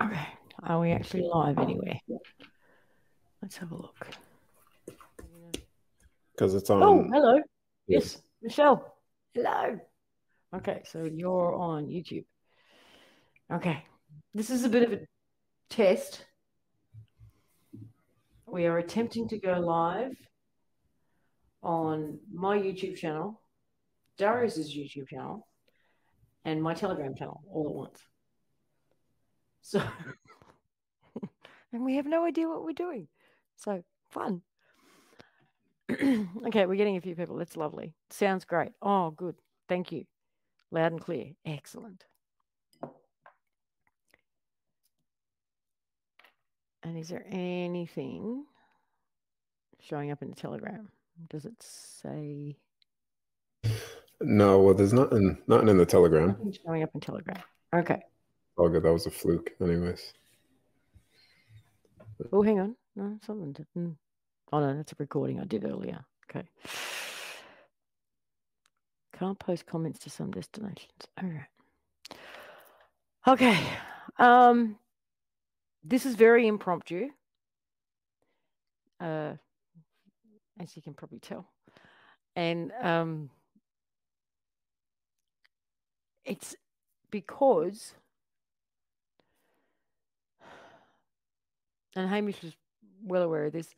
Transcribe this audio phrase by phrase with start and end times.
[0.00, 0.26] Okay.
[0.62, 1.98] Are we actually live anywhere?
[3.42, 4.08] Let's have a look.
[6.32, 6.82] Because it's on.
[6.82, 7.36] Oh, hello.
[7.86, 8.14] Yes.
[8.14, 8.96] Yes, Michelle.
[9.34, 9.78] Hello.
[10.54, 12.24] Okay, so you're on YouTube.
[13.52, 13.84] Okay.
[14.34, 15.00] This is a bit of a
[15.70, 16.24] test.
[18.46, 20.16] We are attempting to go live
[21.62, 23.40] on my YouTube channel,
[24.18, 25.46] Darius's YouTube channel,
[26.44, 28.00] and my Telegram channel all at once.
[29.66, 29.82] So,
[31.72, 33.08] and we have no idea what we're doing.
[33.56, 34.42] So, fun.
[35.90, 37.34] okay, we're getting a few people.
[37.34, 37.92] That's lovely.
[38.10, 38.70] Sounds great.
[38.80, 39.34] Oh, good.
[39.68, 40.04] Thank you.
[40.70, 41.32] Loud and clear.
[41.44, 42.04] Excellent.
[46.84, 48.44] And is there anything
[49.80, 50.90] showing up in the Telegram?
[51.28, 52.56] Does it say
[54.20, 56.28] No, well, there's nothing, nothing in the Telegram.
[56.28, 57.42] nothing showing up in Telegram?
[57.74, 58.00] Okay.
[58.58, 58.82] Oh, good.
[58.82, 60.12] That was a fluke, anyways.
[62.32, 62.76] Oh, hang on.
[62.94, 63.52] No, something.
[63.52, 63.94] Did, mm.
[64.52, 66.04] Oh no, that's a recording I did earlier.
[66.30, 66.48] Okay.
[69.18, 71.06] Can't post comments to some destinations.
[71.22, 72.18] All right.
[73.28, 73.58] Okay.
[74.18, 74.78] Um,
[75.84, 77.08] this is very impromptu.
[79.00, 79.32] Uh,
[80.58, 81.46] as you can probably tell,
[82.34, 83.28] and um,
[86.24, 86.56] it's
[87.10, 87.94] because,
[91.96, 92.54] and Hamish is
[93.02, 93.74] well aware of this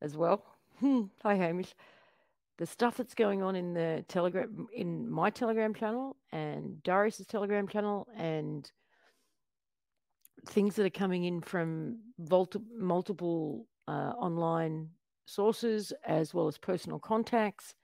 [0.00, 0.44] as well.
[0.80, 1.74] Hi, Hamish.
[2.58, 7.68] The stuff that's going on in the Telegram, in my Telegram channel and Darius's Telegram
[7.68, 8.70] channel, and
[10.46, 11.98] things that are coming in from
[12.30, 14.88] multi- multiple uh, online
[15.26, 17.74] sources as well as personal contacts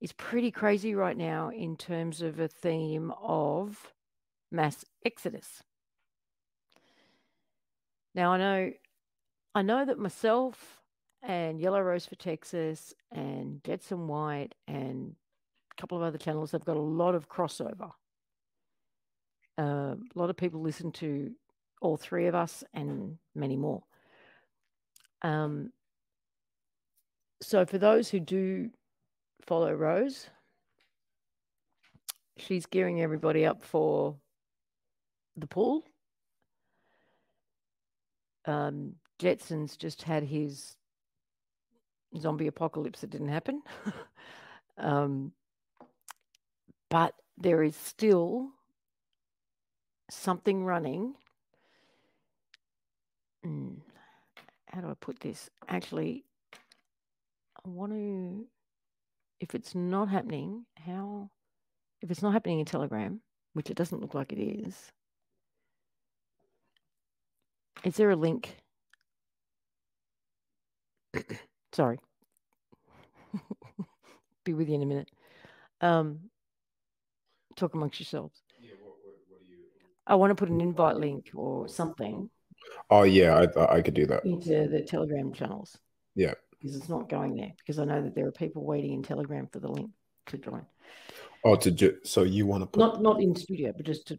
[0.00, 3.92] is pretty crazy right now in terms of a theme of
[4.50, 5.62] mass exodus.
[8.16, 8.72] Now I know
[9.54, 10.80] I know that myself
[11.22, 15.14] and Yellow Rose for Texas and Jetson White and
[15.70, 17.90] a couple of other channels have got a lot of crossover.
[19.58, 21.30] Uh, a lot of people listen to
[21.82, 23.82] all three of us and many more.
[25.22, 25.72] Um,
[27.42, 28.70] so for those who do
[29.42, 30.28] follow Rose,
[32.38, 34.16] she's gearing everybody up for
[35.36, 35.84] the pool.
[38.46, 40.76] Um, Jetson's just had his
[42.18, 43.62] zombie apocalypse that didn't happen.
[44.78, 45.32] um,
[46.88, 48.50] but there is still
[50.10, 51.14] something running.
[53.42, 53.74] Hmm,
[54.68, 55.50] how do I put this?
[55.68, 56.24] Actually,
[57.64, 58.46] I want to,
[59.40, 61.30] if it's not happening, how,
[62.00, 63.20] if it's not happening in Telegram,
[63.54, 64.92] which it doesn't look like it is,
[67.84, 68.56] is there a link?
[71.72, 71.98] Sorry.
[74.44, 75.10] Be with you in a minute.
[75.80, 76.20] Um,
[77.56, 78.42] talk amongst yourselves.
[78.60, 79.58] Yeah, what, what, what do you?
[80.06, 82.30] I want to put an invite link or something
[82.90, 84.24] Oh, yeah, I I could do that.
[84.24, 85.76] into the Telegram channels
[86.14, 86.34] Yeah.
[86.50, 89.46] because it's not going there because I know that there are people waiting in Telegram
[89.52, 89.90] for the link
[90.26, 90.64] to join.
[91.44, 92.80] Oh, to do so you want to put?
[92.80, 94.18] Not not in studio, but just to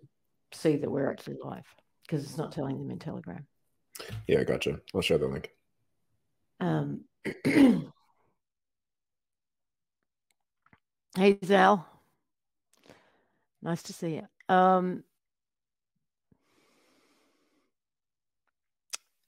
[0.54, 1.66] see that we're actually live
[2.08, 3.46] because it's not telling them in Telegram.
[4.28, 4.80] Yeah, gotcha.
[4.96, 5.52] I'll share the link.
[6.60, 7.02] Um,
[11.16, 11.86] hey Zal,
[13.62, 14.28] nice to see you.
[14.54, 15.04] Um,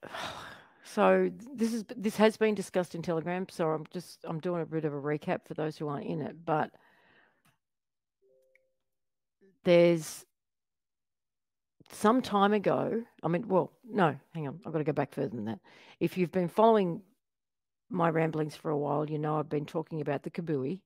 [0.84, 3.46] so this is this has been discussed in Telegram.
[3.50, 6.22] So I'm just I'm doing a bit of a recap for those who aren't in
[6.22, 6.72] it, but
[9.63, 10.25] there's
[11.91, 13.03] some time ago.
[13.23, 15.59] I mean, well, no, hang on, I've got to go back further than that.
[15.99, 17.02] If you've been following
[17.90, 20.79] my ramblings for a while, you know I've been talking about the Kabui.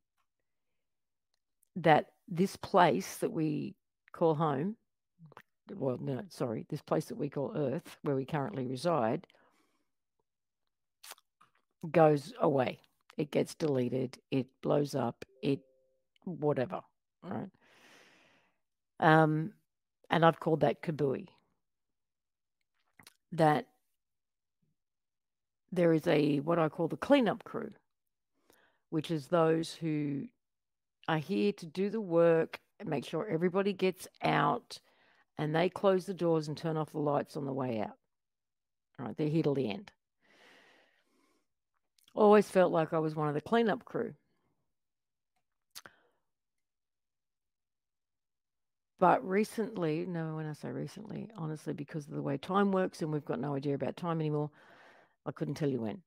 [1.77, 3.75] That this place that we
[4.11, 4.75] call home,
[5.75, 9.25] well, no, sorry, this place that we call Earth, where we currently reside,
[11.91, 12.79] goes away.
[13.17, 14.17] It gets deleted.
[14.31, 15.25] It blows up.
[15.41, 15.59] It
[16.25, 16.81] whatever.
[17.21, 17.49] Right.
[18.99, 19.53] Um,
[20.13, 21.27] and I've called that Kabui.
[23.31, 23.65] That
[25.71, 27.71] there is a what I call the cleanup crew,
[28.91, 30.25] which is those who
[31.07, 34.77] are here to do the work and make sure everybody gets out
[35.39, 37.97] and they close the doors and turn off the lights on the way out.
[38.99, 39.91] All right, they're here till the end.
[42.13, 44.13] Always felt like I was one of the cleanup crew.
[49.03, 53.11] But recently, no, when I say recently, honestly, because of the way time works and
[53.11, 54.49] we've got no idea about time anymore,
[55.25, 56.01] I couldn't tell you when.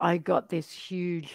[0.00, 1.32] I got this huge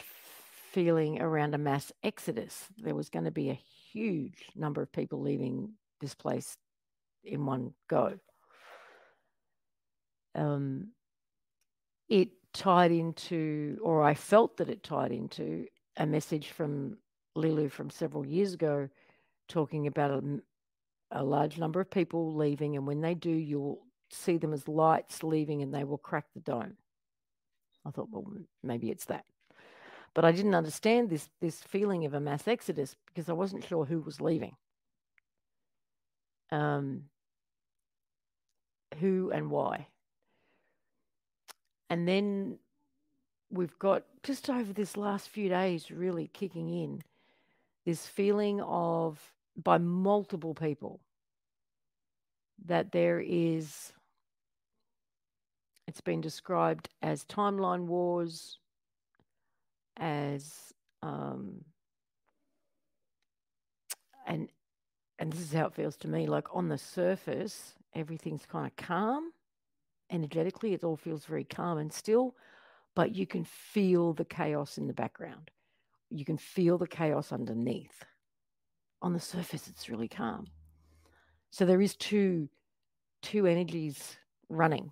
[0.74, 2.66] feeling around a mass exodus.
[2.78, 3.62] There was going to be a
[3.94, 5.70] huge number of people leaving
[6.02, 6.58] this place
[7.24, 8.20] in one go.
[10.36, 10.90] Um,
[12.10, 16.98] it tied into, or I felt that it tied into, a message from
[17.38, 18.90] Lilu from several years ago
[19.48, 20.40] talking about a,
[21.12, 22.76] a large number of people leaving.
[22.76, 26.40] And when they do, you'll see them as lights leaving and they will crack the
[26.40, 26.78] dome.
[27.86, 28.26] I thought, well,
[28.64, 29.26] maybe it's that.
[30.14, 33.86] But I didn't understand this, this feeling of a mass exodus because I wasn't sure
[33.86, 34.56] who was leaving.
[36.52, 37.04] Um,
[39.00, 39.88] who and why.
[41.90, 42.58] And then
[43.52, 47.02] we've got just over this last few days really kicking in
[47.86, 51.00] this feeling of by multiple people
[52.66, 53.94] that there is
[55.88, 58.60] it's been described as timeline wars
[59.98, 61.64] as um,
[64.26, 64.50] and
[65.20, 68.76] and this is how it feels to me like on the surface everything's kind of
[68.76, 69.32] calm
[70.12, 72.36] energetically it all feels very calm and still
[72.98, 75.52] but you can feel the chaos in the background.
[76.10, 78.04] You can feel the chaos underneath.
[79.02, 80.48] On the surface, it's really calm.
[81.50, 82.50] So there is two,
[83.22, 84.18] two energies
[84.50, 84.92] running.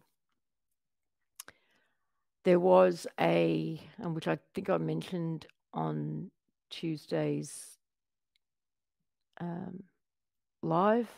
[2.44, 6.30] There was a, which I think I mentioned on
[6.70, 7.78] Tuesday's
[9.42, 9.84] um,
[10.62, 11.10] live,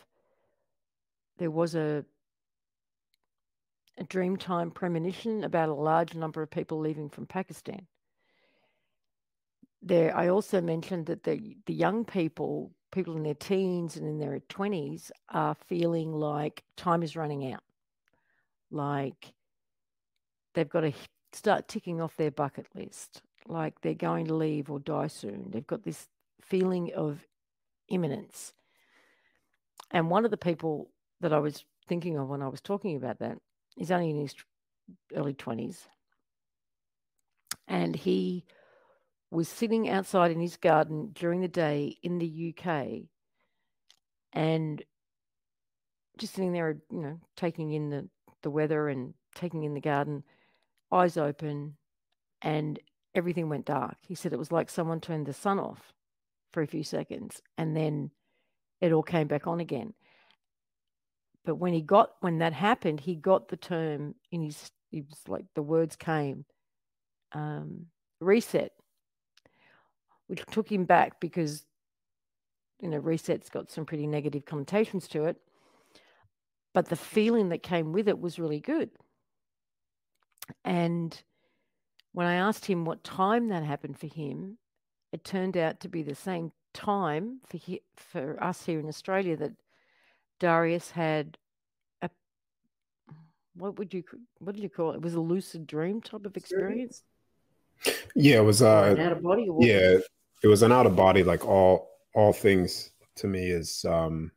[1.38, 2.04] there was a
[3.98, 7.86] a Dreamtime premonition about a large number of people leaving from Pakistan.
[9.82, 14.18] There, I also mentioned that the, the young people, people in their teens and in
[14.18, 17.62] their 20s, are feeling like time is running out.
[18.70, 19.32] Like
[20.54, 20.92] they've got to
[21.32, 25.50] start ticking off their bucket list, like they're going to leave or die soon.
[25.50, 26.08] They've got this
[26.40, 27.26] feeling of
[27.88, 28.52] imminence.
[29.90, 33.18] And one of the people that I was thinking of when I was talking about
[33.20, 33.38] that
[33.78, 34.34] is only in his
[35.14, 35.86] early 20s.
[37.66, 38.44] And he
[39.30, 43.02] was sitting outside in his garden during the day in the UK
[44.32, 44.82] and
[46.16, 48.08] just sitting there, you know, taking in the,
[48.42, 50.24] the weather and taking in the garden,
[50.90, 51.76] eyes open,
[52.42, 52.78] and
[53.14, 53.96] everything went dark.
[54.06, 55.92] He said it was like someone turned the sun off
[56.52, 58.10] for a few seconds and then
[58.80, 59.92] it all came back on again.
[61.44, 64.70] But when he got when that happened, he got the term in his.
[64.90, 66.44] He was like the words came,
[67.32, 67.86] um,
[68.20, 68.72] reset,
[70.28, 71.64] which took him back because
[72.80, 75.36] you know reset's got some pretty negative connotations to it.
[76.72, 78.90] But the feeling that came with it was really good.
[80.64, 81.20] And
[82.12, 84.58] when I asked him what time that happened for him,
[85.12, 89.36] it turned out to be the same time for he, for us here in Australia
[89.36, 89.52] that
[90.38, 91.38] Darius had
[92.02, 92.10] a
[93.54, 94.04] what would you
[94.38, 94.96] what did you call it?
[94.96, 97.02] It was a lucid dream type of experience.
[98.14, 99.48] Yeah, it was uh out of body.
[99.60, 99.98] yeah,
[100.42, 101.22] it was an out of body.
[101.22, 104.32] Like all all things to me is um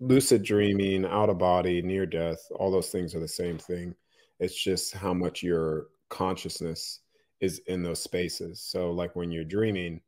[0.00, 2.40] lucid dreaming, out of body, near death.
[2.56, 3.94] All those things are the same thing.
[4.40, 7.00] It's just how much your consciousness
[7.40, 8.60] is in those spaces.
[8.60, 10.00] So like when you're dreaming,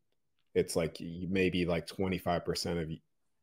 [0.55, 0.97] it's like
[1.29, 2.91] maybe like 25% of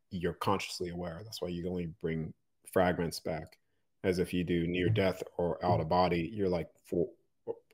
[0.09, 1.21] you're consciously aware.
[1.23, 2.33] That's why you only bring
[2.71, 3.57] fragments back.
[4.03, 7.13] As if you do near death or out of body, you're like full,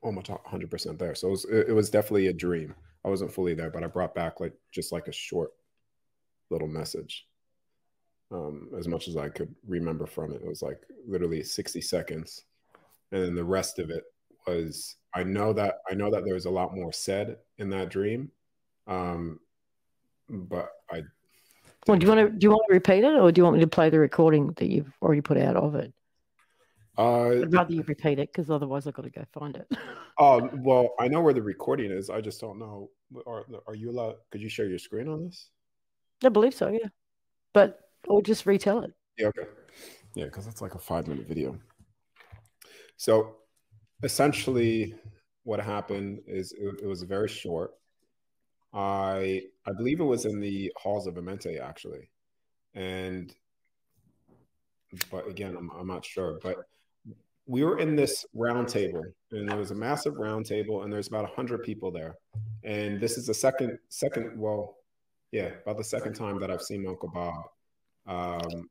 [0.02, 1.14] almost 100% there.
[1.14, 2.74] So it was, it was definitely a dream.
[3.04, 5.52] I wasn't fully there, but I brought back like just like a short
[6.50, 7.26] little message.
[8.32, 12.44] Um, as much as I could remember from it, it was like literally 60 seconds,
[13.10, 14.04] and then the rest of it
[14.46, 17.88] was I know that I know that there was a lot more said in that
[17.88, 18.30] dream,
[18.86, 19.40] um,
[20.28, 21.02] but I
[21.86, 23.56] well, do you want to do you want to repeat it, or do you want
[23.56, 25.92] me to play the recording that you've already put out of it?
[27.00, 29.66] Uh, I'd rather you repeat it because otherwise I've got to go find it.
[30.18, 32.10] Oh well, I know where the recording is.
[32.10, 32.90] I just don't know.
[33.26, 34.16] Are are you allowed?
[34.30, 35.48] Could you share your screen on this?
[36.22, 36.68] I believe so.
[36.68, 36.88] Yeah,
[37.54, 38.92] but or just retell it.
[39.16, 39.28] Yeah.
[39.28, 39.48] Okay.
[40.14, 41.58] Yeah, because it's like a five minute video.
[42.98, 43.36] So,
[44.02, 44.94] essentially,
[45.44, 47.72] what happened is it, it was very short.
[48.74, 52.10] I I believe it was in the halls of Amenti actually,
[52.74, 53.34] and
[55.10, 56.38] but again, I'm I'm not sure.
[56.42, 56.66] But
[57.46, 61.08] we were in this round table, and there was a massive round table, and there's
[61.08, 62.14] about hundred people there.
[62.64, 64.76] And this is the second second well,
[65.32, 67.44] Yeah, about the second time that I've seen Uncle Bob.
[68.06, 68.68] Um,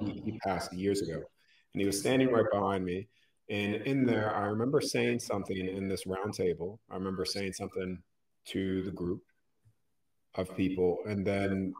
[0.00, 3.08] he, he passed years ago, and he was standing right behind me.
[3.48, 6.78] And in there, I remember saying something in this roundtable.
[6.90, 8.02] I remember saying something
[8.46, 9.22] to the group
[10.34, 11.74] of people, and then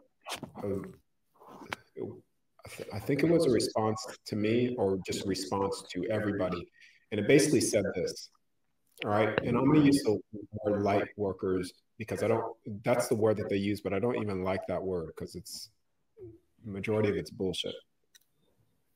[0.63, 0.87] uh,
[2.93, 6.67] I think it was a response to me or just a response to everybody.
[7.11, 8.29] And it basically said this.
[9.05, 9.39] All right.
[9.43, 10.19] And I'm going to use the
[10.63, 12.43] word light workers because I don't,
[12.83, 15.69] that's the word that they use, but I don't even like that word because it's
[16.65, 17.75] majority of it's bullshit.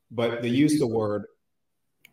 [0.10, 1.26] But they use the word,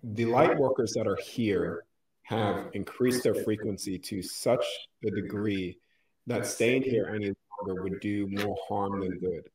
[0.02, 1.84] the light workers that are here
[2.22, 4.64] have increased their frequency to such
[5.04, 5.78] a degree
[6.26, 7.32] that staying here any
[7.66, 9.48] longer would do more harm than good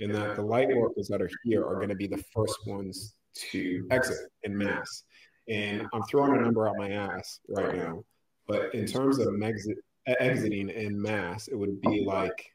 [0.00, 3.14] in that the light workers that are here are going to be the first ones
[3.50, 5.04] to exit in mass.
[5.48, 8.02] And I'm throwing a number out my ass right now,
[8.46, 12.52] but in terms of exit, exiting in mass, it would be like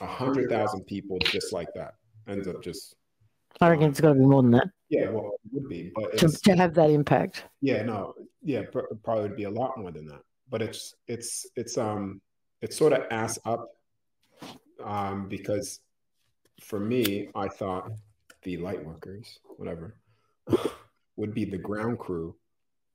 [0.00, 1.94] a hundred thousand people just like that
[2.28, 2.96] ends up just.
[3.60, 4.68] I reckon it's got to be more than that.
[4.88, 7.44] Yeah, well, it would be, but to, to have that impact.
[7.60, 10.20] Yeah, no, yeah, probably would be a lot more than that.
[10.48, 12.20] But it's it's it's um
[12.62, 13.68] it's sort of ass up
[14.84, 15.80] um because
[16.60, 17.90] for me, I thought
[18.42, 19.96] the light workers, whatever,
[21.16, 22.36] would be the ground crew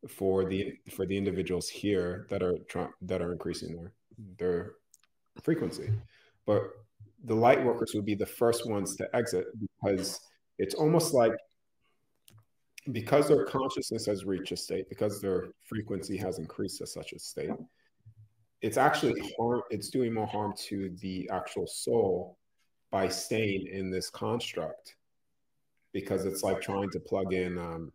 [0.08, 2.58] for the for the individuals here that are
[3.01, 3.94] that are increasing their
[4.38, 4.74] their
[5.41, 5.89] frequency.
[6.46, 6.63] But
[7.24, 10.20] the light workers would be the first ones to exit because
[10.58, 11.34] it's almost like
[12.91, 17.20] because their consciousness has reached a state, because their frequency has increased to such a
[17.20, 17.51] state,
[18.62, 22.39] it's actually harm, it's doing more harm to the actual soul
[22.91, 24.95] by staying in this construct
[25.93, 27.91] because it's like trying to plug in um,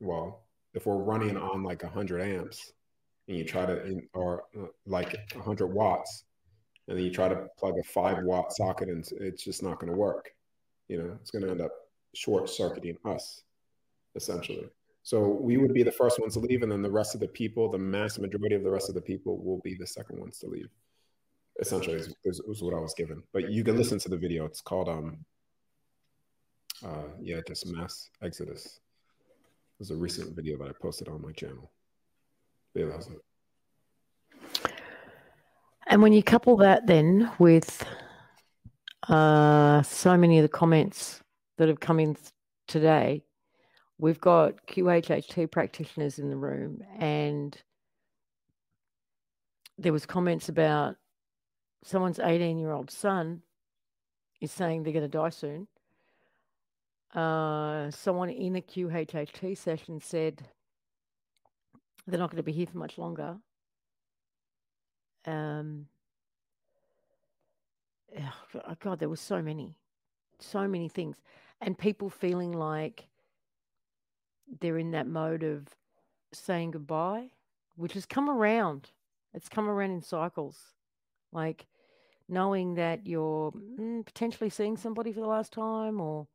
[0.00, 0.42] well
[0.74, 2.72] if we're running on like 100 amps
[3.28, 6.24] and you try to or uh, like 100 watts
[6.88, 9.90] and then you try to plug a 5 watt socket and it's just not going
[9.90, 10.30] to work
[10.88, 11.72] you know it's going to end up
[12.14, 13.42] short circuiting us
[14.14, 14.68] essentially.
[15.02, 17.28] So we would be the first ones to leave and then the rest of the
[17.28, 20.38] people the mass majority of the rest of the people will be the second ones
[20.38, 20.68] to leave
[21.60, 23.22] essentially is, is, is, what I was given.
[23.32, 24.44] But you can listen to the video.
[24.44, 25.18] It's called um
[26.84, 28.66] uh yeah, just mass exodus.
[28.66, 31.70] It was a recent video that I posted on my channel.
[32.74, 34.72] Yeah, that was it.
[35.86, 37.84] And when you couple that then with
[39.08, 41.20] uh, so many of the comments
[41.58, 42.16] that have come in
[42.66, 43.22] today,
[43.98, 47.56] we've got QHHT practitioners in the room, and
[49.76, 50.96] there was comments about
[51.84, 53.42] someone's 18 year old son
[54.40, 55.68] is saying they're going to die soon.
[57.14, 60.42] Uh, someone in a QHHT session said
[62.06, 63.36] they're not going to be here for much longer.
[65.26, 65.86] Um,
[68.18, 69.76] oh God, there were so many,
[70.40, 71.18] so many things,
[71.60, 73.06] and people feeling like
[74.60, 75.68] they're in that mode of
[76.32, 77.28] saying goodbye,
[77.76, 78.90] which has come around.
[79.32, 80.58] It's come around in cycles.
[81.32, 81.66] Like
[82.28, 86.26] knowing that you're mm, potentially seeing somebody for the last time or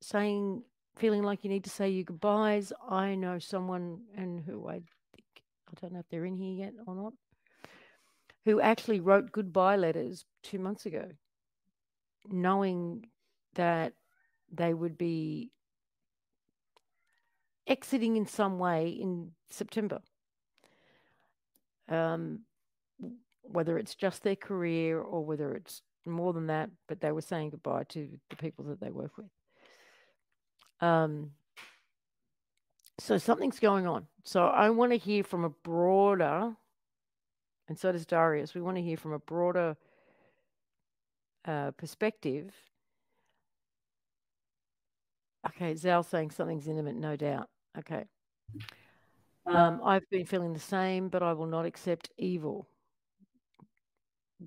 [0.00, 0.62] saying
[0.96, 2.72] feeling like you need to say your goodbyes.
[2.88, 6.74] I know someone and who i think i don't know if they're in here yet
[6.86, 7.12] or not
[8.44, 11.04] who actually wrote goodbye letters two months ago
[12.28, 13.06] knowing
[13.54, 13.92] that
[14.52, 15.50] they would be
[17.66, 20.00] exiting in some way in september.
[21.88, 22.40] Um,
[23.52, 27.50] whether it's just their career or whether it's more than that, but they were saying
[27.50, 29.26] goodbye to the people that they work with.
[30.80, 31.32] Um,
[32.98, 34.06] so something's going on.
[34.24, 36.54] So I want to hear from a broader,
[37.68, 38.54] and so does Darius.
[38.54, 39.76] We want to hear from a broader
[41.44, 42.52] uh, perspective.
[45.48, 47.48] Okay, Zal saying something's intimate, no doubt.
[47.78, 48.04] Okay.
[49.46, 52.68] Um, I've been feeling the same, but I will not accept evil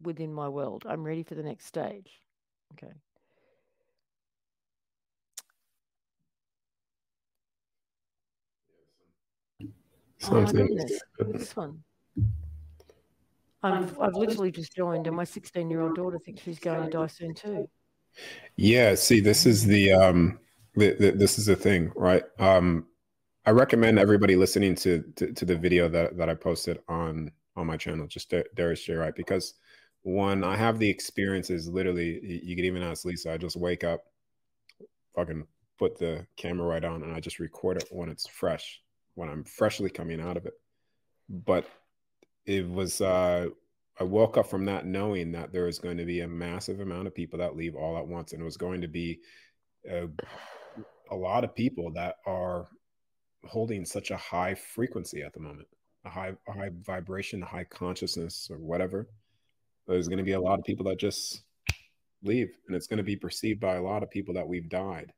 [0.02, 0.84] within my world.
[0.88, 2.20] I'm ready for the next stage.
[2.74, 2.94] Okay.
[10.32, 11.02] oh, goodness.
[11.20, 11.84] This one.
[13.62, 16.90] I've, I've literally just joined, and my 16 year old daughter thinks she's going to
[16.90, 17.70] die soon too.
[18.58, 18.96] Yeah.
[18.96, 20.40] See, this is the um,
[20.76, 22.24] the, the, this is the thing, right?
[22.40, 22.88] Um,
[23.46, 27.68] I recommend everybody listening to, to, to the video that that I posted on on
[27.68, 28.96] my channel, just Darius J.
[28.96, 29.54] Wright, because
[30.04, 34.04] one, I have the experiences literally, you could even ask Lisa, I just wake up,
[35.16, 35.46] fucking
[35.80, 38.82] put the camera right on, and I just record it when it's fresh,
[39.16, 40.54] when I'm freshly coming out of it.
[41.30, 41.66] But
[42.46, 43.48] it was uh
[44.00, 47.08] I woke up from that knowing that there was going to be a massive amount
[47.08, 49.20] of people that leave all at once, and it was going to be
[49.90, 50.08] a,
[51.12, 52.68] a lot of people that are
[53.46, 55.68] holding such a high frequency at the moment,
[56.06, 59.08] a high a high vibration, a high consciousness, or whatever.
[59.88, 61.44] There's going to be a lot of people that just
[62.24, 65.12] leave, and it's going to be perceived by a lot of people that we've died,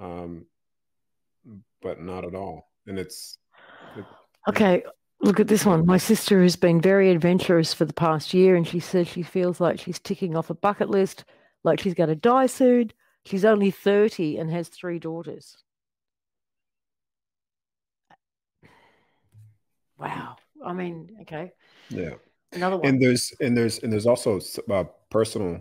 [0.00, 0.46] um,
[1.80, 2.70] but not at all.
[2.86, 3.38] And it's
[3.96, 4.04] it,
[4.48, 4.82] okay.
[5.20, 5.86] Look at this one.
[5.86, 9.60] My sister has been very adventurous for the past year, and she says she feels
[9.60, 11.24] like she's ticking off a bucket list,
[11.62, 12.90] like she's going to die soon.
[13.24, 15.56] She's only 30 and has three daughters.
[19.96, 20.36] Wow.
[20.64, 21.52] I mean, okay.
[21.88, 22.14] Yeah.
[22.52, 22.86] Another one.
[22.86, 24.40] And there's and there's and there's also
[24.70, 25.60] uh, personal,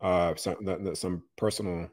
[0.00, 0.56] uh, some
[0.94, 1.90] some personal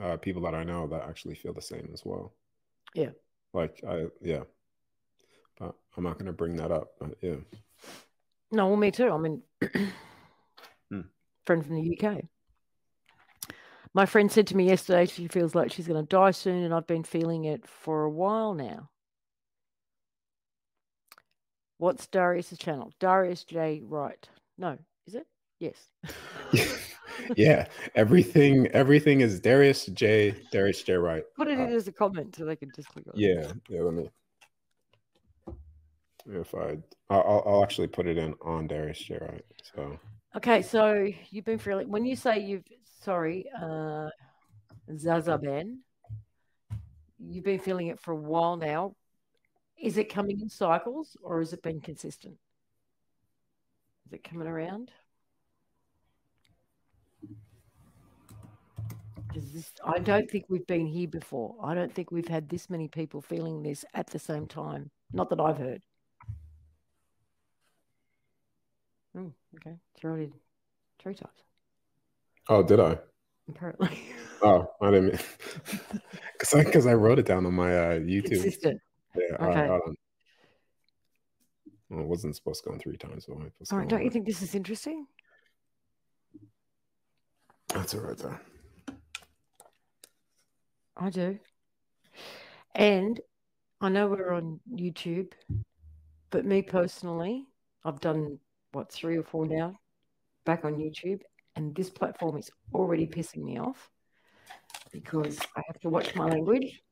[0.00, 2.32] uh, people that I know that actually feel the same as well.
[2.94, 3.10] Yeah.
[3.52, 4.44] Like I yeah
[5.60, 6.94] but I'm not going to bring that up.
[6.98, 7.36] But yeah.
[8.50, 9.10] No, well, me too.
[9.10, 9.42] I mean,
[10.90, 11.00] hmm.
[11.44, 12.24] friend from the UK.
[13.92, 16.74] My friend said to me yesterday she feels like she's going to die soon, and
[16.74, 18.89] I've been feeling it for a while now.
[21.80, 22.92] What's Darius's channel?
[23.00, 23.80] Darius J.
[23.82, 24.28] Wright.
[24.58, 25.26] No, is it?
[25.60, 25.88] Yes.
[27.38, 30.34] yeah, everything everything is Darius J.
[30.52, 30.92] Darius J.
[30.92, 31.24] Wright.
[31.34, 33.52] Put it uh, in as a comment so they can just click on yeah, it.
[33.70, 33.80] Yeah.
[33.80, 34.10] Let me
[36.26, 36.76] if I,
[37.08, 39.16] I'll, I'll actually put it in on Darius J.
[39.18, 39.44] Wright.
[39.74, 39.98] So
[40.36, 42.64] okay, so you've been feeling when you say you've
[43.02, 44.10] sorry, uh,
[44.90, 45.78] Zazaban,
[47.18, 48.94] you've been feeling it for a while now.
[49.80, 52.36] Is it coming in cycles or has it been consistent?
[54.06, 54.90] Is it coming around?
[59.34, 61.54] This, I don't think we've been here before.
[61.62, 64.90] I don't think we've had this many people feeling this at the same time.
[65.12, 65.82] Not that I've heard.
[69.16, 69.76] Oh, okay.
[69.94, 70.32] It's already
[70.98, 71.32] three times.
[72.48, 72.98] Oh, did I?
[73.48, 73.98] Apparently.
[74.42, 75.18] Oh, I didn't mean
[76.32, 78.40] because I because I wrote it down on my uh, YouTube.
[78.40, 78.80] Consistent.
[79.16, 79.36] Yeah.
[79.40, 79.94] Okay.
[81.88, 83.24] Well, it wasn't supposed to go in three times.
[83.24, 83.32] So
[83.72, 83.88] all right.
[83.88, 85.06] Don't you think this is interesting?
[87.74, 88.38] That's all right though.
[90.96, 91.38] I do.
[92.74, 93.20] And
[93.80, 95.32] I know we're on YouTube,
[96.30, 97.46] but me personally,
[97.84, 98.38] I've done
[98.72, 99.80] what three or four now
[100.44, 101.20] back on YouTube,
[101.56, 103.90] and this platform is already pissing me off
[104.92, 106.82] because I have to watch my language.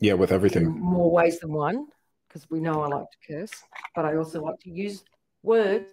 [0.00, 0.68] Yeah, with everything.
[0.78, 1.86] more ways than one,
[2.28, 3.52] because we know I like to curse,
[3.94, 5.04] but I also like to use
[5.42, 5.90] words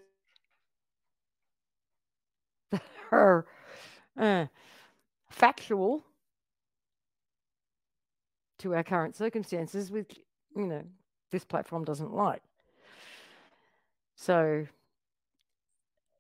[2.71, 3.45] that are
[4.17, 4.47] uh,
[5.29, 6.03] factual
[8.59, 10.19] to our current circumstances, which,
[10.55, 10.83] you know,
[11.31, 12.41] this platform doesn't like.
[14.15, 14.67] So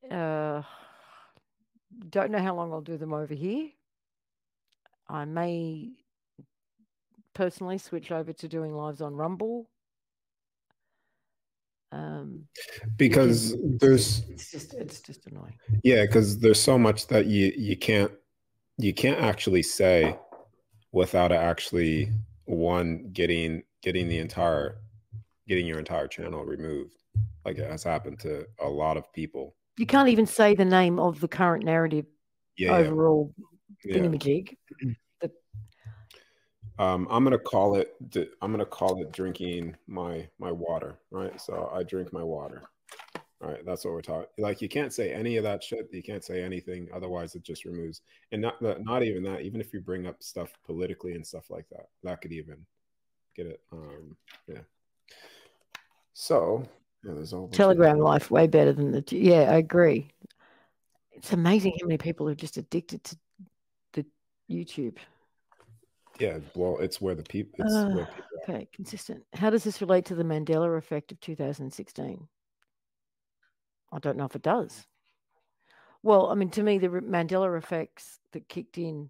[0.09, 0.61] uh,
[2.09, 3.69] don't know how long I'll do them over here.
[5.07, 5.91] I may
[7.33, 9.69] personally switch over to doing lives on Rumble.
[11.91, 12.45] Um,
[12.97, 15.57] because there's it's just it's just annoying.
[15.83, 18.11] Yeah, because there's so much that you you can't
[18.77, 20.17] you can't actually say
[20.91, 22.11] without actually
[22.45, 24.77] one getting getting the entire
[25.47, 26.95] getting your entire channel removed,
[27.45, 30.99] like it has happened to a lot of people you can't even say the name
[30.99, 32.05] of the current narrative
[32.57, 33.33] yeah, overall
[33.83, 33.95] yeah.
[33.95, 34.55] thingamajig.
[34.79, 34.95] The...
[36.79, 37.95] Um, I'm gonna call it.
[38.41, 40.97] I'm gonna call it drinking my my water.
[41.11, 41.39] Right.
[41.39, 42.63] So I drink my water.
[43.41, 43.65] All right.
[43.65, 44.27] That's what we're talking.
[44.37, 45.89] Like you can't say any of that shit.
[45.91, 46.89] You can't say anything.
[46.93, 48.01] Otherwise, it just removes.
[48.31, 49.41] And not not even that.
[49.41, 52.65] Even if you bring up stuff politically and stuff like that, that could even
[53.35, 53.61] get it.
[53.71, 54.15] Um,
[54.47, 54.61] yeah.
[56.13, 56.67] So
[57.03, 59.03] yeah, there's all Telegram life way better than the.
[59.09, 60.09] Yeah, I agree.
[61.11, 63.17] It's amazing how many people are just addicted to
[63.93, 64.05] the
[64.49, 64.97] YouTube.
[66.19, 67.65] Yeah, well, it's where the people.
[67.65, 69.23] It's uh, where people okay, consistent.
[69.33, 72.27] How does this relate to the Mandela effect of 2016?
[73.91, 74.85] I don't know if it does.
[76.01, 79.09] Well, I mean, to me, the Mandela effects that kicked in,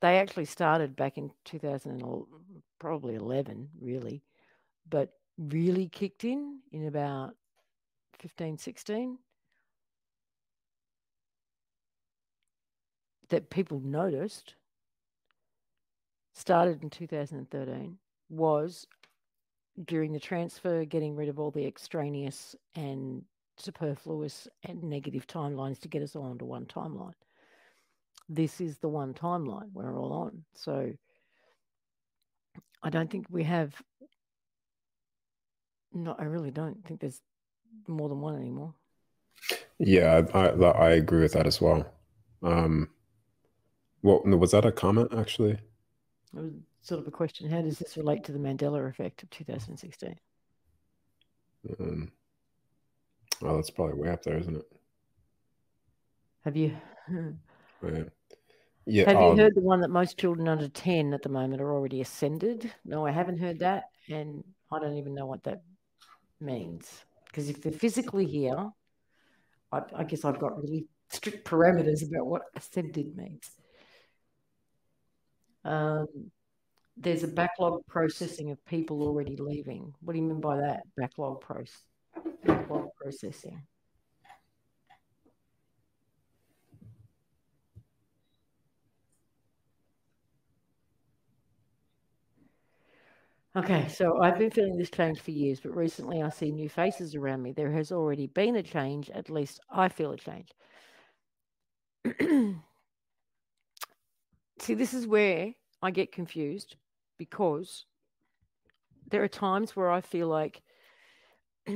[0.00, 2.02] they actually started back in 2000,
[2.78, 4.22] probably 11, really.
[4.88, 7.34] But really kicked in in about
[8.20, 9.18] 15, 16.
[13.30, 14.54] That people noticed
[16.32, 18.86] started in 2013 was
[19.84, 23.22] during the transfer, getting rid of all the extraneous and
[23.56, 27.12] superfluous and negative timelines to get us all onto one timeline.
[28.28, 30.44] This is the one timeline we're all on.
[30.54, 30.92] So
[32.82, 33.74] I don't think we have
[35.92, 37.20] No, I really don't think there's
[37.86, 38.74] more than one anymore.
[39.78, 41.84] Yeah, I, I, agree with that as well.
[42.42, 42.90] Um,
[44.02, 45.58] was that a comment actually?
[46.36, 47.50] It was sort of a question.
[47.50, 50.14] How does this relate to the Mandela effect of 2016?
[51.78, 52.10] Um,
[53.42, 54.72] oh, that's probably way up there, isn't it?
[56.44, 56.76] Have you?
[57.84, 58.04] Yeah.
[58.86, 59.06] Yeah.
[59.06, 61.72] Have um, you heard the one that most children under 10 at the moment are
[61.72, 62.72] already ascended?
[62.84, 63.84] No, I haven't heard that.
[64.08, 65.62] And I don't even know what that
[66.40, 67.04] means.
[67.26, 68.70] Because if they're physically here,
[69.70, 73.50] I, I guess I've got really strict parameters about what ascended means.
[75.64, 76.06] Um,
[76.96, 79.94] there's a backlog processing of people already leaving.
[80.00, 80.82] What do you mean by that?
[80.96, 81.42] Backlog.
[82.44, 83.62] Backlog processing.
[93.54, 97.14] Okay, so I've been feeling this change for years, but recently I see new faces
[97.14, 97.52] around me.
[97.52, 100.48] There has already been a change, at least I feel a change.
[104.64, 106.76] see, this is where I get confused
[107.18, 107.84] because
[109.10, 110.62] there are times where I feel like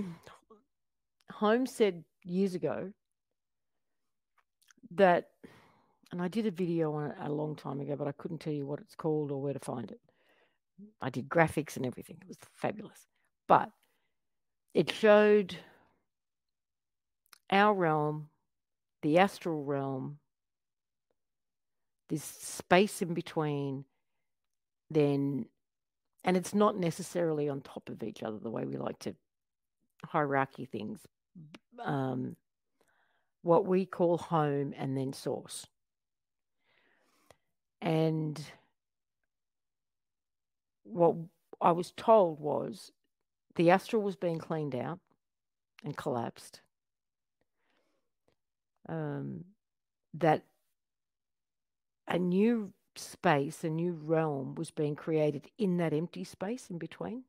[1.30, 2.92] Holmes said years ago
[4.92, 5.28] that,
[6.12, 8.52] and I did a video on it a long time ago, but I couldn't tell
[8.52, 10.00] you what it's called or where to find it
[11.00, 12.18] I did graphics and everything.
[12.20, 13.06] It was fabulous.
[13.48, 13.70] But
[14.74, 15.56] it showed
[17.50, 18.28] our realm,
[19.02, 20.18] the astral realm,
[22.08, 23.84] this space in between,
[24.90, 25.46] then,
[26.24, 29.14] and it's not necessarily on top of each other the way we like to
[30.04, 31.00] hierarchy things.
[31.84, 32.36] Um,
[33.42, 35.66] what we call home and then source.
[37.80, 38.40] And
[40.82, 41.14] what
[41.60, 42.90] I was told was
[43.56, 44.98] the astral was being cleaned out
[45.84, 46.60] and collapsed.
[48.88, 49.44] Um,
[50.14, 50.42] that
[52.08, 57.24] a new space, a new realm was being created in that empty space in between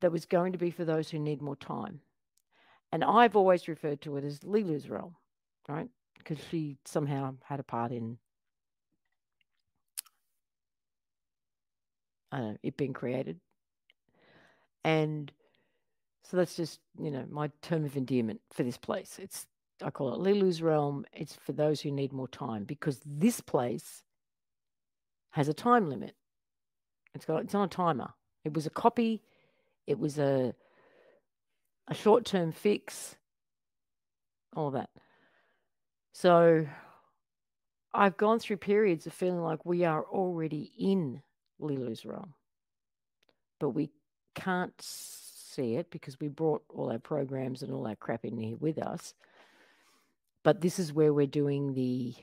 [0.00, 2.00] that was going to be for those who need more time.
[2.92, 5.16] And I've always referred to it as Lilu's realm,
[5.68, 5.88] right?
[6.16, 8.18] Because she somehow had a part in
[12.62, 13.40] it being created.
[14.84, 15.32] And
[16.22, 19.18] so that's just, you know, my term of endearment for this place.
[19.20, 19.46] It's,
[19.82, 21.04] I call it Lilu's realm.
[21.12, 24.02] It's for those who need more time because this place
[25.30, 26.14] has a time limit.
[27.14, 28.10] It's got, it's on a timer.
[28.44, 29.22] It was a copy.
[29.86, 30.54] It was a,
[31.88, 33.16] a short term fix,
[34.54, 34.90] all that.
[36.12, 36.66] So
[37.94, 41.22] I've gone through periods of feeling like we are already in
[41.60, 42.34] Lilu's realm.
[43.60, 43.90] But we
[44.34, 48.56] can't see it because we brought all our programs and all our crap in here
[48.56, 49.14] with us.
[50.44, 52.14] But this is where we're doing the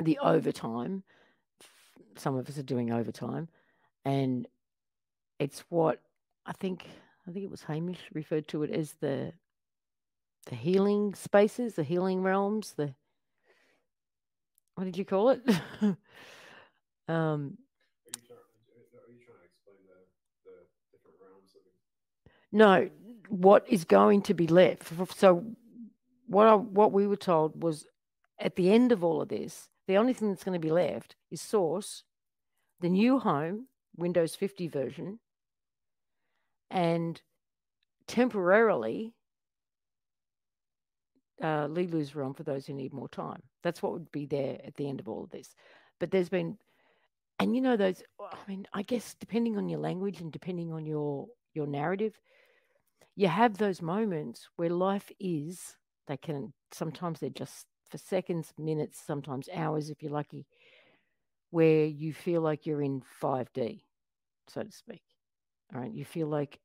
[0.00, 1.02] the overtime.
[2.16, 3.48] Some of us are doing overtime,
[4.04, 4.46] and
[5.38, 6.00] it's what
[6.46, 6.86] I think.
[7.26, 9.32] I think it was Hamish referred to it as the
[10.46, 12.94] the healing spaces, the healing realms, the
[14.74, 15.42] what did you call it?
[17.06, 17.58] Um,
[18.06, 20.00] Are you trying to are you trying to explain the
[20.48, 20.56] the
[20.90, 21.52] different realms
[22.50, 22.88] no,
[23.28, 24.90] what is going to be left?
[25.18, 25.44] So,
[26.26, 27.86] what I, what we were told was,
[28.38, 31.16] at the end of all of this, the only thing that's going to be left
[31.30, 32.02] is Source,
[32.80, 35.20] the new home, Windows 50 version,
[36.70, 37.20] and
[38.06, 39.14] temporarily
[41.42, 43.42] uh, Lilu's realm for those who need more time.
[43.62, 45.54] That's what would be there at the end of all of this.
[46.00, 46.58] But there's been
[47.38, 50.86] and you know those i mean i guess depending on your language and depending on
[50.86, 52.18] your your narrative
[53.16, 55.76] you have those moments where life is
[56.06, 60.46] they can sometimes they're just for seconds minutes sometimes hours if you're lucky
[61.50, 63.82] where you feel like you're in 5d
[64.48, 65.02] so to speak
[65.74, 65.92] all right?
[65.92, 66.58] You feel like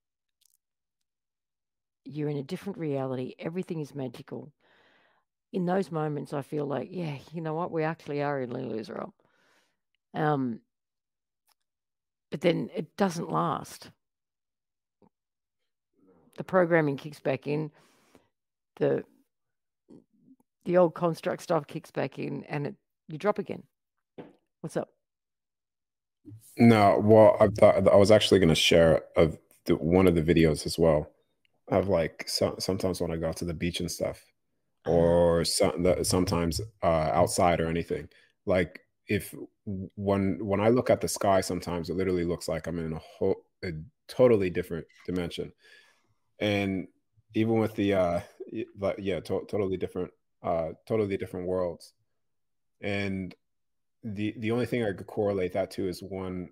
[2.06, 4.52] you're in a different reality everything is magical.
[5.52, 7.72] In those moments i feel like yeah you know what?
[7.72, 9.14] We actually are in lilu's realm
[10.14, 10.62] um,
[12.32, 13.92] but then it doesn't last.
[16.38, 17.72] The programming kicks back in,
[18.78, 19.04] the
[20.70, 22.76] the old construct stuff kicks back in, and it,
[23.08, 23.64] you drop again.
[24.62, 24.90] What's up?
[26.60, 30.22] No, well, I thought I was actually going to share of the, one of the
[30.22, 31.10] videos as well.
[31.70, 34.24] Of like so, sometimes when I go to the beach and stuff,
[34.86, 34.96] uh-huh.
[34.96, 38.08] or some, the, sometimes uh, outside or anything,
[38.46, 39.34] like if
[39.66, 43.00] when when I look at the sky, sometimes it literally looks like I'm in a
[43.00, 43.72] whole a
[44.08, 45.52] totally different dimension.
[46.40, 46.90] And
[47.34, 48.20] even with the uh
[48.52, 50.12] yeah, to- totally different
[50.44, 51.94] uh totally different worlds.
[52.82, 53.36] And
[54.04, 56.50] the the only thing I could correlate that to is one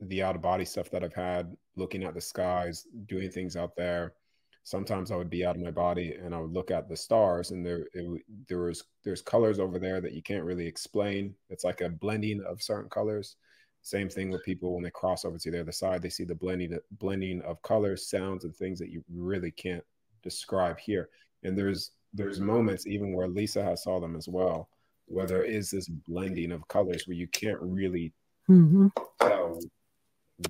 [0.00, 3.76] the out of body stuff that I've had, looking at the skies, doing things out
[3.76, 4.14] there.
[4.62, 7.50] Sometimes I would be out of my body and I would look at the stars,
[7.50, 11.34] and there it, there was there's colors over there that you can't really explain.
[11.48, 13.36] It's like a blending of certain colors.
[13.82, 16.34] Same thing with people when they cross over to the other side, they see the
[16.34, 19.84] blending blending of colors, sounds, and things that you really can't
[20.22, 21.08] describe here.
[21.42, 24.68] And there's there's moments even where Lisa has saw them as well,
[25.06, 28.12] where there is this blending of colors where you can't really
[28.48, 28.88] mm-hmm.
[29.20, 29.58] tell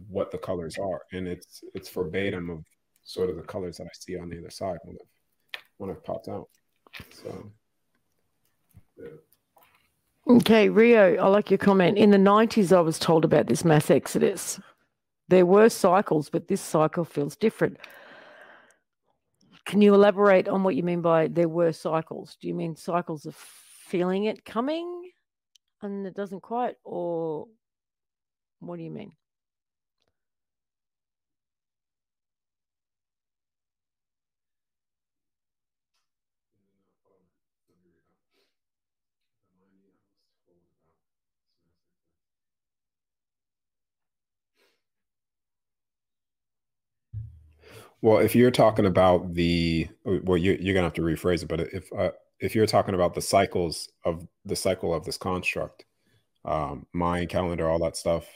[0.08, 2.64] what the colors are, and it's it's verbatim of
[3.02, 5.08] sort of the colors that I see on the other side when it
[5.78, 6.48] when it popped out.
[7.12, 7.52] So.
[8.96, 9.08] Yeah.
[10.28, 11.98] Okay, Rio, I like your comment.
[11.98, 14.60] In the 90s, I was told about this mass exodus.
[15.28, 17.78] There were cycles, but this cycle feels different.
[19.66, 22.36] Can you elaborate on what you mean by there were cycles?
[22.40, 25.10] Do you mean cycles of feeling it coming
[25.82, 27.46] and it doesn't quite, or
[28.60, 29.12] what do you mean?
[48.02, 51.48] Well, if you're talking about the well, you, you're gonna have to rephrase it.
[51.48, 55.84] But if uh, if you're talking about the cycles of the cycle of this construct,
[56.44, 58.26] um, Mayan, calendar, all that stuff,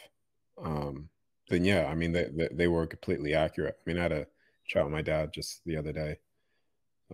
[0.62, 1.09] um,
[1.48, 3.77] then yeah, I mean they, they, they were completely accurate.
[3.79, 4.27] I mean, I had a
[4.66, 6.18] chat with my dad just the other day,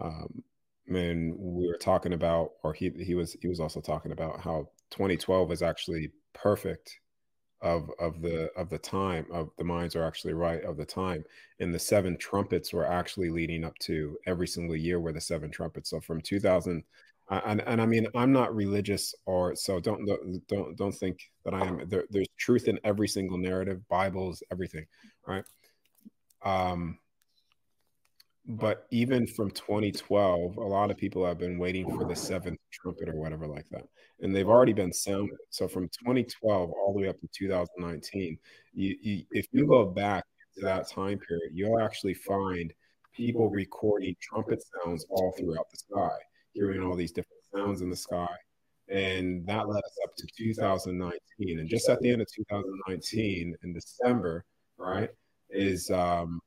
[0.01, 0.43] um,
[0.89, 4.69] and we were talking about, or he he was he was also talking about how
[4.91, 6.99] 2012 is actually perfect
[7.63, 11.25] of of the of the time of the Mayans are actually right of the time
[11.59, 15.51] and the seven trumpets were actually leading up to every single year were the seven
[15.51, 15.91] trumpets.
[15.91, 16.83] So from 2000
[17.31, 20.05] and, and i mean i'm not religious or so don't
[20.49, 21.89] don't don't think that i am.
[21.89, 24.87] There, there's truth in every single narrative bibles everything
[25.27, 25.45] right?
[26.43, 26.99] Um
[28.51, 33.09] but even from 2012 a lot of people have been waiting for the seventh trumpet
[33.09, 33.85] or whatever like that
[34.21, 38.37] and they've already been sounded so from 2012 all the way up to 2019
[38.75, 42.73] you, you, if you go back to that time period you'll actually find
[43.17, 46.17] people recording trumpet sounds all throughout the sky
[46.53, 48.35] hearing all these different sounds in the sky
[48.89, 53.73] and that led us up to 2019 and just at the end of 2019 in
[53.73, 54.45] december
[54.77, 55.11] right
[55.51, 56.41] is um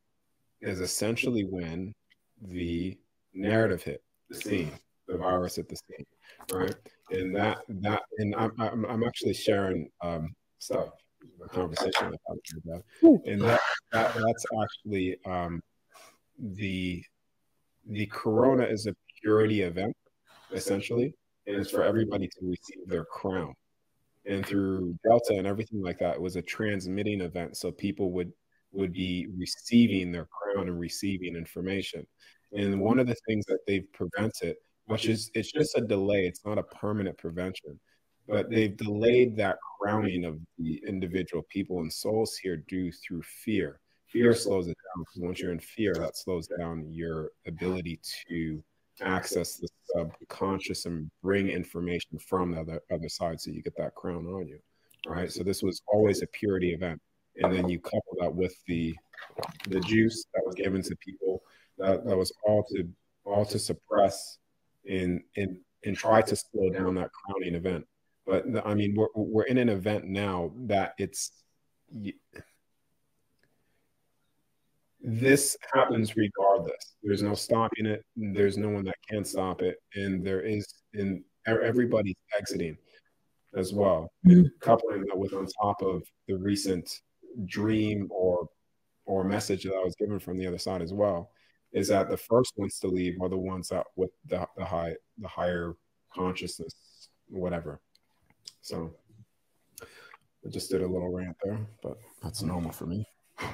[0.64, 1.94] is essentially when
[2.42, 2.98] the
[3.34, 4.72] narrative hit the scene,
[5.08, 6.06] the virus hit the scene,
[6.52, 6.76] right?
[7.12, 10.90] And that that and I'm I'm, I'm actually sharing um, stuff,
[11.44, 12.84] a conversation about
[13.26, 13.60] and that,
[13.92, 15.62] that that's actually um,
[16.40, 17.04] the
[17.88, 19.96] the corona is a purity event
[20.52, 21.14] essentially,
[21.48, 23.54] and it's for everybody to receive their crown.
[24.26, 28.32] And through Delta and everything like that, it was a transmitting event, so people would
[28.74, 32.06] would be receiving their crown and receiving information.
[32.52, 34.56] And one of the things that they've prevented,
[34.86, 37.80] which is it's just a delay, it's not a permanent prevention,
[38.28, 43.80] but they've delayed that crowning of the individual people and souls here due through fear.
[44.08, 48.64] Fear slows it down once you're in fear, that slows down your ability to
[49.02, 53.96] access the subconscious and bring information from the other, other side so you get that
[53.96, 54.60] crown on you.
[55.08, 55.32] Right.
[55.32, 57.02] So this was always a purity event
[57.38, 58.96] and then you couple that with the
[59.68, 61.42] the juice that was given to people
[61.78, 62.88] that, that was all to
[63.26, 64.38] all to suppress
[64.90, 67.86] and and and try to slow down that crowning event.
[68.26, 71.32] But i mean we're, we're in an event now that it's
[75.04, 76.96] this happens regardless.
[77.04, 78.06] There's no stopping it.
[78.16, 79.78] There's no one that can stop it.
[79.96, 82.78] And there is and everybody's exiting
[83.56, 84.10] as well.
[84.24, 87.02] And coupling that with on top of the recent
[87.46, 88.50] dream or
[89.06, 91.32] or message that I was given from the other side as well
[91.74, 94.96] is that the first ones to leave are the ones that with the, the high
[95.18, 95.76] the higher
[96.14, 97.82] consciousness whatever.
[98.62, 98.96] So
[99.82, 103.06] I just did a little rant there but that's normal for me.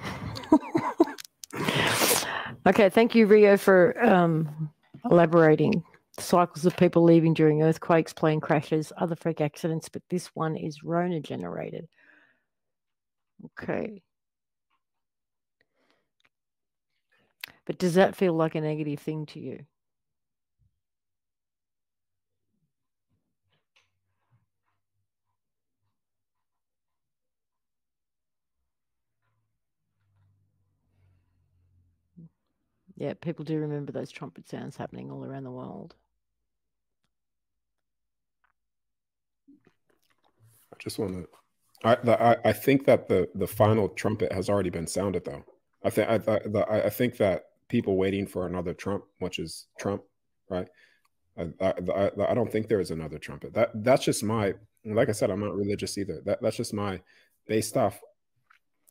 [2.68, 4.70] Okay thank you Rio for um,
[5.10, 5.82] elaborating.
[6.20, 10.84] Cycles of people leaving during earthquakes plane crashes other freak accidents but this one is
[10.84, 11.88] Rona generated
[13.46, 14.02] Okay.
[17.66, 19.66] But does that feel like a negative thing to you?
[32.96, 35.96] Yeah, people do remember those trumpet sounds happening all around the world.
[40.74, 41.39] I just want to.
[41.84, 45.44] I, I I think that the the final trumpet has already been sounded though.
[45.84, 50.04] I think I I, I think that people waiting for another Trump, which is Trump,
[50.50, 50.68] right?
[51.38, 53.54] I, I, I don't think there is another trumpet.
[53.54, 56.22] That that's just my like I said, I'm not religious either.
[56.26, 57.02] That that's just my
[57.48, 58.00] based off.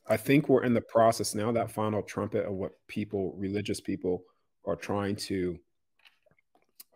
[0.07, 4.23] I think we're in the process now, that final trumpet of what people, religious people,
[4.65, 5.59] are trying to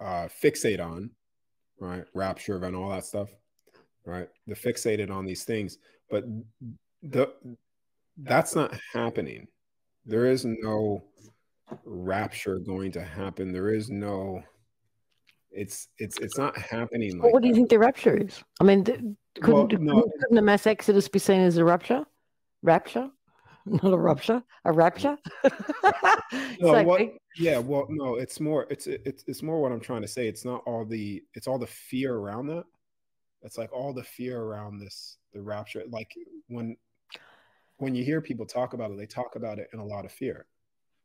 [0.01, 1.11] uh, fixate on,
[1.79, 2.05] right?
[2.15, 3.29] Rapture and all that stuff,
[4.05, 4.29] right?
[4.47, 5.79] The fixated on these things,
[6.11, 6.25] but
[7.03, 7.33] the
[8.19, 9.47] that's not happening.
[10.05, 11.05] There is no
[11.85, 13.53] rapture going to happen.
[13.53, 14.43] There is no
[15.51, 17.59] it's it's it's not happening like what do you that.
[17.59, 18.43] think the rapture is?
[18.61, 20.03] I mean, couldn't, Well, no.
[20.21, 22.05] couldn't the mass exodus be seen as a rupture?
[22.63, 23.11] Rapture?
[23.67, 25.17] Not a rupture, a rapture?
[26.61, 30.09] No, what- yeah well no it's more it's it's it's more what i'm trying to
[30.09, 32.65] say it's not all the it's all the fear around that
[33.43, 36.13] it's like all the fear around this the rapture like
[36.49, 36.77] when
[37.79, 40.13] when you hear people talk about it they talk about it in a lot of
[40.13, 40.47] fear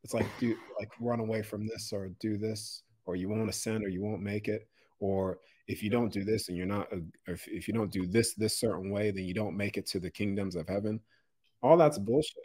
[0.04, 3.84] it's like do like run away from this or do this or you won't ascend
[3.84, 4.68] or you won't make it
[5.00, 8.06] or if you don't do this and you're not a, if, if you don't do
[8.06, 11.00] this this certain way then you don't make it to the kingdoms of heaven
[11.62, 12.44] all that's bullshit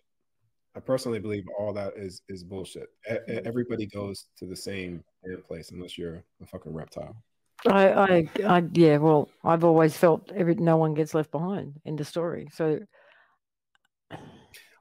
[0.74, 2.88] I personally believe all that is is bullshit.
[3.11, 3.46] E- mm-hmm.
[3.46, 5.05] everybody goes to the same
[5.46, 7.14] place unless you're a fucking reptile.
[7.66, 8.96] I, I, I, yeah.
[8.98, 12.48] Well, I've always felt every no one gets left behind in the story.
[12.53, 12.81] So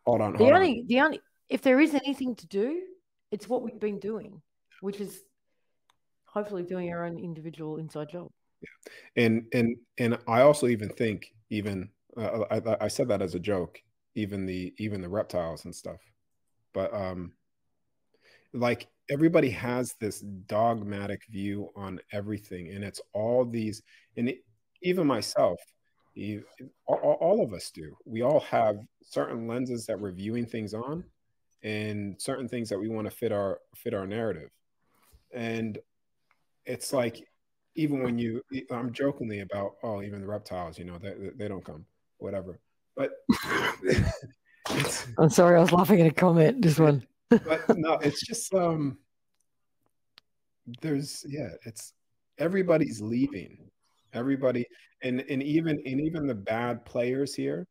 [0.06, 2.82] Hold on, the hold only, the only, if there is anything to do,
[3.32, 4.42] it's what we've been doing,
[4.82, 5.22] which is
[6.26, 8.24] hopefully doing our own individual inside job.
[8.24, 8.30] on.
[9.16, 13.40] And and and I also even think even uh, I, I said that as a
[13.40, 13.80] joke.
[14.16, 16.02] Even the even the reptiles and stuff,
[16.74, 17.32] but um,
[18.52, 23.82] like everybody has this dogmatic view on everything, and it's all these,
[24.18, 24.44] and it,
[24.82, 25.60] even myself,
[26.86, 27.96] all, all of us do.
[28.06, 31.04] We all have certain lenses that we're viewing things on,
[31.64, 34.50] and certain things that we want to fit our fit our narrative,
[35.34, 35.78] and
[36.66, 37.28] it's like
[37.76, 41.64] even when you i'm jokingly about oh even the reptiles you know they, they don't
[41.64, 41.86] come
[42.18, 42.60] whatever
[42.96, 43.12] but
[45.18, 46.62] I'm sorry, I was laughing at a comment.
[46.62, 47.06] This one.
[47.46, 48.98] But no it's just um
[50.82, 51.94] there's yeah it's
[52.38, 53.70] everybody's leaving.
[54.14, 54.66] Everybody
[55.04, 57.68] and and even and even the bad players here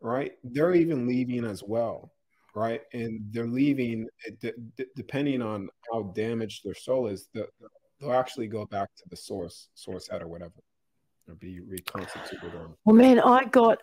[0.00, 2.12] right they're even leaving as well
[2.56, 2.80] right?
[2.94, 4.08] And they're leaving
[4.40, 7.46] d- d- depending on how damaged their soul is the,
[8.00, 10.54] they'll actually go back to the source source head or whatever
[11.28, 13.82] or be reconstituted or Well, man, I got,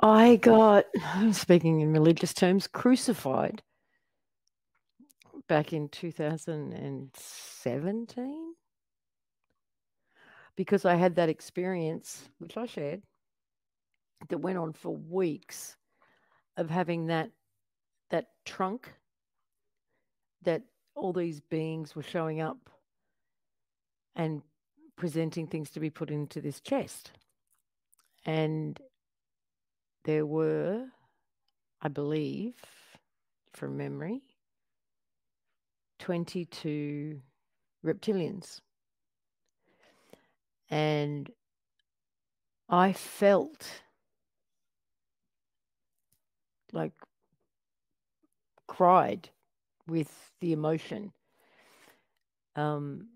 [0.00, 0.86] I got,
[1.32, 3.62] speaking in religious terms, crucified
[5.48, 8.54] back in 2017
[10.56, 13.02] because I had that experience, which I shared,
[14.28, 15.76] that went on for weeks
[16.56, 17.30] of having that
[18.10, 18.92] that trunk
[20.42, 20.62] that
[20.94, 22.70] all these beings were showing up
[24.14, 24.42] and
[24.96, 27.10] presenting things to be put into this chest.
[28.24, 28.78] And
[30.04, 30.86] there were,
[31.82, 32.54] I believe,
[33.52, 34.22] from memory,
[35.98, 37.20] 22
[37.84, 38.60] reptilians.
[40.70, 41.30] And
[42.68, 43.82] I felt
[46.72, 46.92] like
[48.66, 49.28] cried
[49.86, 51.12] with the emotion
[52.56, 53.08] um,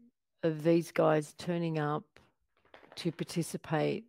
[0.42, 2.04] of these guys turning up
[2.96, 4.04] to participate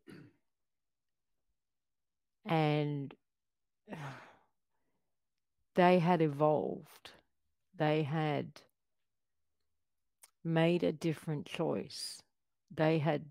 [2.46, 3.14] and
[5.76, 7.12] they had evolved
[7.80, 8.62] they had
[10.44, 12.22] made a different choice.
[12.76, 13.24] They had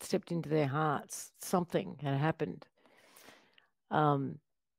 [0.00, 1.32] stepped into their hearts.
[1.40, 2.66] Something had happened.
[3.90, 4.38] Um,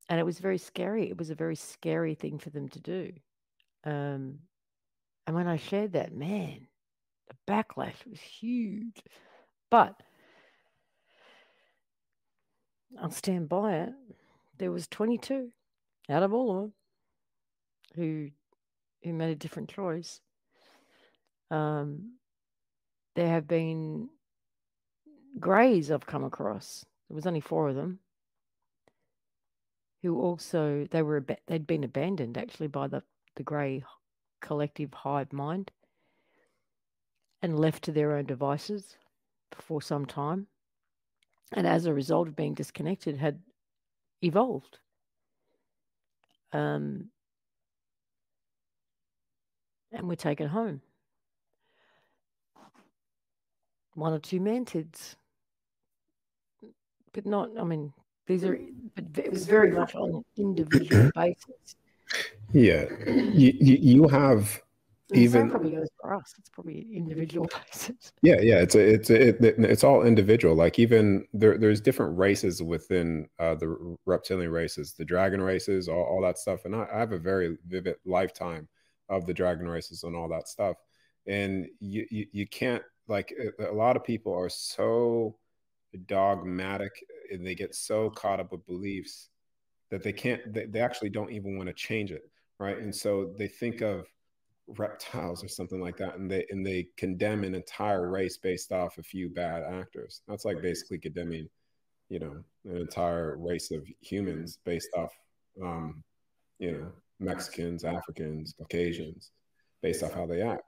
[0.10, 1.08] and it was very scary.
[1.08, 3.14] It was a very scary thing for them to do.
[3.84, 4.40] Um,
[5.28, 6.68] and when I shared that, man,
[7.28, 9.04] the backlash was huge.
[9.70, 10.02] But
[13.00, 13.94] I'll stand by it.
[14.58, 15.52] There was 22
[16.10, 16.74] out of all of them
[17.96, 18.30] who
[19.04, 20.20] who made a different choice.
[21.52, 22.14] Um,
[23.16, 24.10] there have been
[25.40, 26.86] greys I've come across.
[27.10, 28.00] There was only four of them
[30.02, 33.02] who also they were they'd been abandoned actually by the
[33.36, 33.84] the grey
[34.42, 35.72] collective hive mind
[37.42, 38.98] and left to their own devices
[39.52, 40.48] for some time.
[41.52, 43.40] And as a result of being disconnected, had
[44.22, 44.80] evolved.
[46.54, 47.10] Um,
[49.96, 50.82] and we're taken home.
[53.94, 55.16] One or two mantids,
[57.14, 57.50] but not.
[57.58, 57.94] I mean,
[58.28, 58.60] these are.
[58.96, 61.76] But it was very much on an individual basis.
[62.52, 64.62] Yeah, you you, have
[65.14, 66.34] even probably goes for us.
[66.38, 68.12] It's probably individual basis.
[68.22, 70.56] Yeah, yeah, it's a, it's a, it, it- it's all individual.
[70.56, 76.04] Like even there, there's different races within uh, the reptilian races, the dragon races, all,
[76.04, 76.66] all that stuff.
[76.66, 78.68] And I, I have a very vivid lifetime
[79.10, 80.78] of the dragon races and all that stuff.
[81.28, 85.38] And you, you, you can't like a, lot of people are so
[86.08, 86.92] dogmatic
[87.32, 89.30] and they get so caught up with beliefs
[89.92, 92.30] that they can't, they, they actually don't even want to change it,
[92.60, 92.78] right?
[92.78, 94.08] And so they think of
[94.68, 98.98] reptiles or something like that and they and they condemn an entire race based off
[98.98, 101.48] a few bad actors that's like basically condemning
[102.10, 102.36] you know
[102.66, 105.12] an entire race of humans based off
[105.62, 106.04] um
[106.58, 109.32] you know mexicans africans caucasians
[109.82, 110.64] based off how they act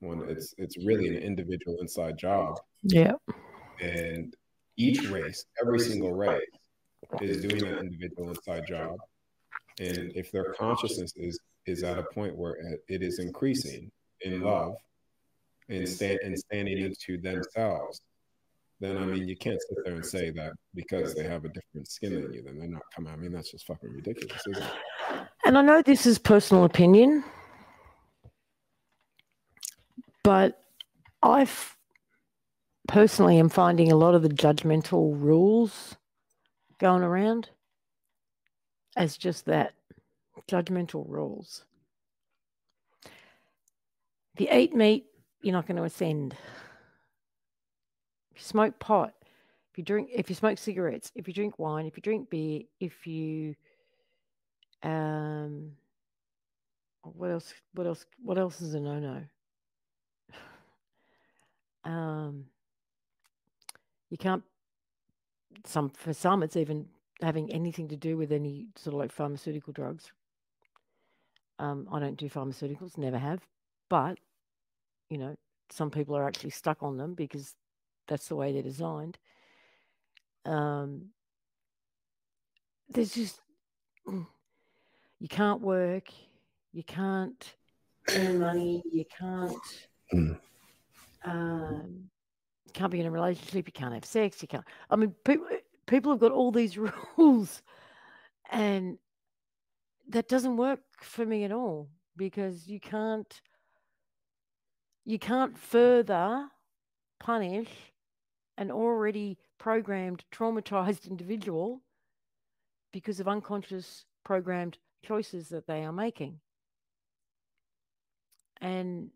[0.00, 2.58] when it's it's really an individual inside job.
[2.82, 3.12] Yeah.
[3.80, 4.34] and
[4.76, 6.40] each race every single race
[7.20, 8.96] is doing an individual inside job.
[9.78, 13.90] And if their consciousness is is at a point where it- it is increasing
[14.22, 14.76] in love
[15.68, 18.00] and stand and standing into themselves
[18.80, 21.88] then i mean you can't sit there and say that because they have a different
[21.88, 24.72] skin than you then they're not coming i mean that's just fucking ridiculous isn't it
[25.44, 27.24] And I know this is personal opinion,
[30.22, 30.62] but
[31.22, 31.48] I
[32.88, 35.96] personally am finding a lot of the judgmental rules
[36.78, 37.48] going around
[38.96, 39.74] as just that
[40.48, 41.64] judgmental rules.
[44.38, 45.06] You eat meat,
[45.42, 46.36] you're not going to ascend.
[48.40, 49.12] You smoke pot,
[49.70, 52.62] if you drink, if you smoke cigarettes, if you drink wine, if you drink beer,
[52.80, 53.54] if you
[54.82, 55.72] um,
[57.02, 57.52] what else?
[57.74, 58.06] What else?
[58.22, 59.22] What else is a no-no?
[61.82, 62.44] Um,
[64.10, 64.42] you can't.
[65.64, 66.86] Some for some, it's even
[67.22, 70.12] having anything to do with any sort of like pharmaceutical drugs.
[71.58, 73.40] Um, I don't do pharmaceuticals, never have,
[73.88, 74.18] but
[75.08, 75.36] you know,
[75.70, 77.54] some people are actually stuck on them because
[78.10, 79.16] that's the way they're designed.
[80.44, 81.10] Um,
[82.88, 83.40] there's just
[84.06, 86.08] you can't work,
[86.72, 87.54] you can't
[88.10, 89.56] earn money, you can't
[90.12, 90.40] Mm.
[91.24, 92.10] um,
[92.74, 94.64] can't be in a relationship, you can't have sex, you can't.
[94.90, 95.46] I mean, people
[95.86, 96.76] people have got all these
[97.16, 97.62] rules,
[98.50, 98.98] and
[100.08, 103.40] that doesn't work for me at all because you can't
[105.04, 106.48] you can't further
[107.20, 107.68] punish
[108.58, 111.82] an already programmed traumatized individual
[112.92, 116.40] because of unconscious programmed choices that they are making.
[118.60, 119.10] And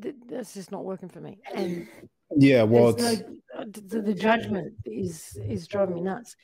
[0.00, 1.38] th- that's just not working for me.
[1.54, 1.86] And
[2.36, 3.14] yeah well no,
[3.64, 6.36] the, the judgment is is driving me nuts.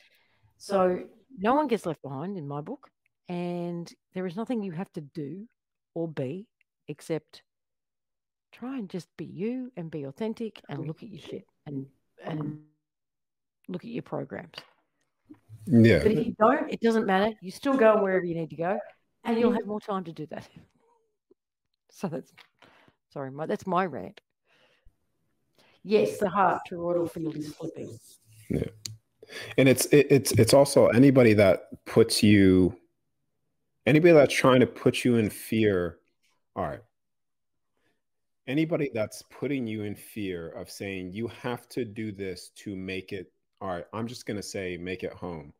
[0.58, 1.00] So
[1.38, 2.88] no one gets left behind in my book
[3.28, 5.46] and there is nothing you have to do
[5.94, 6.46] or be
[6.88, 7.42] except
[8.52, 11.86] try and just be you and be authentic and look at your shit and
[12.24, 12.60] and
[13.68, 14.54] look at your programs.
[15.66, 15.98] Yeah.
[15.98, 17.32] But if you don't it doesn't matter.
[17.40, 18.78] You still go wherever you need to go
[19.24, 20.48] and you'll have more time to do that.
[21.94, 22.32] So that's
[23.12, 24.22] sorry my, that's my rant.
[25.82, 27.98] Yes the heart toroidal field is flipping.
[28.48, 28.64] Yeah,
[29.58, 32.74] and it's it, it's it's also anybody that puts you
[33.84, 35.98] anybody that's trying to put you in fear
[36.56, 36.80] all right
[38.46, 43.12] anybody that's putting you in fear of saying you have to do this to make
[43.12, 45.52] it all right i'm just going to say make it home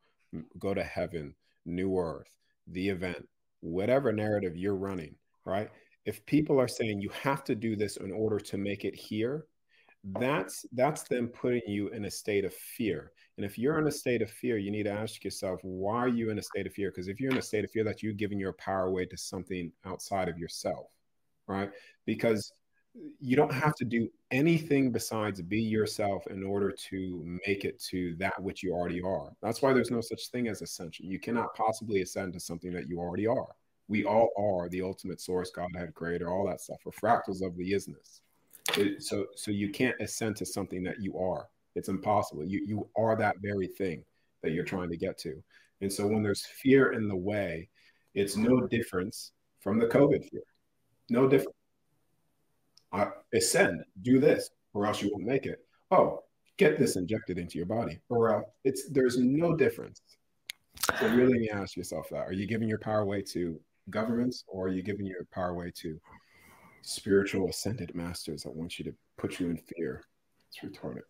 [0.59, 1.33] go to heaven
[1.65, 2.35] new earth
[2.67, 3.27] the event
[3.61, 5.15] whatever narrative you're running
[5.45, 5.69] right?
[6.05, 9.45] If people are saying you have to do this in order to make it here
[10.19, 13.13] that's that's them putting you in a state of fear.
[13.37, 16.09] And if you're in a state of fear you need to ask yourself why are
[16.09, 16.91] you in a state of fear?
[16.91, 19.17] Because if you're in a state of fear that you're giving your power away to
[19.17, 20.87] something outside of yourself
[21.47, 21.69] right?
[22.05, 22.51] Because
[23.19, 28.15] you don't have to do anything besides be yourself in order to make it to
[28.17, 31.55] that which you already are that's why there's no such thing as ascension you cannot
[31.55, 33.55] possibly ascend to something that you already are
[33.87, 34.09] we mm-hmm.
[34.09, 38.21] all are the ultimate source godhead creator all that stuff we're fractals of the isness
[38.77, 41.47] it, so so you can't ascend to something that you are.
[41.75, 42.45] It's impossible.
[42.45, 44.03] You you are that very thing
[44.41, 45.41] that you're trying to get to.
[45.81, 47.69] And so when there's fear in the way,
[48.13, 50.43] it's no difference from the COVID fear.
[51.09, 51.55] No different.
[53.33, 55.59] Ascend, do this, or else you won't make it.
[55.91, 56.23] Oh,
[56.57, 60.01] get this injected into your body, or else it's there's no difference.
[60.99, 64.71] So really, ask yourself that: Are you giving your power away to governments, or are
[64.71, 65.99] you giving your power away to
[66.81, 70.03] spiritual ascended masters that want you to put you in fear?
[70.49, 71.01] It's retarded.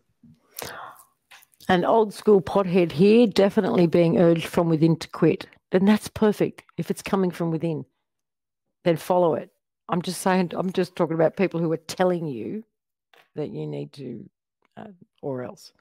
[1.69, 5.47] An old school pothead here, definitely being urged from within to quit.
[5.71, 6.63] Then that's perfect.
[6.77, 7.85] If it's coming from within,
[8.83, 9.52] then follow it.
[9.89, 12.63] I'm just saying, I'm just talking about people who are telling you
[13.35, 14.29] that you need to,
[14.77, 14.87] uh,
[15.21, 15.73] or else.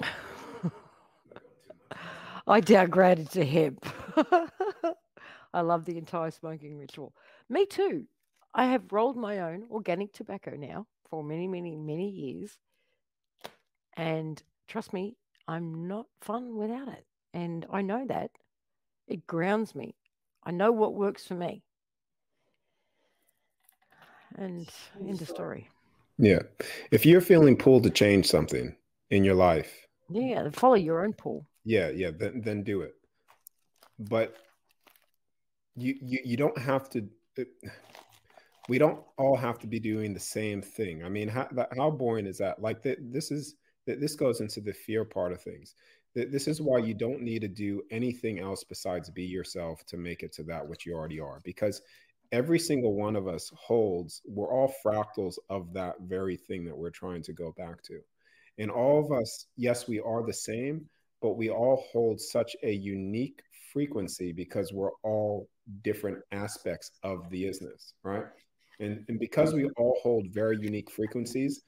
[2.46, 3.86] I downgraded to hemp.
[5.54, 7.14] I love the entire smoking ritual.
[7.48, 8.06] Me too.
[8.54, 12.58] I have rolled my own organic tobacco now for many, many, many years.
[13.96, 15.16] And trust me,
[15.48, 17.06] I'm not fun without it.
[17.34, 18.30] And I know that.
[19.08, 19.94] It grounds me.
[20.46, 21.62] I know what works for me.
[24.36, 24.68] And
[25.00, 25.68] in the story.
[26.18, 26.42] Yeah.
[26.92, 28.74] If you're feeling pulled to change something
[29.10, 29.86] in your life.
[30.08, 31.46] Yeah, follow your own pull.
[31.64, 32.94] Yeah, yeah, then then do it.
[33.98, 34.36] But
[35.74, 37.48] you you, you don't have to it,
[38.68, 41.04] we don't all have to be doing the same thing.
[41.04, 42.62] I mean, how how boring is that?
[42.62, 45.74] Like that this is this goes into the fear part of things.
[46.16, 50.22] This is why you don't need to do anything else besides be yourself to make
[50.22, 51.40] it to that which you already are.
[51.44, 51.82] Because
[52.32, 56.90] every single one of us holds, we're all fractals of that very thing that we're
[56.90, 58.00] trying to go back to.
[58.56, 60.86] And all of us, yes, we are the same,
[61.20, 65.50] but we all hold such a unique frequency because we're all
[65.82, 68.24] different aspects of the isness, right?
[68.80, 71.62] And, and because we all hold very unique frequencies,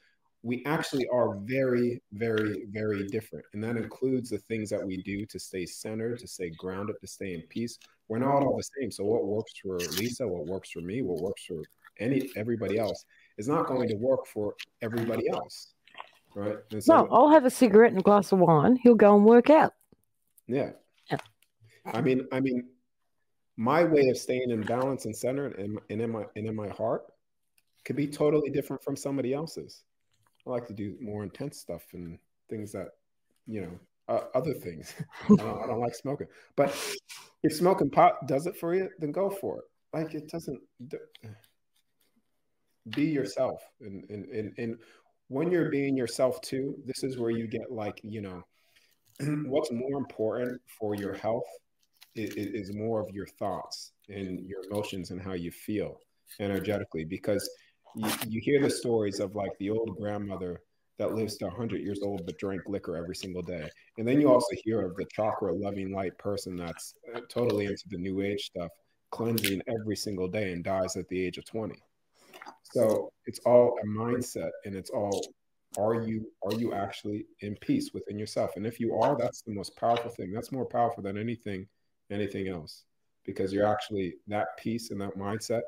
[0.49, 3.45] we actually are very, very, very different.
[3.53, 7.07] And that includes the things that we do to stay centered, to stay grounded, to
[7.07, 7.79] stay in peace.
[8.09, 8.91] We're not all the same.
[8.91, 11.61] So what works for Lisa, what works for me, what works for
[12.01, 13.05] any everybody else
[13.37, 15.75] is not going to work for everybody else.
[16.35, 16.57] Right.
[16.79, 18.79] So, no, I'll have a cigarette and a glass of wine.
[18.83, 19.75] He'll go and work out.
[20.47, 20.71] Yeah.
[21.11, 21.19] yeah.
[21.85, 22.69] I mean, I mean,
[23.59, 26.69] my way of staying in balance and center and, and in my and in my
[26.69, 27.03] heart
[27.85, 29.85] could be totally different from somebody else's.
[30.49, 32.19] I like to do more intense stuff and
[32.49, 32.89] things that,
[33.47, 33.79] you know,
[34.09, 34.95] uh, other things.
[35.25, 36.27] I, don't, I, don't, like smoking,
[36.57, 36.71] but
[37.43, 39.65] if smoking pot does it for you, then go for it.
[39.93, 40.61] Like it doesn't.
[42.91, 44.79] Be yourself, and, and and and
[45.29, 48.43] when you're being yourself too, this is where you get like you know,
[49.47, 51.45] what's more important for your health
[52.15, 55.99] is, is more of your thoughts and your emotions and how you feel
[56.41, 57.49] energetically because
[57.99, 60.61] you, you hear the stories of like the old grandmother
[60.99, 63.69] that lives to 100 years old but drank liquor every single day.
[63.99, 67.85] And then you also hear of the chakra loving light person that's uh, totally into
[67.91, 68.71] the new age stuff,
[69.11, 71.75] cleansing every single day and dies at the age of 20.
[72.63, 75.21] So it's all a mindset and it's all
[75.79, 78.53] are you are you actually in peace within yourself?
[78.57, 80.33] And if you are, that's the most powerful thing.
[80.33, 81.67] That's more powerful than anything
[82.11, 82.85] anything else
[83.25, 85.61] because you're actually that peace and that mindset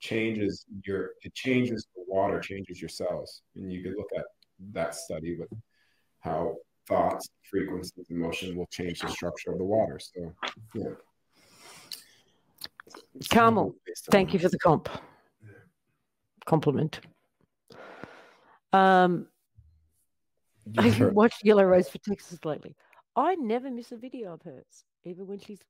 [0.00, 4.24] changes your it changes the water changes your cells and you can look at
[4.72, 5.48] that study with
[6.20, 6.54] how
[6.86, 10.32] thoughts frequencies emotion will change the structure of the water so
[10.74, 10.90] yeah
[13.30, 13.74] Carmel,
[14.10, 14.88] thank you for the comp
[16.46, 17.00] compliment.
[18.72, 19.26] Um,
[20.76, 22.74] I've watched Yellow Rose for Texas lately.
[23.16, 25.60] I never miss a video of hers, even when she's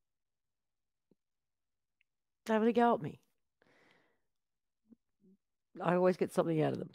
[2.47, 3.19] having a go at me.
[5.83, 6.89] I always get something out of them.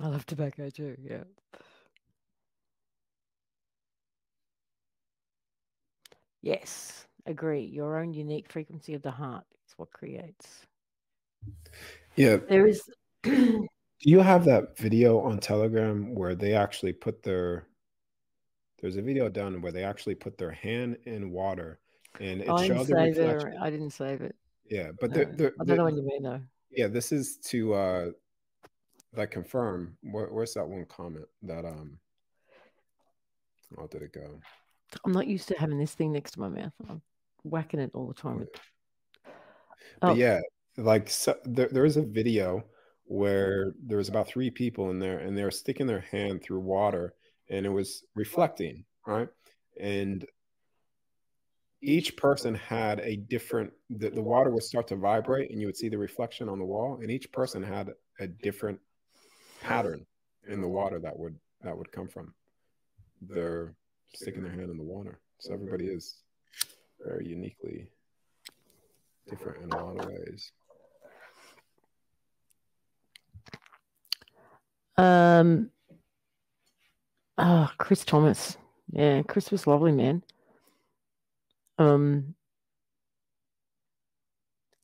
[0.00, 1.24] I love tobacco too, yeah.
[6.42, 7.64] Yes, agree.
[7.64, 10.64] Your own unique frequency of the heart is what creates.
[12.16, 12.38] Yeah.
[12.48, 12.82] There is.
[13.22, 13.68] Do
[14.08, 17.66] you have that video on Telegram where they actually put their.
[18.80, 21.78] There's a video done where they actually put their hand in water
[22.18, 23.44] and it I didn't save it.
[23.60, 24.34] I didn't save it.
[24.68, 26.40] Yeah, but the, the, I don't know what you mean though.
[26.70, 28.06] Yeah, this is to uh
[29.16, 29.96] like confirm.
[30.02, 31.98] Where, where's that one comment that um?
[33.76, 34.40] How did it go?
[35.04, 36.72] I'm not used to having this thing next to my mouth.
[36.88, 37.02] I'm
[37.44, 38.40] whacking it all the time.
[38.40, 39.32] Yeah.
[40.00, 40.14] But oh.
[40.14, 40.40] yeah,
[40.76, 42.64] like so, there, there is a video
[43.04, 46.60] where there was about three people in there, and they were sticking their hand through
[46.60, 47.14] water,
[47.48, 49.28] and it was reflecting, right?
[49.80, 50.24] And
[51.82, 55.76] each person had a different the, the water would start to vibrate and you would
[55.76, 58.78] see the reflection on the wall and each person had a different
[59.62, 60.04] pattern
[60.48, 62.34] in the water that would that would come from.
[63.22, 63.74] Their
[64.14, 65.20] sticking their hand in the water.
[65.38, 66.16] So everybody is
[67.04, 67.88] very uniquely
[69.28, 70.52] different in a lot of ways.
[74.96, 75.70] Um
[77.42, 78.58] Ah, Chris Thomas.
[78.92, 80.22] Yeah, Chris was lovely, man.
[81.80, 82.34] Um,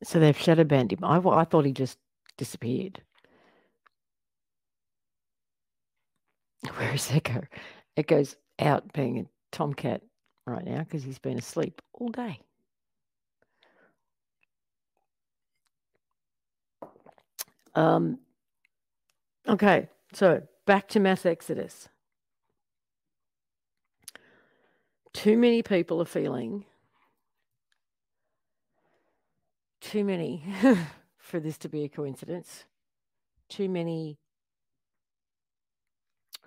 [0.02, 1.04] so they've shadow banned him.
[1.04, 1.98] I, I thought he just
[2.38, 3.02] disappeared.
[6.76, 7.42] Where is Echo?
[7.96, 10.02] Echo's out being a tomcat
[10.46, 12.40] right now because he's been asleep all day.
[17.74, 18.18] Um,
[19.46, 21.90] okay, so back to mass exodus.
[25.12, 26.64] Too many people are feeling
[29.80, 30.42] too many
[31.18, 32.64] for this to be a coincidence.
[33.48, 34.18] Too many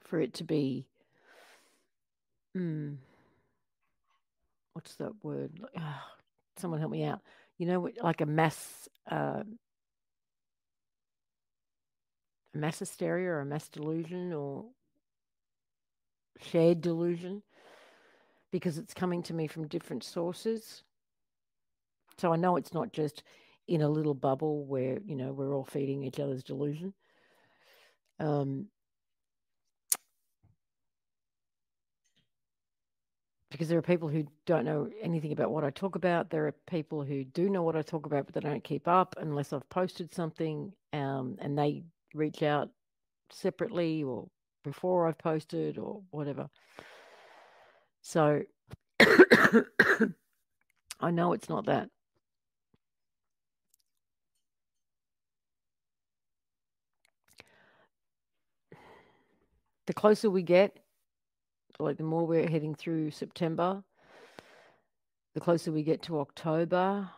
[0.02, 0.88] for it to be.
[2.56, 2.96] Hmm,
[4.74, 5.52] what's that word?
[5.78, 6.02] Oh,
[6.58, 7.22] someone help me out.
[7.58, 9.44] You know, like a mass, uh,
[12.54, 14.66] a mass hysteria or a mass delusion or
[16.42, 17.44] shared delusion
[18.52, 20.84] because it's coming to me from different sources.
[22.20, 23.24] So I know it's not just
[23.68, 26.94] in a little bubble where, you know, we're all feeding each other's delusion.
[28.20, 28.68] Um,
[33.52, 36.30] because there are people who don't know anything about what I talk about.
[36.30, 39.16] There are people who do know what I talk about, but they don't keep up
[39.18, 42.70] unless I've posted something um, and they reach out
[43.32, 44.28] separately or
[44.64, 46.50] before I've posted or whatever.
[48.02, 48.42] So
[49.00, 49.64] I
[51.12, 51.90] know it's not that.
[59.90, 60.78] The closer we get,
[61.80, 63.84] like the more we're heading through September,
[65.34, 67.10] the closer we get to October.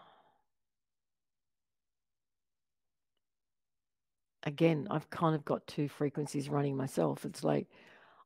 [4.43, 7.25] Again, I've kind of got two frequencies running myself.
[7.25, 7.67] It's like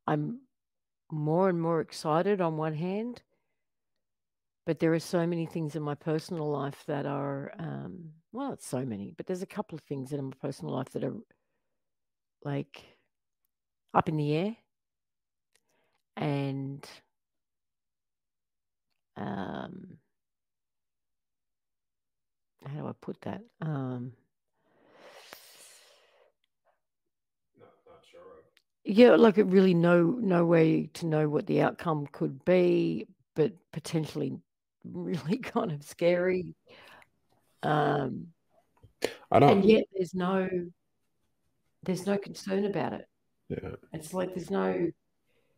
[0.05, 0.41] I'm
[1.11, 3.23] more and more excited on one hand,
[4.67, 8.67] but there are so many things in my personal life that are, um, well, it's
[8.67, 11.15] so many, but there's a couple of things in my personal life that are
[12.43, 12.94] like
[13.95, 14.55] up in the air
[16.17, 16.85] and
[19.17, 19.97] um,
[22.65, 23.41] how do I put that?
[23.61, 24.13] Um,
[27.59, 28.21] not, not sure.
[28.83, 33.53] Yeah, like it really no no way to know what the outcome could be, but
[33.71, 34.37] potentially
[34.83, 36.55] really kind of scary.
[37.63, 38.27] Um,
[39.31, 39.49] I don't.
[39.49, 40.47] and yet there's no
[41.83, 43.07] there's no concern about it.
[43.49, 43.75] Yeah.
[43.93, 44.91] It's like there's no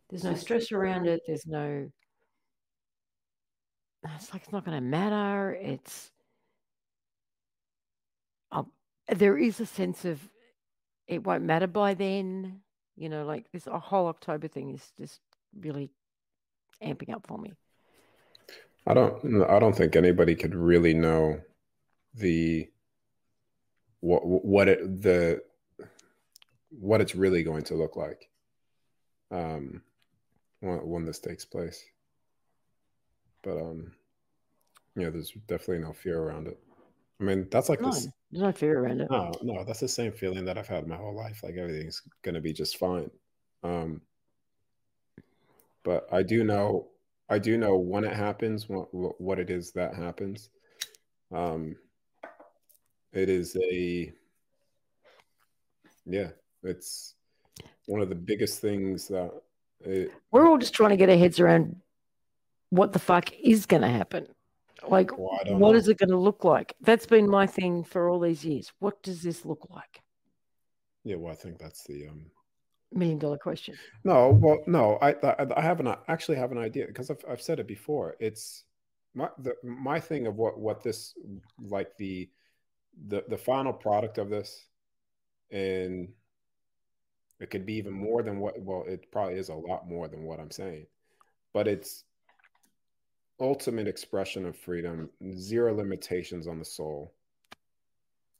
[0.10, 1.22] there's no stress around it.
[1.26, 1.90] There's no
[4.16, 5.54] it's like it's not going to matter.
[5.54, 6.12] It's
[8.52, 8.72] um,
[9.10, 10.20] there is a sense of
[11.08, 12.62] it won't matter by then.
[12.96, 15.20] You know, like this whole October thing is just
[15.60, 15.92] really
[16.84, 17.54] amping up for me.
[18.86, 19.44] I don't.
[19.44, 21.42] I don't think anybody could really know
[22.14, 22.70] the
[24.00, 25.42] what what it the
[26.70, 28.30] what it's really going to look like
[29.32, 29.82] um,
[30.60, 31.84] when, when this takes place.
[33.44, 33.92] But um,
[34.96, 36.60] yeah, there's definitely no fear around it.
[37.20, 38.08] I mean, that's like no, this.
[38.32, 39.10] There's no fear around it.
[39.10, 41.42] No, no, that's the same feeling that I've had my whole life.
[41.44, 43.10] Like everything's gonna be just fine.
[43.64, 44.02] Um,
[45.84, 46.90] but I do know,
[47.30, 50.50] I do know when it happens, what what it is that happens.
[51.32, 51.76] Um,
[53.14, 54.14] it is a,
[56.06, 56.30] yeah,
[56.64, 57.16] it's
[57.86, 59.32] one of the biggest things that
[59.82, 61.78] it, we're all just trying to get our heads around
[62.70, 64.28] what the fuck is going to happen.
[64.88, 65.74] Like, well, what know.
[65.74, 66.76] is it going to look like?
[66.82, 68.72] That's been my thing for all these years.
[68.80, 70.02] What does this look like?
[71.04, 72.26] Yeah, well, I think that's the um,
[72.92, 73.76] million dollar question.
[74.04, 77.42] No, well, no, I I, I have an actually have an idea because I've I've
[77.42, 78.16] said it before.
[78.20, 78.66] It's
[79.16, 81.14] my the my thing of what what this
[81.60, 82.30] like the
[83.08, 84.68] the the final product of this
[85.52, 86.10] and
[87.40, 90.24] it could be even more than what, well, it probably is a lot more than
[90.24, 90.88] what I'm saying,
[91.54, 92.04] but it's
[93.40, 97.14] ultimate expression of freedom, zero limitations on the soul.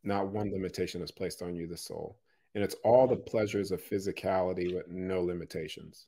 [0.04, 2.18] Not one limitation is placed on you, the soul.
[2.56, 6.08] And it's all the pleasures of physicality with no limitations.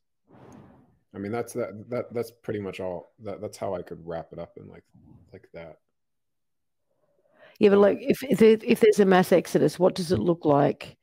[1.13, 4.29] I mean, that's that, that that's pretty much all that, that's how I could wrap
[4.31, 4.83] it up in like
[5.33, 5.79] like that.
[7.59, 10.97] Yeah, but like if if, if there's a mass exodus, what does it look like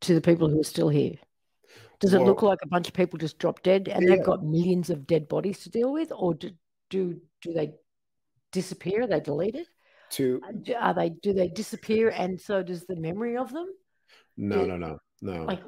[0.00, 1.14] to the people who are still here?
[2.00, 4.16] Does it well, look like a bunch of people just drop dead and yeah.
[4.16, 6.50] they've got millions of dead bodies to deal with, or do
[6.90, 7.72] do, do they
[8.52, 9.02] disappear?
[9.02, 9.66] Are they deleted?
[10.10, 13.66] To uh, are they do they disappear, and so does the memory of them?
[14.36, 15.44] No, no, no, no.
[15.44, 15.62] Like,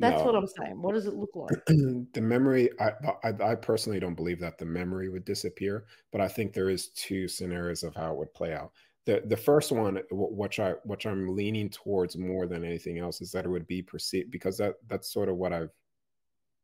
[0.00, 0.26] That's No.
[0.26, 0.80] what I'm saying.
[0.80, 1.64] What does it look like?
[1.66, 2.92] the memory I,
[3.22, 6.88] I i personally don't believe that the memory would disappear but i think there is
[6.88, 8.72] two scenarios of how it would play out
[9.08, 13.32] the the first one which i which i'm leaning towards more than anything else is
[13.32, 15.70] that it would be perceived because that that's sort of what i've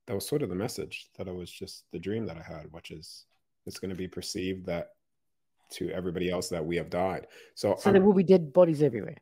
[0.07, 2.66] that was sort of the message that it was just the dream that i had
[2.70, 3.24] which is
[3.66, 4.88] it's going to be perceived that
[5.70, 8.82] to everybody else that we have died so, So I'm- there will be dead bodies
[8.82, 9.16] everywhere.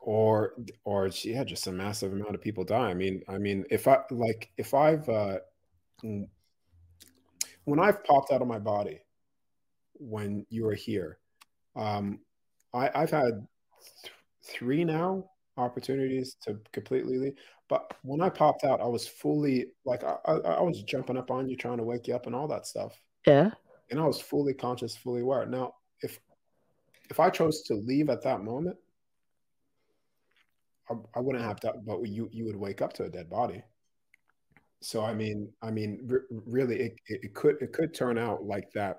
[0.00, 3.86] or or yeah just a massive amount of people die i mean i mean if
[3.86, 5.38] i like if i've uh
[7.70, 8.98] when i've popped out of my body
[10.16, 11.18] when you were here
[11.76, 12.18] um
[12.74, 13.46] i i've had
[14.02, 14.12] th-
[14.44, 15.24] three now
[15.56, 17.34] opportunities to completely leave
[17.68, 21.30] but when i popped out i was fully like I, I i was jumping up
[21.30, 23.50] on you trying to wake you up and all that stuff Yeah.
[23.90, 26.18] and i was fully conscious fully aware now if
[27.10, 28.76] if i chose to leave at that moment
[30.90, 33.62] I, I wouldn't have to, but you you would wake up to a dead body.
[34.80, 38.44] So I mean, I mean, r- really, it, it, it could it could turn out
[38.44, 38.98] like that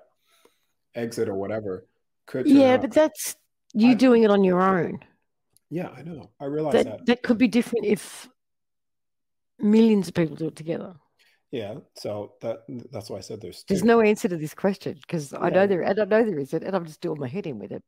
[0.94, 1.86] exit or whatever
[2.26, 2.46] could.
[2.46, 3.36] Yeah, out, but that's
[3.74, 5.00] you I- doing it on your own.
[5.70, 6.30] yeah, I know.
[6.40, 7.06] I realize That that.
[7.06, 8.28] that could be different if
[9.58, 10.94] millions of people do it together.
[11.50, 12.60] Yeah, so that
[12.90, 13.74] that's why I said there's two.
[13.74, 15.66] There's no answer to this question because I know Yeah.
[15.66, 15.84] there.
[15.88, 17.82] I don't know there isn't, and I'm just doing my head in with it.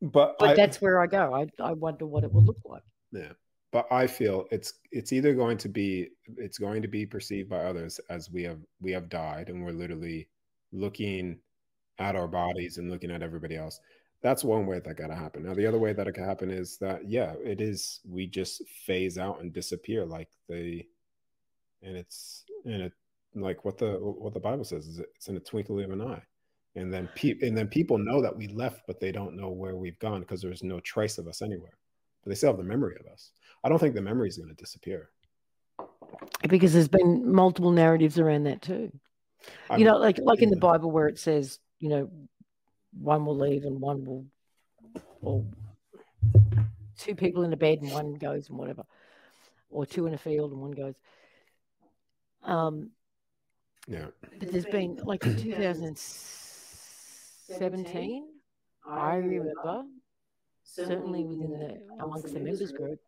[0.00, 1.34] but But I, that's where I go.
[1.34, 2.82] I I wonder what it will look like.
[3.12, 3.32] Yeah.
[3.72, 7.64] But I feel it's it's either going to be it's going to be perceived by
[7.64, 10.28] others as we have we have died and we're literally
[10.72, 11.38] looking
[11.98, 13.80] at our bodies and looking at everybody else.
[14.22, 15.44] That's one way that gotta happen.
[15.44, 18.68] Now the other way that it can happen is that yeah, it is we just
[18.68, 20.86] phase out and disappear like the
[21.82, 22.92] and it's and it
[23.34, 26.22] like what the what the Bible says is it's in a twinkling of an eye.
[26.76, 29.74] And then pe- and then people know that we left, but they don't know where
[29.74, 31.76] we've gone because there's no trace of us anywhere.
[32.22, 33.32] But they still have the memory of us.
[33.64, 35.10] I don't think the memory is going to disappear.
[36.48, 38.92] Because there's been multiple narratives around that too.
[39.68, 40.56] I you mean, know, like like in the.
[40.56, 42.10] Bible where it says, you know,
[42.98, 44.26] one will leave and one will,
[45.22, 45.44] or
[46.98, 48.82] two people in a bed and one goes and whatever,
[49.70, 50.94] or two in a field and one goes.
[52.42, 52.90] Um,
[53.86, 54.06] yeah,
[54.38, 58.26] but there's been like in 2017,
[58.86, 59.84] I remember
[60.62, 62.98] certainly within the amongst the members group,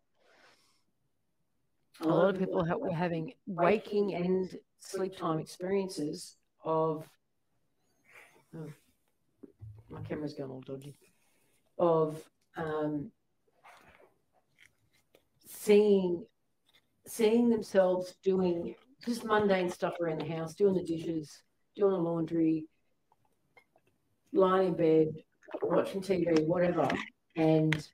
[2.01, 7.07] a lot of people ha- were having waking and sleep time experiences of.
[8.55, 8.71] Oh,
[9.93, 10.95] my camera's gone all dodgy.
[11.77, 12.21] Of
[12.57, 13.11] um,
[15.47, 16.25] seeing
[17.05, 18.75] seeing themselves doing
[19.05, 21.41] just mundane stuff around the house, doing the dishes,
[21.75, 22.65] doing the laundry,
[24.31, 25.07] lying in bed,
[25.61, 26.87] watching TV, whatever,
[27.35, 27.87] and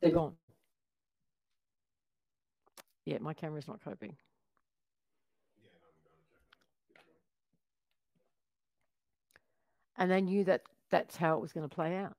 [0.00, 0.34] they're gone.
[3.04, 4.16] Yeah, my camera's not coping.
[9.98, 12.16] And they knew that that's how it was going to play out.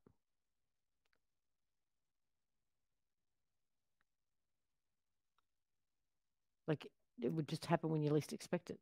[6.68, 6.86] Like
[7.22, 8.80] it would just happen when you least expect it.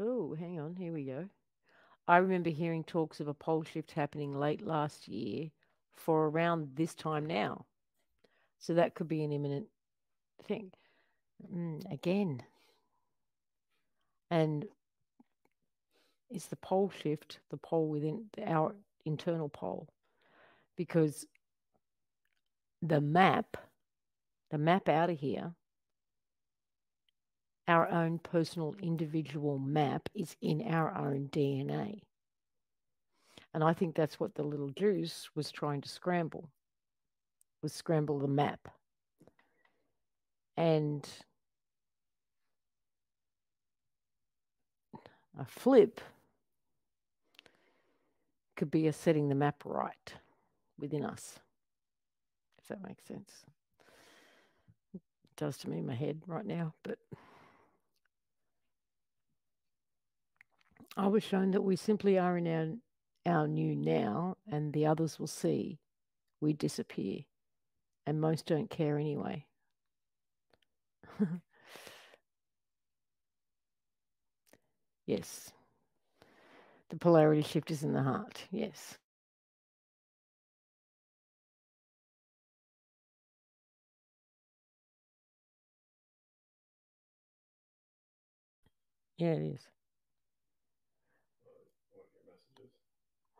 [0.00, 1.28] Oh, hang on, here we go.
[2.06, 5.50] I remember hearing talks of a pole shift happening late last year
[5.94, 7.66] for around this time now.
[8.58, 9.66] So that could be an imminent
[10.42, 10.72] thing.
[11.52, 12.42] Mm, again.
[14.30, 14.66] And
[16.30, 18.74] is the pole shift the pole within our
[19.04, 19.88] internal pole?
[20.76, 21.26] Because
[22.82, 23.56] the map,
[24.50, 25.52] the map out of here,
[27.66, 32.00] our own personal individual map is in our own DNA.
[33.54, 36.48] And I think that's what the little Jews was trying to scramble,
[37.62, 38.68] was scramble the map.
[40.56, 41.06] And
[45.38, 46.00] a flip
[48.56, 50.14] could be a setting the map right
[50.78, 51.38] within us,
[52.60, 53.44] if that makes sense.
[54.92, 55.00] It
[55.36, 56.98] does to me in my head right now, but
[60.96, 62.66] I was shown that we simply are in our
[63.26, 65.78] our new now, and the others will see
[66.40, 67.20] we disappear,
[68.06, 69.44] and most don't care anyway.
[75.08, 75.50] yes,
[76.90, 78.44] the polarity shift is in the heart.
[78.52, 78.98] Yes.
[89.16, 89.60] Yeah, it is.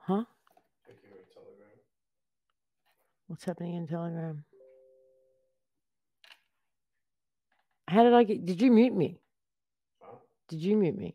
[0.00, 0.24] Huh?
[3.28, 4.44] What's happening in Telegram?
[7.86, 8.44] How did I get?
[8.44, 9.20] Did you mute me?
[10.48, 11.14] Did you mute me?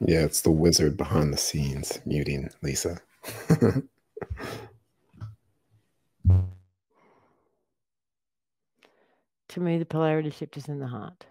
[0.00, 3.00] Yeah, it's the wizard behind the scenes muting Lisa.
[9.48, 11.26] to me, the polarity shift is in the heart.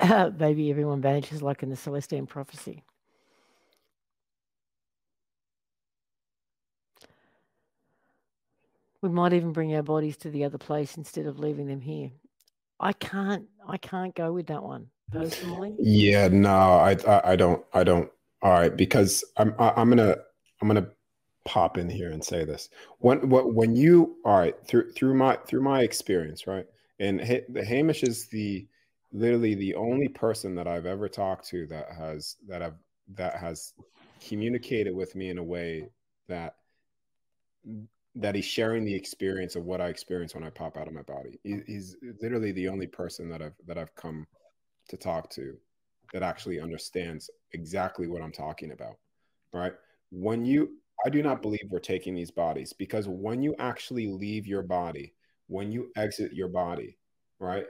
[0.38, 2.82] Maybe everyone vanishes like in the Celestine prophecy.
[9.00, 12.10] We might even bring our bodies to the other place instead of leaving them here.
[12.80, 13.46] I can't.
[13.66, 15.74] I can't go with that one personally.
[15.78, 18.10] Yeah, no, I, I, I don't, I don't.
[18.42, 20.16] All right, because I'm, I, I'm gonna,
[20.60, 20.88] I'm gonna
[21.44, 22.68] pop in here and say this.
[22.98, 26.66] When, what, when you, all right, through, through my, through my experience, right,
[26.98, 28.66] and the Hamish is the,
[29.12, 32.74] literally the only person that I've ever talked to that has, that I've,
[33.14, 33.72] that has
[34.26, 35.88] communicated with me in a way
[36.28, 36.56] that
[38.16, 41.02] that he's sharing the experience of what I experience when I pop out of my
[41.02, 41.38] body.
[41.42, 44.26] He's literally the only person that I've that I've come
[44.88, 45.56] to talk to
[46.12, 48.96] that actually understands exactly what I'm talking about.
[49.52, 49.72] Right?
[50.10, 54.46] When you I do not believe we're taking these bodies because when you actually leave
[54.46, 55.14] your body,
[55.48, 56.96] when you exit your body,
[57.38, 57.66] right?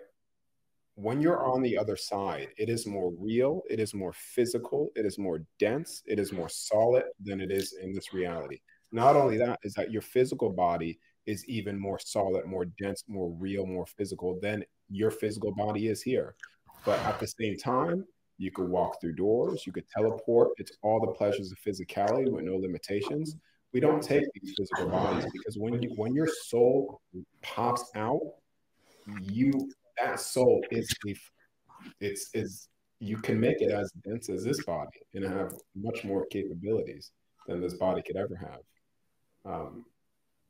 [0.95, 5.05] When you're on the other side, it is more real, it is more physical, it
[5.05, 8.61] is more dense, it is more solid than it is in this reality.
[8.95, 13.29] Not only that, is that your physical body is even more solid, more dense, more
[13.41, 16.37] real, more physical than your physical body is here.
[16.85, 18.05] But at the same time,
[18.39, 20.51] you could walk through doors, you could teleport.
[20.59, 23.35] It's all the pleasures of physicality with no limitations.
[23.73, 27.01] We don't take these physical bodies because when you when your soul
[27.43, 28.21] pops out,
[29.21, 30.89] you that soul is
[32.01, 32.69] it's is
[33.01, 37.11] you can make it as dense as this body and have much more capabilities
[37.49, 38.61] than this body could ever have.
[39.45, 39.85] Um,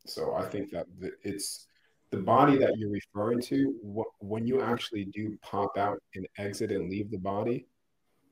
[0.07, 0.86] so I think that
[1.22, 1.66] it's
[2.11, 4.05] the body that you're referring to.
[4.20, 7.66] when you actually do pop out and exit and leave the body,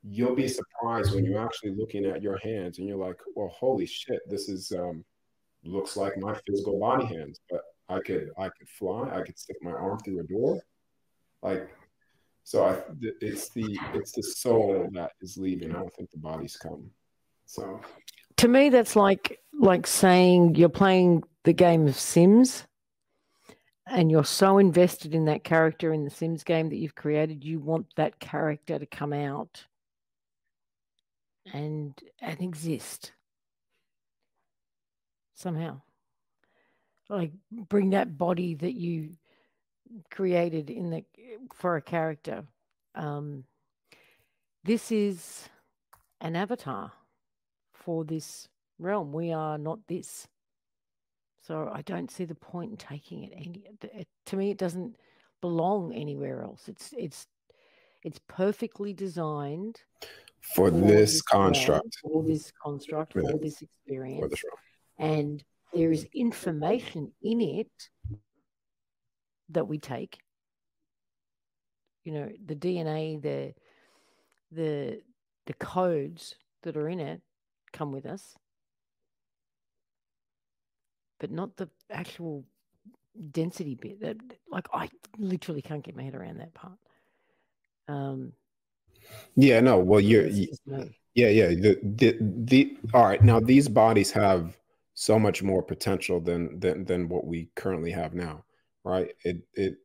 [0.05, 3.87] you'll be surprised when you're actually looking at your hands and you're like, "Well, holy
[3.87, 5.05] shit, this is um,
[5.65, 9.11] looks like my physical body hands." But I could I could fly.
[9.11, 10.61] I could stick my arm through a door,
[11.43, 11.69] like.
[12.45, 12.83] So I,
[13.21, 15.71] it's the it's the soul that is leaving.
[15.71, 16.91] I don't think the body's come.
[17.47, 17.81] So
[18.43, 22.67] to me, that's like like saying you're playing the game of Sims
[23.87, 27.61] and you're so invested in that character in the Sims game that you've created, you
[27.61, 29.67] want that character to come out
[31.53, 33.13] and and exist
[35.35, 35.81] somehow.
[37.09, 39.11] Like bring that body that you
[40.11, 41.05] created in the
[41.55, 42.43] for a character.
[42.97, 43.45] Um,
[44.65, 45.49] this is
[46.21, 46.91] an avatar
[47.85, 49.13] for this realm.
[49.13, 50.27] We are not this.
[51.43, 53.65] So I don't see the point in taking it any.
[53.83, 54.97] It, to me, it doesn't
[55.41, 56.69] belong anywhere else.
[56.69, 57.27] It's it's
[58.05, 59.81] it's perfectly designed
[60.41, 64.45] for, for this, this, construct, for this construct, for, this experience, this
[64.99, 67.71] and there is information in it
[69.51, 70.19] that we take.
[72.05, 73.55] You know, the DNA, the
[74.53, 75.01] the
[75.47, 77.21] the codes that are in it
[77.73, 78.35] come with us,
[81.21, 82.45] but not the actual
[83.31, 84.01] density bit.
[84.01, 84.17] That
[84.51, 86.79] like I literally can't get my head around that part.
[87.89, 88.33] Um,
[89.37, 89.79] yeah, no.
[89.79, 90.27] Well, you're.
[90.27, 91.49] yeah, yeah.
[91.49, 93.23] The, the the all right.
[93.23, 94.57] Now these bodies have
[94.95, 98.45] so much more potential than than than what we currently have now,
[98.85, 99.13] right?
[99.25, 99.77] It it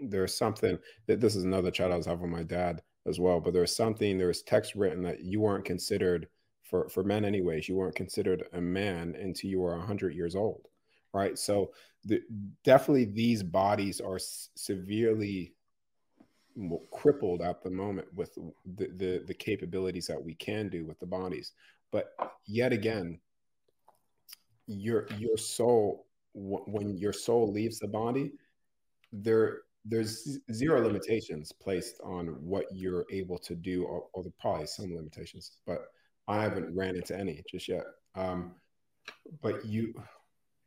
[0.00, 3.40] there's something that this is another chat I was having with my dad as well.
[3.40, 6.28] But there's something there's text written that you weren't considered
[6.74, 10.68] for for men anyways you weren't considered a man until you were 100 years old
[11.14, 11.38] right?
[11.38, 11.70] So
[12.04, 12.20] the,
[12.64, 15.54] definitely these bodies are severely
[16.92, 18.34] crippled at the moment with
[18.76, 21.52] the, the the capabilities that we can do with the bodies.
[21.90, 22.10] But
[22.46, 23.18] yet again
[24.66, 28.32] your your soul when your soul leaves the body
[29.12, 34.96] there there's zero limitations placed on what you're able to do or, or probably some
[34.96, 35.88] limitations but
[36.26, 37.84] I haven't ran into any just yet.
[38.14, 38.54] Um,
[39.42, 39.92] but you,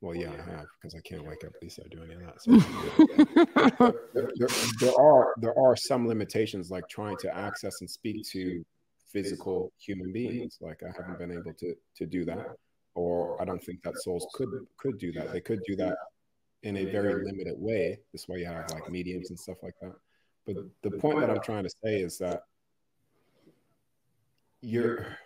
[0.01, 2.41] well, yeah, I have because I can't wake up Lisa do any of that.
[2.41, 4.47] So there, there,
[4.79, 8.63] there, are there are some limitations like trying to access and speak to
[9.11, 10.57] physical human beings.
[10.61, 12.55] Like I haven't been able to to do that,
[12.93, 15.31] or I don't think that souls could could do that.
[15.31, 15.97] They could do that
[16.63, 17.99] in a very limited way.
[18.11, 19.93] This way, you have like mediums and stuff like that.
[20.45, 22.43] But the point that I'm trying to say is that
[24.61, 25.17] you're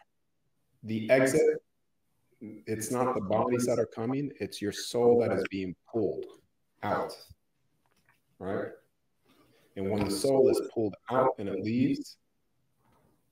[0.83, 1.41] the exit
[2.41, 6.25] it's not the bodies that are coming it's your soul that is being pulled
[6.83, 7.15] out.
[8.39, 8.69] Right?
[9.75, 12.17] And when the soul is pulled out and it leaves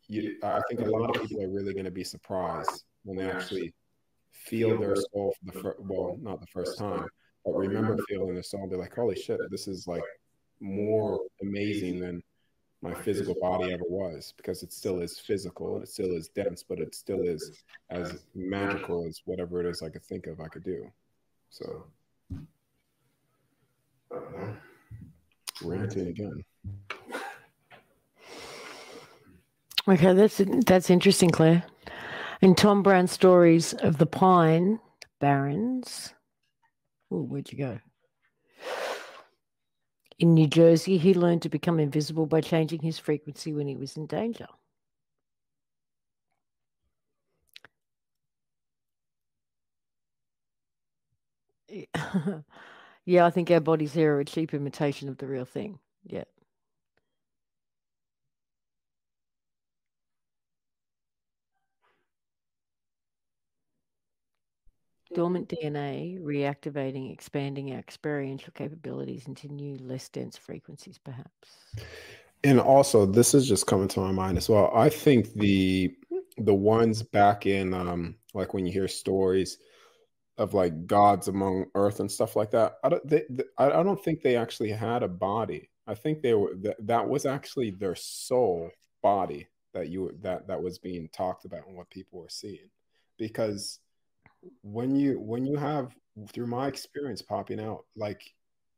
[0.08, 3.30] you, i think a lot of people are really going to be surprised when they
[3.30, 3.74] actually
[4.32, 7.06] feel their soul for the first well not the first time
[7.46, 10.04] but remember feeling the soul they're like holy shit this is like
[10.62, 12.22] more amazing than
[12.82, 16.64] my physical body ever was because it still is physical and it still is dense,
[16.64, 17.52] but it still is
[17.90, 20.90] as magical as whatever it is I could think of I could do.
[21.50, 21.86] So,
[24.16, 24.54] uh,
[25.62, 26.44] ranting again.
[29.88, 31.64] Okay, that's that's interesting, Claire.
[32.42, 34.80] In Tom Brown's stories of the Pine
[35.20, 36.14] Barrens,
[37.12, 37.80] oh, where'd you go?
[40.20, 43.98] In New Jersey, he learned to become invisible by changing his frequency when he was
[43.98, 44.48] in danger.
[53.06, 55.80] yeah, I think our bodies here are a cheap imitation of the real thing.
[56.06, 56.26] Yeah.
[65.14, 71.50] Dormant DNA reactivating, expanding our experiential capabilities into new, less dense frequencies, perhaps.
[72.44, 74.72] And also, this is just coming to my mind as well.
[74.74, 75.96] I think the
[76.40, 79.58] the ones back in um like when you hear stories
[80.38, 84.04] of like gods among earth and stuff like that i don't they, they, i don't
[84.04, 87.96] think they actually had a body i think they were that, that was actually their
[87.96, 88.70] soul
[89.04, 92.70] body that you that that was being talked about and what people were seeing
[93.18, 93.80] because
[94.62, 95.94] when you when you have
[96.32, 98.22] through my experience popping out like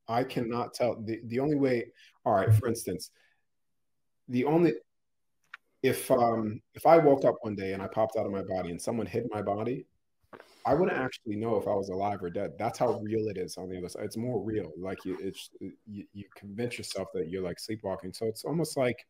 [0.07, 1.85] i cannot tell the, the only way
[2.25, 3.11] all right for instance
[4.29, 4.73] the only
[5.83, 8.69] if um if i woke up one day and i popped out of my body
[8.69, 9.85] and someone hit my body
[10.65, 12.51] i wouldn't actually know if i was alive or dead.
[12.57, 14.05] That's how real it is on the other side.
[14.05, 14.71] It's more real.
[14.77, 18.13] Like you it's you, you convince yourself that you're like sleepwalking.
[18.13, 19.05] So it's almost like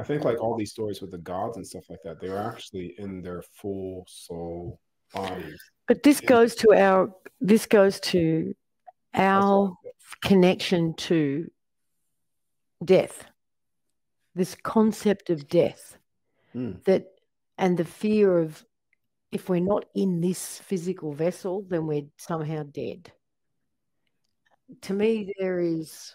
[0.00, 2.38] I think like all these stories with the gods and stuff like that, they were
[2.38, 4.80] actually in their full soul
[5.12, 5.60] bodies.
[5.86, 8.54] But this goes to our this goes to
[9.12, 9.76] our
[10.22, 11.50] connection to
[12.82, 13.26] death.
[14.34, 15.98] This concept of death.
[16.54, 16.82] Mm.
[16.84, 17.04] That
[17.58, 18.64] and the fear of
[19.30, 23.12] if we're not in this physical vessel, then we're somehow dead.
[24.82, 26.14] To me, there is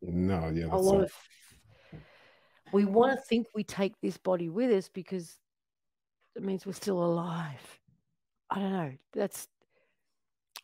[0.00, 1.12] no, yeah, a lot of
[2.72, 5.38] we want to think we take this body with us because
[6.34, 7.80] it means we're still alive.
[8.50, 8.92] I don't know.
[9.12, 9.48] That's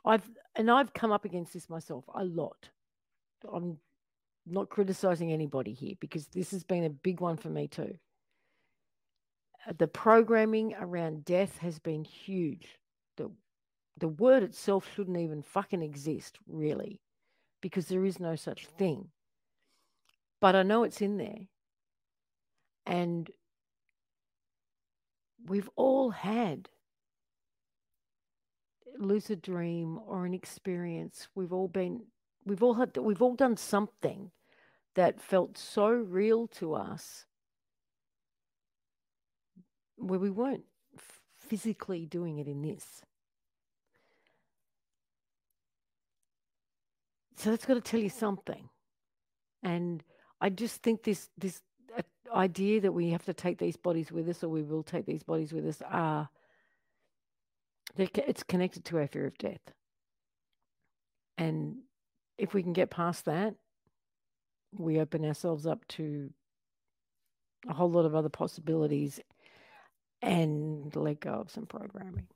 [0.05, 2.69] I've and I've come up against this myself a lot.
[3.53, 3.79] I'm
[4.47, 7.95] not criticizing anybody here because this has been a big one for me too.
[9.67, 12.79] Uh, the programming around death has been huge.
[13.17, 13.31] The
[13.99, 17.01] the word itself shouldn't even fucking exist, really,
[17.61, 19.09] because there is no such thing.
[20.41, 21.47] But I know it's in there.
[22.87, 23.31] And
[25.47, 26.69] we've all had
[28.99, 31.29] lucid dream or an experience.
[31.35, 32.03] We've all been,
[32.45, 34.31] we've all had, we've all done something
[34.95, 37.27] that felt so real to us
[39.97, 40.65] where we weren't
[41.39, 43.03] physically doing it in this.
[47.37, 48.69] So that's got to tell you something.
[49.63, 50.03] And
[50.41, 51.61] I just think this this
[52.35, 55.23] idea that we have to take these bodies with us or we will take these
[55.23, 56.29] bodies with us are
[57.97, 59.61] it's connected to our fear of death.
[61.37, 61.79] And
[62.39, 63.55] if we can get past that,
[64.77, 66.31] we open ourselves up to
[67.69, 69.21] a whole lot of other possibilities
[70.23, 72.27] and let go of some programming.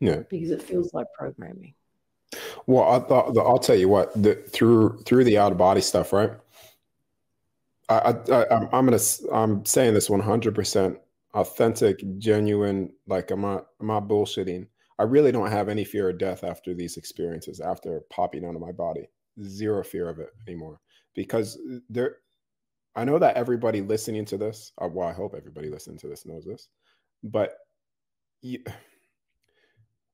[0.00, 0.22] Yeah.
[0.28, 1.74] Because it feels like programming.
[2.66, 6.12] Well, I thought I'll tell you what, the, through through the out of body stuff,
[6.12, 6.32] right?
[7.88, 8.14] I,
[8.50, 8.98] I'm gonna
[9.32, 10.98] I'm saying this 100 percent
[11.34, 12.92] authentic, genuine.
[13.06, 14.66] Like I'm not I'm not bullshitting.
[14.98, 17.60] I really don't have any fear of death after these experiences.
[17.60, 19.08] After popping out of my body,
[19.44, 20.80] zero fear of it anymore.
[21.14, 21.58] Because
[21.88, 22.16] there,
[22.94, 24.72] I know that everybody listening to this.
[24.80, 26.68] Uh, well, I hope everybody listening to this knows this,
[27.22, 27.58] but
[28.42, 28.62] you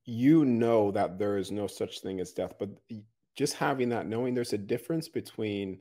[0.05, 2.55] you know that there is no such thing as death.
[2.59, 2.70] But
[3.37, 5.79] just having that, knowing there's a difference between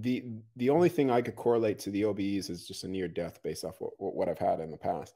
[0.00, 0.24] the
[0.56, 3.64] the only thing I could correlate to the OBEs is just a near death based
[3.64, 5.14] off what, what I've had in the past.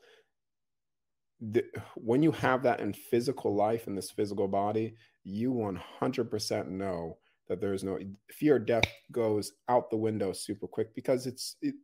[1.40, 1.64] The,
[1.94, 7.18] when you have that in physical life in this physical body, you 100% know
[7.48, 7.98] that there is no
[8.30, 11.74] fear of death goes out the window super quick because it's it,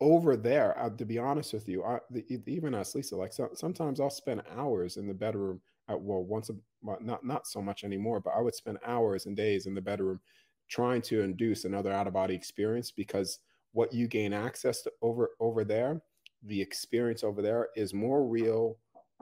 [0.00, 3.50] over there, uh, to be honest with you, I, the, even as Lisa, like so,
[3.54, 5.60] sometimes I'll spend hours in the bedroom.
[5.88, 6.54] At, well, once a
[7.00, 10.20] not not so much anymore, but I would spend hours and days in the bedroom
[10.68, 13.38] trying to induce another out of body experience because
[13.72, 16.00] what you gain access to over over there,
[16.44, 18.76] the experience over there is more real,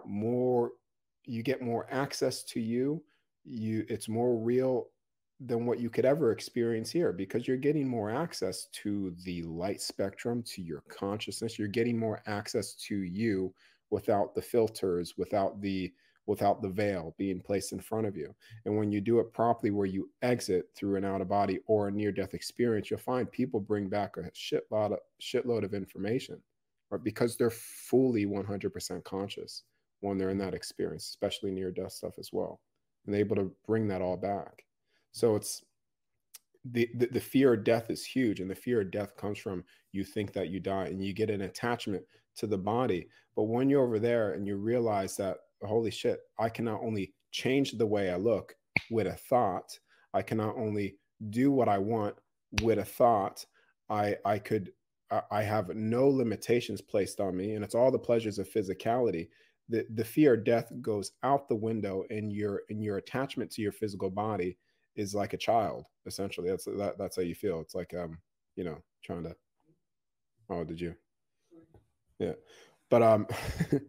[0.04, 0.72] more
[1.26, 3.02] you get more access to you.
[3.44, 4.88] You it's more real
[5.40, 9.80] than what you could ever experience here because you're getting more access to the light
[9.80, 11.58] spectrum, to your consciousness.
[11.58, 13.54] You're getting more access to you
[13.88, 15.92] without the filters, without the
[16.30, 18.32] without the veil being placed in front of you.
[18.64, 21.88] And when you do it properly, where you exit through an out of body or
[21.88, 26.40] a near death experience, you'll find people bring back a shitload of, shitload of information,
[26.88, 27.02] right?
[27.02, 29.64] Because they're fully 100% conscious
[30.02, 32.60] when they're in that experience, especially near death stuff as well,
[33.06, 34.62] and able to bring that all back.
[35.10, 35.64] So it's
[36.64, 39.64] the, the, the fear of death is huge, and the fear of death comes from
[39.90, 42.04] you think that you die, and you get an attachment
[42.36, 43.08] to the body.
[43.34, 47.12] But when you're over there and you realize that holy shit, I can not only
[47.32, 48.54] change the way I look
[48.90, 49.78] with a thought,
[50.14, 50.96] I can not only
[51.30, 52.16] do what I want
[52.62, 53.44] with a thought,
[53.88, 54.72] I I could
[55.30, 59.28] I have no limitations placed on me, and it's all the pleasures of physicality.
[59.68, 63.62] The the fear of death goes out the window, and your and your attachment to
[63.62, 64.56] your physical body
[64.96, 66.48] is like a child essentially.
[66.48, 67.60] That's that, that's how you feel.
[67.60, 68.18] It's like um
[68.56, 69.34] you know trying to
[70.48, 70.94] oh did you?
[72.18, 72.34] Yeah.
[72.88, 73.26] But um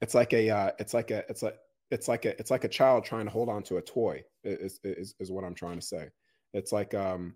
[0.00, 1.56] it's like a uh it's like a it's like
[1.90, 4.78] it's like a it's like a child trying to hold on to a toy is
[4.84, 6.08] is, is what i'm trying to say
[6.54, 7.34] it's like um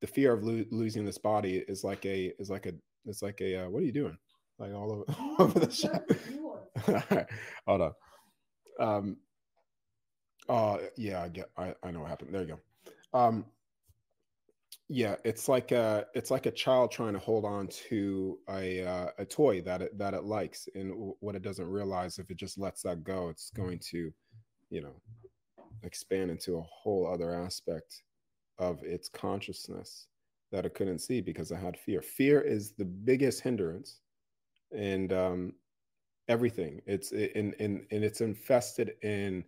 [0.00, 2.72] the fear of lo- losing this body is like a is like a
[3.06, 4.16] it's like a uh, what are you doing
[4.58, 5.04] like all over,
[5.38, 6.04] over the shop
[7.66, 7.92] hold on
[8.80, 9.16] um
[10.48, 11.50] uh, yeah, I get.
[11.56, 12.34] I, I know what happened.
[12.34, 12.58] There you
[13.12, 13.18] go.
[13.18, 13.44] Um,
[14.88, 19.08] yeah, it's like a it's like a child trying to hold on to a uh,
[19.18, 22.58] a toy that it that it likes, and what it doesn't realize if it just
[22.58, 24.10] lets that go, it's going to,
[24.70, 24.94] you know,
[25.82, 28.02] expand into a whole other aspect
[28.58, 30.06] of its consciousness
[30.52, 32.00] that it couldn't see because it had fear.
[32.00, 34.00] Fear is the biggest hindrance,
[34.74, 35.52] and um,
[36.28, 36.80] everything.
[36.86, 39.44] It's in in and it's infested in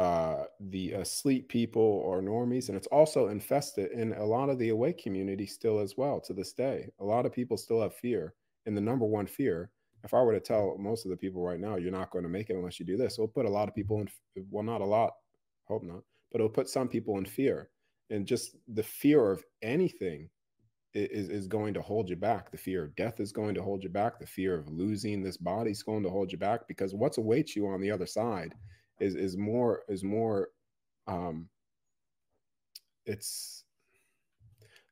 [0.00, 4.70] uh, the asleep people or normies, and it's also infested in a lot of the
[4.70, 6.88] awake community still as well to this day.
[7.00, 8.32] A lot of people still have fear,
[8.64, 9.70] and the number one fear.
[10.02, 12.30] If I were to tell most of the people right now, you're not going to
[12.30, 14.08] make it unless you do this, it'll put a lot of people in.
[14.50, 15.12] Well, not a lot,
[15.68, 16.00] hope not,
[16.32, 17.68] but it'll put some people in fear,
[18.08, 20.30] and just the fear of anything
[20.94, 22.50] is, is going to hold you back.
[22.50, 24.18] The fear of death is going to hold you back.
[24.18, 27.54] The fear of losing this body is going to hold you back because what's awaits
[27.54, 28.54] you on the other side
[29.00, 30.48] is is more is more
[31.06, 31.48] um
[33.06, 33.64] it's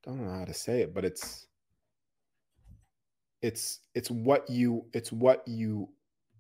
[0.05, 1.47] don't know how to say it, but it's
[3.43, 5.89] it's it's what you it's what you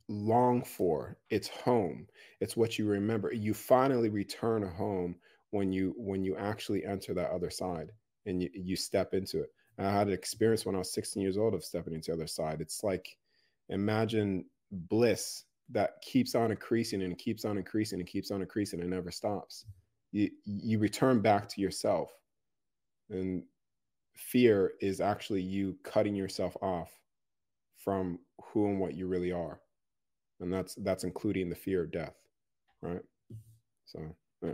[0.08, 1.18] long for.
[1.30, 2.06] It's home.
[2.40, 3.32] It's what you remember.
[3.32, 5.16] You finally return home
[5.50, 7.92] when you when you actually enter that other side
[8.26, 9.50] and you, you step into it.
[9.78, 12.26] I had an experience when I was 16 years old of stepping into the other
[12.26, 12.60] side.
[12.60, 13.16] It's like
[13.68, 18.90] imagine bliss that keeps on increasing and keeps on increasing and keeps on increasing and
[18.90, 19.66] never stops.
[20.12, 22.10] You you return back to yourself.
[23.10, 23.42] And
[24.14, 26.90] fear is actually you cutting yourself off
[27.76, 29.60] from who and what you really are.
[30.40, 32.14] And that's that's including the fear of death.
[32.82, 33.02] Right?
[33.86, 34.52] So yeah.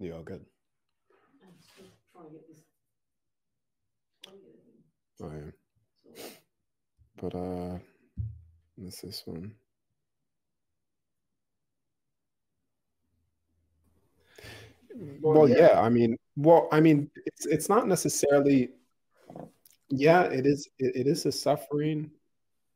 [0.00, 0.44] You all good?
[1.42, 2.62] I'm still trying to get this.
[5.20, 6.22] Oh yeah.
[7.20, 7.78] But uh,
[8.76, 9.54] what's this one?
[15.20, 15.72] Well, well yeah.
[15.72, 15.80] yeah.
[15.80, 18.70] I mean, well, I mean, it's it's not necessarily.
[19.90, 20.68] Yeah, it is.
[20.78, 22.12] It, it is a suffering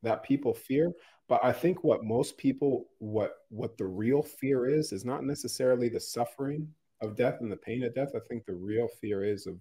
[0.02, 0.90] that people fear,
[1.28, 5.88] but I think what most people, what what the real fear is, is not necessarily
[5.88, 6.66] the suffering
[7.02, 9.58] of death and the pain of death, I think the real fear is of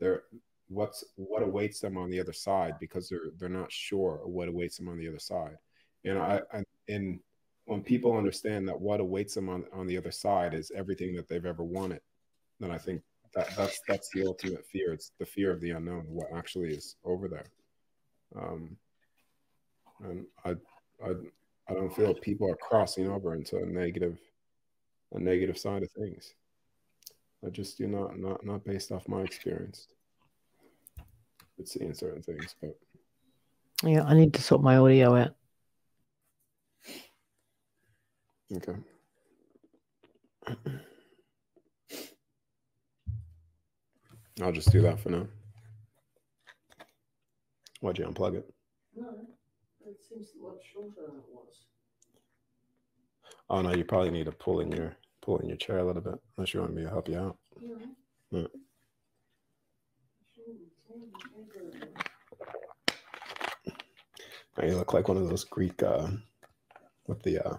[0.00, 0.24] their
[0.68, 4.76] what's what awaits them on the other side because they're they're not sure what awaits
[4.76, 5.56] them on the other side.
[6.04, 7.20] And I, I and
[7.66, 11.28] when people understand that what awaits them on, on the other side is everything that
[11.28, 12.00] they've ever wanted,
[12.60, 13.02] then I think
[13.34, 14.92] that that's that's the ultimate fear.
[14.92, 17.46] It's the fear of the unknown, what actually is over there.
[18.36, 18.76] Um,
[20.02, 20.50] and I
[21.04, 21.12] I
[21.68, 24.18] I don't feel people are crossing over into a negative
[25.12, 26.34] a negative side of things.
[27.44, 29.88] I just you know not not based off my experience
[31.58, 32.78] with seeing certain things, but
[33.82, 35.34] yeah, I need to sort my audio out.
[38.52, 38.74] Okay.
[44.42, 45.26] I'll just do that for now.
[47.80, 48.52] Why'd you unplug it?
[48.96, 49.08] No,
[49.86, 51.66] it seems a lot shorter than it was.
[53.50, 56.02] Oh no, you probably need to pull in your pull in your chair a little
[56.02, 57.38] bit, unless you want me to help you out.
[58.30, 58.46] Yeah.
[64.62, 66.08] You look like one of those Greek uh,
[67.06, 67.56] with the uh,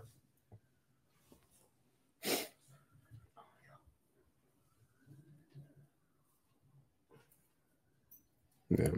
[8.69, 8.89] Yeah.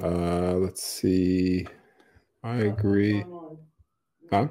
[0.00, 1.66] Uh, let's see.
[2.42, 3.24] I agree.
[4.30, 4.48] Huh?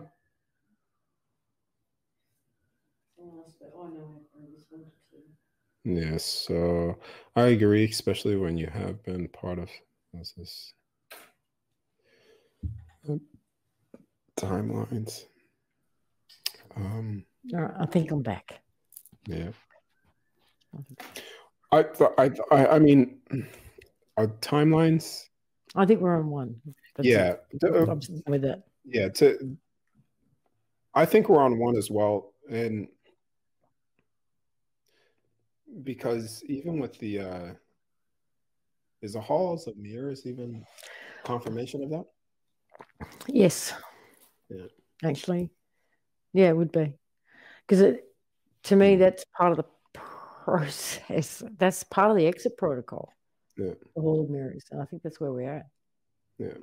[5.89, 6.97] Yes, so
[7.37, 9.69] I agree, especially when you have been part of
[10.13, 10.73] this
[14.37, 15.23] timelines.
[16.75, 17.23] Um,
[17.79, 18.59] I think I'm back.
[19.27, 19.51] Yeah.
[21.71, 21.85] I,
[22.17, 23.19] I, I, I mean,
[24.17, 25.23] our timelines.
[25.73, 26.55] I think we're on one.
[26.97, 27.95] That's yeah, uh,
[28.27, 28.61] with it.
[28.83, 29.57] Yeah, to.
[30.93, 32.89] I think we're on one as well, and
[35.83, 37.53] because even with the uh
[39.01, 40.65] is the halls of mirrors even
[41.23, 42.05] confirmation of that?
[43.27, 43.73] Yes.
[44.49, 44.65] Yeah.
[45.03, 45.49] Actually.
[46.33, 46.93] Yeah it would be.
[47.65, 48.05] Because it
[48.63, 48.99] to me hmm.
[48.99, 51.43] that's part of the process.
[51.57, 53.13] That's part of the exit protocol.
[53.57, 53.73] Yeah.
[53.95, 55.65] The hall of mirrors and i think that's where we are.
[56.37, 56.57] Yeah.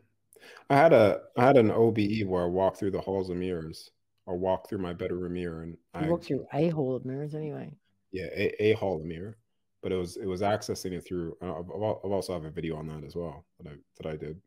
[0.71, 3.91] I had a i had an obe where i walked through the halls of mirrors.
[4.27, 7.35] Or walk through my bedroom mirror and you I walked through a hall of mirrors
[7.35, 7.71] anyway
[8.15, 9.37] yeah, a, a Mirror,
[9.83, 11.37] but it was it was accessing it through.
[11.43, 14.41] I've, I've also have a video on that as well that I that I did,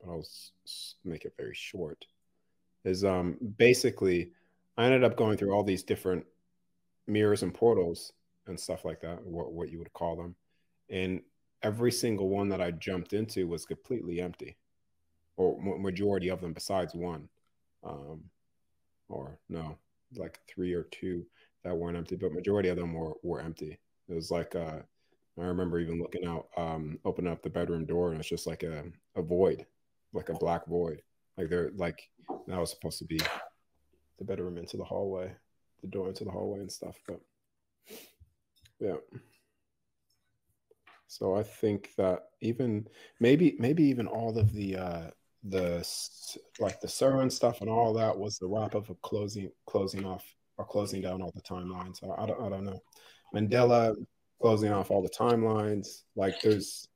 [0.00, 0.26] but I'll
[1.04, 2.04] make it very short.
[2.84, 4.32] Is um basically
[4.76, 6.26] I ended up going through all these different
[7.06, 8.14] mirrors and portals
[8.48, 10.34] and stuff like that, what what you would call them,
[10.90, 11.20] and
[11.62, 14.56] every single one that I jumped into was completely empty,
[15.36, 17.28] or majority of them besides one,
[17.84, 18.24] um,
[19.08, 19.78] or no,
[20.16, 21.24] like three or two
[21.64, 23.78] that weren't empty, but majority of them were were empty.
[24.08, 24.80] It was like uh,
[25.38, 28.62] I remember even looking out, um, opening up the bedroom door, and it's just like
[28.62, 28.84] a
[29.16, 29.66] a void,
[30.12, 31.02] like a black void.
[31.36, 32.08] Like they're like
[32.46, 33.20] that was supposed to be
[34.18, 35.32] the bedroom into the hallway,
[35.80, 36.96] the door into the hallway and stuff.
[37.06, 37.20] But
[38.80, 38.96] yeah.
[41.06, 42.86] So I think that even
[43.20, 45.10] maybe maybe even all of the uh
[45.44, 45.88] the
[46.58, 50.24] like the sermon stuff and all that was the wrap up of closing closing off
[50.58, 52.02] are closing down all the timelines.
[52.02, 52.82] I, I don't, I don't know.
[53.34, 53.94] Mandela
[54.40, 56.02] closing off all the timelines.
[56.16, 56.88] Like there's,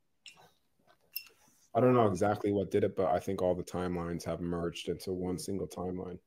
[1.74, 4.88] I don't know exactly what did it, but I think all the timelines have merged
[4.88, 6.18] into one single timeline.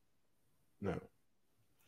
[0.80, 0.98] No,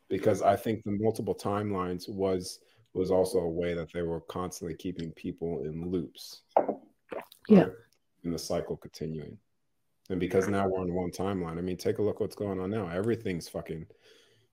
[0.08, 2.60] because I think the multiple timelines was
[2.94, 6.42] was also a way that they were constantly keeping people in loops.
[7.48, 7.60] Yeah.
[7.60, 7.72] Right?
[8.24, 9.38] And the cycle continuing.
[10.10, 12.70] And because now we're on one timeline, I mean, take a look what's going on
[12.70, 12.88] now.
[12.88, 13.86] Everything's fucking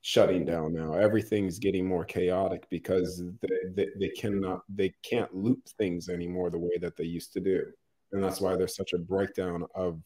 [0.05, 0.93] shutting down now.
[0.93, 1.63] Everything's mm-hmm.
[1.63, 6.77] getting more chaotic because they, they, they, cannot they can't loop things anymore the way
[6.79, 7.65] that they used to do,
[8.11, 9.99] and that's why there's such a breakdown of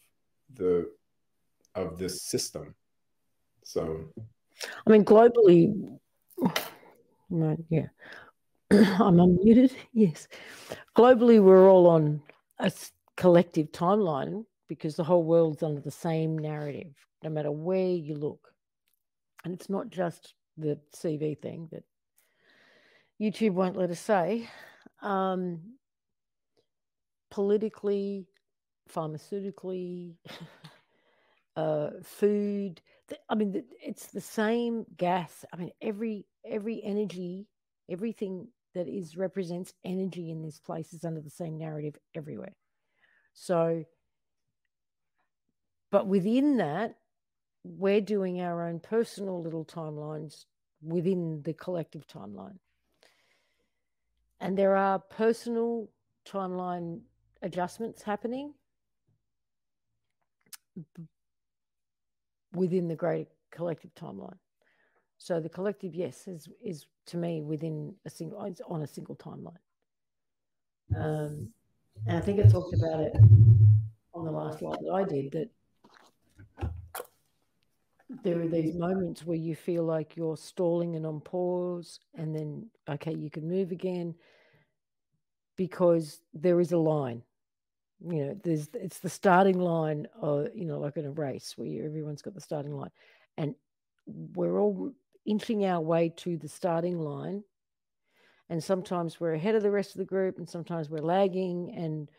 [0.54, 0.90] the
[1.76, 2.74] of this system.
[3.66, 4.06] So,
[4.88, 6.00] I mean, globally,
[7.30, 7.88] right, yeah,
[8.72, 9.74] I'm unmuted.
[9.92, 10.30] Yes,
[10.96, 12.22] globally, we're all on
[12.60, 12.72] a
[13.18, 18.50] collective timeline because the whole world's under the same narrative, no matter where you look
[19.44, 21.84] and it's not just the CV thing that
[23.22, 24.50] YouTube won't let us say.
[25.02, 25.76] Um,
[27.32, 28.28] politically,
[28.94, 30.16] pharmaceutically,
[31.56, 32.82] uh, food.
[33.30, 35.46] I mean, it's the same gas.
[35.54, 37.48] I mean, every every energy,
[37.90, 42.56] everything that is represents energy in this place is under the same narrative everywhere.
[43.34, 43.84] So,
[45.92, 46.96] but within that,
[47.64, 50.46] we're doing our own personal little timelines
[50.82, 52.58] within the collective timeline.
[54.40, 55.90] And there are personal
[56.26, 57.02] timeline
[57.42, 58.54] adjustments happening
[62.54, 64.38] within the greater collective timeline.
[65.18, 69.18] So the collective, yes, is is to me within a single it's on a single
[69.18, 69.58] timeline.
[70.96, 71.50] Um,
[72.08, 73.16] and I think I talked about it
[74.14, 75.50] on the last slide that I did that
[78.24, 82.66] there are these moments where you feel like you're stalling and on pause, and then,
[82.90, 84.16] okay, you can move again
[85.56, 87.22] because there is a line.
[88.02, 91.86] You know, there's it's the starting line, of, you know, like in a race where
[91.86, 92.92] everyone's got the starting line.
[93.38, 93.56] And
[94.08, 94.92] we're all
[95.26, 97.44] inching our way to the starting line.
[98.50, 101.76] And sometimes we're ahead of the rest of the group, and sometimes we're lagging.
[101.76, 102.10] And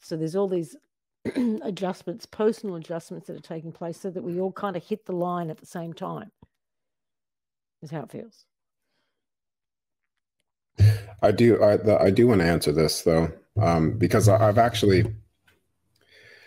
[0.00, 0.76] so there's all these
[1.62, 5.12] adjustments, personal adjustments that are taking place so that we all kind of hit the
[5.12, 6.30] line at the same time,
[7.82, 8.46] is how it feels.
[11.22, 11.62] I do.
[11.62, 13.30] I, I do want to answer this though,
[13.60, 15.04] um, because I, have actually.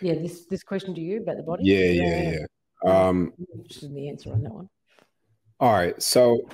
[0.02, 1.64] Yeah, this this question to you about the body.
[1.66, 2.32] Yeah, yeah, yeah.
[2.84, 3.08] yeah.
[3.08, 4.70] Um, I'm interested in the answer on that one.
[5.60, 6.50] All right, so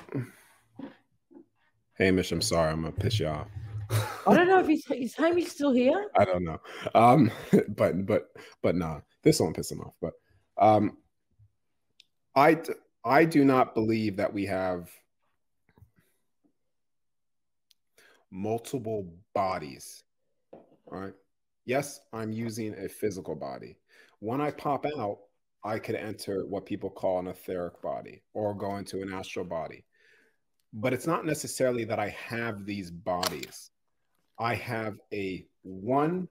[1.98, 3.48] Hamish, I'm sorry, I'm gonna piss you off.
[3.90, 6.10] I don't know if he's is Hamish still here.
[6.18, 6.60] I don't know,
[6.94, 7.32] um,
[7.70, 8.30] but but
[8.62, 9.96] but nah, this won't piss him off.
[10.02, 10.14] But
[10.58, 10.98] um,
[12.36, 12.62] I
[13.04, 14.90] I do not believe that we have
[18.32, 20.04] multiple bodies.
[20.86, 21.14] Right?
[21.66, 23.78] Yes, I'm using a physical body.
[24.20, 25.20] When I pop out,
[25.64, 29.86] I could enter what people call an etheric body or go into an astral body.
[30.74, 33.72] But it's not necessarily that I have these bodies.
[34.40, 36.28] I have a one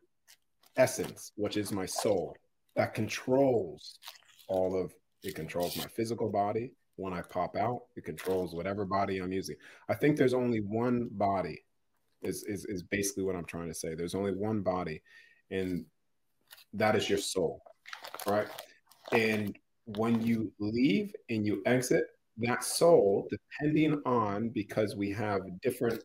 [0.76, 2.36] essence, which is my soul,
[2.76, 3.98] that controls
[4.48, 6.72] all of it controls my physical body.
[6.96, 9.56] When I pop out, it controls whatever body I'm using.
[9.88, 11.62] I think there's only one body
[12.22, 13.94] is, is is basically what I'm trying to say.
[13.94, 15.02] There's only one body,
[15.50, 15.84] and
[16.74, 17.62] that is your soul,
[18.26, 18.48] right?
[19.12, 19.56] And
[19.96, 22.04] when you leave and you exit,
[22.38, 26.02] that soul, depending on because we have different,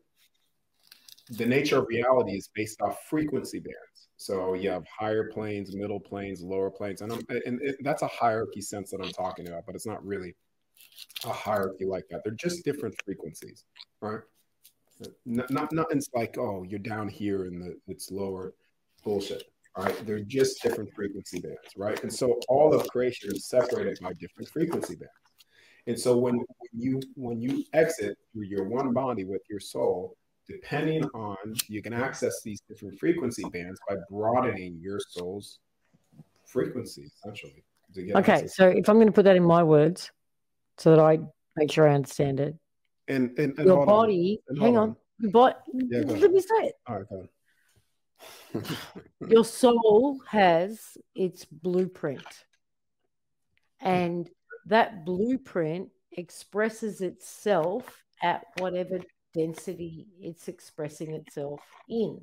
[1.29, 4.09] the nature of reality is based off frequency bands.
[4.17, 8.61] So you have higher planes, middle planes, lower planes, and, and it, that's a hierarchy
[8.61, 10.35] sense that I'm talking about, but it's not really
[11.25, 12.21] a hierarchy like that.
[12.23, 13.65] They're just different frequencies,
[14.01, 14.21] right?
[15.25, 18.53] Not, not, not it's like, oh, you're down here and the, it's lower.
[19.03, 19.43] Bullshit.
[19.75, 20.05] All right.
[20.05, 22.01] They're just different frequency bands, right?
[22.03, 25.11] And so all of creation is separated by different frequency bands.
[25.87, 30.15] And so when you when you exit through your one body with your soul,
[30.53, 35.59] depending on you can access these different frequency bands by broadening your soul's
[36.45, 37.63] frequency, essentially.
[38.15, 40.11] Okay, so if I'm going to put that in my words,
[40.77, 41.19] so that I
[41.55, 42.55] make sure I understand it,
[43.07, 44.57] and, and, and your body, on.
[44.57, 45.31] hang on, on.
[45.31, 46.73] but yeah, let me say it.
[46.87, 47.27] All right, go
[49.27, 52.45] your soul has its blueprint,
[53.79, 54.29] and
[54.65, 58.99] that blueprint expresses itself at whatever
[59.33, 62.21] density it's expressing itself in.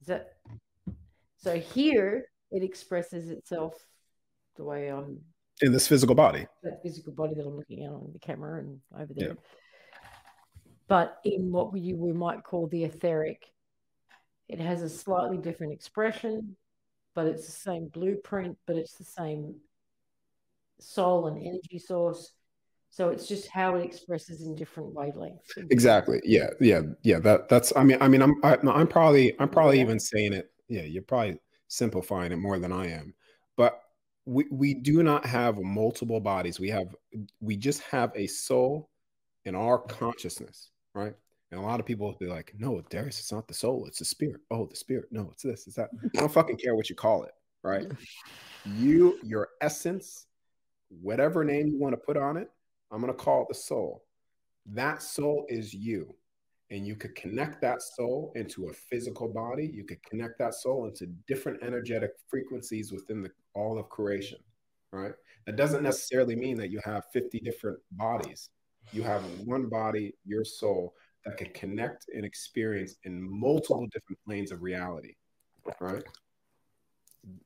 [0.00, 0.34] Is that
[1.36, 1.58] so?
[1.58, 3.74] Here it expresses itself
[4.56, 5.20] the way I'm
[5.60, 6.46] in this physical body.
[6.62, 9.28] That physical body that I'm looking at on the camera and over there.
[9.28, 9.34] Yeah.
[10.88, 13.46] But in what you we might call the etheric,
[14.48, 16.56] it has a slightly different expression,
[17.14, 19.54] but it's the same blueprint, but it's the same
[20.80, 22.32] soul and energy source.
[22.92, 25.56] So it's just how it expresses in different wavelengths.
[25.70, 26.20] Exactly.
[26.24, 26.50] Yeah.
[26.60, 26.82] Yeah.
[27.02, 27.20] Yeah.
[27.20, 27.72] That that's.
[27.74, 27.96] I mean.
[28.02, 28.20] I mean.
[28.20, 28.34] I'm.
[28.44, 29.34] I, am i am probably.
[29.40, 29.84] I'm probably yeah.
[29.84, 30.50] even saying it.
[30.68, 30.82] Yeah.
[30.82, 31.38] You're probably
[31.68, 33.14] simplifying it more than I am.
[33.56, 33.80] But
[34.26, 36.60] we we do not have multiple bodies.
[36.60, 36.94] We have.
[37.40, 38.90] We just have a soul
[39.46, 40.68] in our consciousness.
[40.94, 41.14] Right.
[41.50, 43.98] And a lot of people will be like, no, Darius, it's not the soul, it's
[43.98, 44.40] the spirit.
[44.50, 45.08] Oh, the spirit.
[45.10, 45.90] No, it's this, it's that.
[46.16, 47.32] I don't fucking care what you call it,
[47.62, 47.86] right?
[48.64, 50.26] You, your essence,
[50.88, 52.48] whatever name you want to put on it,
[52.92, 54.04] I'm going to call it the soul.
[54.66, 56.14] That soul is you.
[56.70, 59.70] And you could connect that soul into a physical body.
[59.72, 64.38] You could connect that soul into different energetic frequencies within the all of creation,
[64.90, 65.12] right?
[65.46, 68.50] That doesn't necessarily mean that you have 50 different bodies.
[68.92, 70.94] You have one body, your soul,
[71.24, 75.14] that can connect and experience in multiple different planes of reality.
[75.80, 76.02] Right?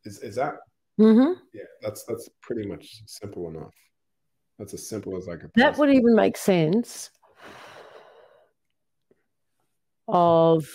[0.05, 0.55] Is is that?
[0.99, 1.41] Mm-hmm.
[1.53, 3.75] Yeah, that's that's pretty much simple enough.
[4.59, 5.51] That's as simple as I could.
[5.55, 7.11] That would even make sense
[10.09, 10.67] of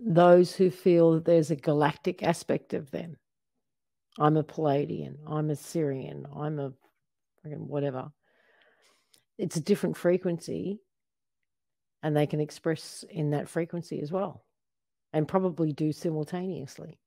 [0.00, 3.16] those who feel that there's a galactic aspect of them.
[4.18, 6.72] I'm a Pleiadian, I'm a Sirian, I'm a
[7.44, 8.10] whatever.
[9.38, 10.80] It's a different frequency
[12.02, 14.44] and they can express in that frequency as well
[15.12, 16.98] and probably do simultaneously.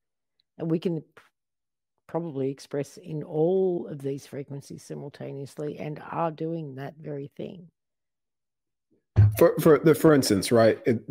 [0.58, 1.04] And we can
[2.08, 7.70] probably express in all of these frequencies simultaneously and are doing that very thing.
[9.38, 10.80] For for the for instance, right?
[10.86, 11.02] It,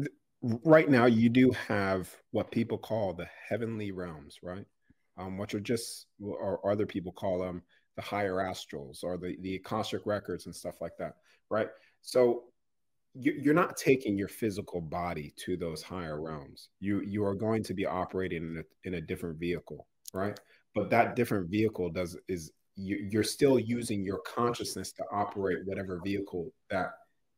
[0.42, 4.66] right now you do have what people call the heavenly realms, right?
[5.18, 7.62] Um, which are just or other people call them
[7.96, 11.16] the higher astrals or the the Akashic records and stuff like that,
[11.50, 11.68] right?
[12.02, 12.44] So
[13.18, 16.68] you're not taking your physical body to those higher realms.
[16.80, 20.38] You you are going to be operating in a, in a different vehicle, right?
[20.76, 26.02] But that different vehicle does is you, are still using your consciousness to operate whatever
[26.04, 26.90] vehicle that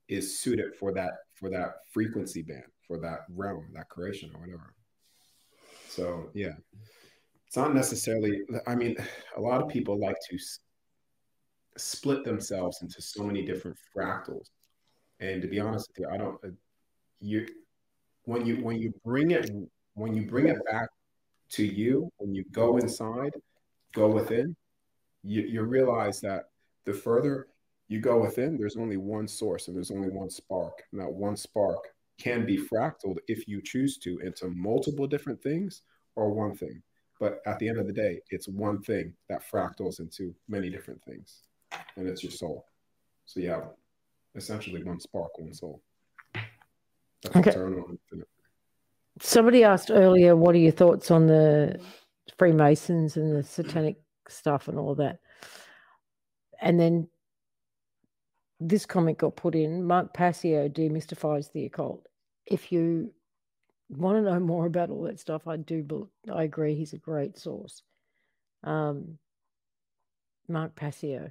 [0.09, 4.75] is suited for that for that frequency band for that realm that creation or whatever.
[5.89, 6.55] So yeah.
[7.47, 8.97] It's not necessarily i mean
[9.37, 10.59] a lot of people like to s-
[11.79, 14.51] split themselves into so many different fractals.
[15.21, 16.49] And to be honest with you i don't uh,
[17.21, 17.47] you
[18.25, 19.49] when you when you bring it
[19.95, 20.89] when you bring it back
[21.51, 23.33] to you when you go inside
[23.95, 24.55] go within
[25.23, 26.51] you, you realize that
[26.85, 27.49] the further
[27.89, 30.83] you go within there's only one source and there's only one spark.
[30.93, 31.89] And that one spark
[32.19, 35.83] can be fractaled if you choose to into multiple different things
[36.17, 36.83] or one thing.
[37.21, 41.03] But at the end of the day it's one thing that fractals into many different
[41.03, 41.43] things
[41.97, 42.67] and it's your soul.
[43.27, 43.71] So you have
[44.35, 45.83] essentially one spark one soul.
[47.23, 47.51] That's okay.
[47.51, 48.29] eternal infinite
[49.21, 51.79] somebody asked earlier what are your thoughts on the
[52.37, 53.97] freemasons and the satanic
[54.29, 55.19] stuff and all that.
[56.61, 57.09] And then
[58.61, 62.07] this comment got put in mark passio demystifies the occult.
[62.47, 63.13] If you
[63.89, 67.39] want to know more about all that stuff i do i agree he's a great
[67.39, 67.83] source.
[68.65, 69.19] Um,
[70.49, 71.31] mark passio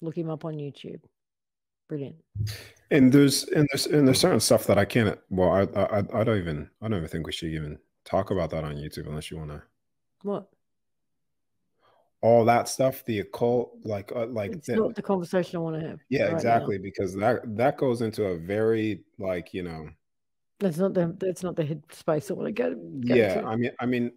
[0.00, 1.02] look him up on youtube
[1.92, 2.16] brilliant
[2.90, 6.24] and there's and there's and there's certain stuff that i can't well i i, I
[6.24, 9.30] don't even i don't even think we should even talk about that on youtube unless
[9.30, 9.62] you want to
[10.22, 10.48] what
[12.22, 15.80] all that stuff, the occult, like uh, like it's the, not the conversation I want
[15.80, 15.98] to have.
[16.08, 16.82] Yeah, right exactly, now.
[16.84, 19.88] because that that goes into a very like you know.
[20.60, 22.74] That's not the that's not the head space I want to go.
[22.74, 23.46] go yeah, to.
[23.46, 24.12] I mean, I mean,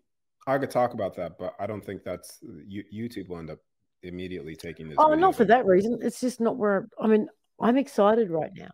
[0.46, 3.60] I could talk about that, but I don't think that's you, YouTube will end up
[4.04, 4.98] immediately taking this.
[5.00, 5.98] Oh, not for that reason.
[6.04, 7.28] It's just not where I mean.
[7.60, 8.72] I'm excited right now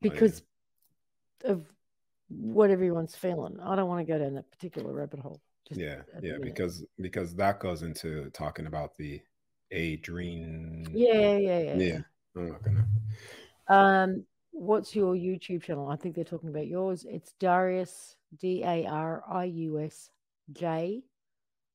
[0.00, 0.42] because
[1.44, 1.52] oh, yeah.
[1.52, 1.66] of
[2.28, 3.58] what everyone's feeling.
[3.62, 5.40] I don't want to go down that particular rabbit hole.
[5.70, 9.20] Yeah, yeah, because because that goes into talking about the
[9.70, 10.86] a dream.
[10.92, 11.74] Yeah, yeah, yeah.
[11.74, 11.98] Yeah,
[12.36, 12.86] I'm not gonna.
[13.68, 15.88] Um, what's your YouTube channel?
[15.88, 17.04] I think they're talking about yours.
[17.08, 20.10] It's Darius D A R I U S
[20.52, 21.02] J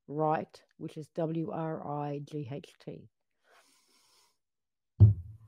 [0.08, 3.10] Wright, which is W R I G H T.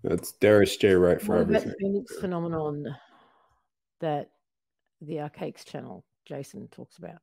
[0.07, 0.93] That's Darius J.
[0.93, 1.73] Wright for everything.
[1.79, 2.95] Phoenix phenomenon
[4.01, 4.29] that
[5.01, 7.19] the Archaix channel Jason talks about.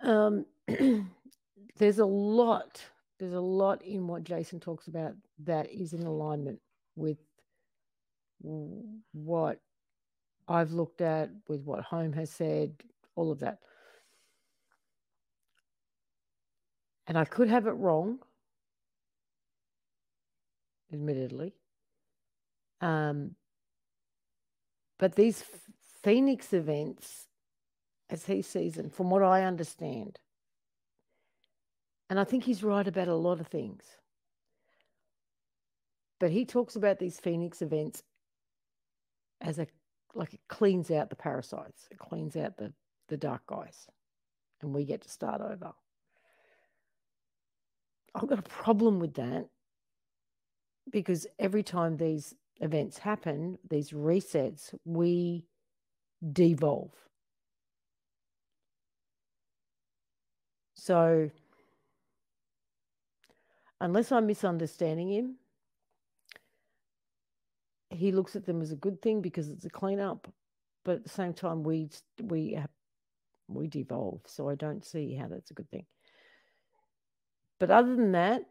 [0.00, 0.46] Um,
[1.76, 2.80] there's a lot,
[3.18, 5.14] there's a lot in what Jason talks about
[5.44, 6.60] that is in alignment
[6.94, 7.18] with
[9.12, 9.60] what
[10.46, 12.72] I've looked at, with what Home has said,
[13.16, 13.58] all of that.
[17.08, 18.20] And I could have it wrong,
[20.92, 21.54] admittedly.
[22.80, 23.34] Um,
[24.98, 25.44] but these
[26.02, 27.28] Phoenix events
[28.10, 30.18] as he sees them, from what I understand.
[32.08, 33.84] And I think he's right about a lot of things.
[36.18, 38.02] But he talks about these Phoenix events
[39.40, 39.66] as a
[40.14, 42.72] like it cleans out the parasites, it cleans out the,
[43.08, 43.86] the dark guys,
[44.62, 45.72] and we get to start over.
[48.14, 49.48] I've got a problem with that
[50.90, 55.44] because every time these events happen, these resets, we
[56.32, 56.92] devolve.
[60.74, 61.30] So,
[63.80, 65.36] unless I'm misunderstanding him,
[67.90, 70.28] he looks at them as a good thing because it's a cleanup.
[70.84, 71.90] But at the same time, we
[72.22, 72.58] we
[73.48, 75.86] we devolve, so I don't see how that's a good thing.
[77.58, 78.42] But other than that,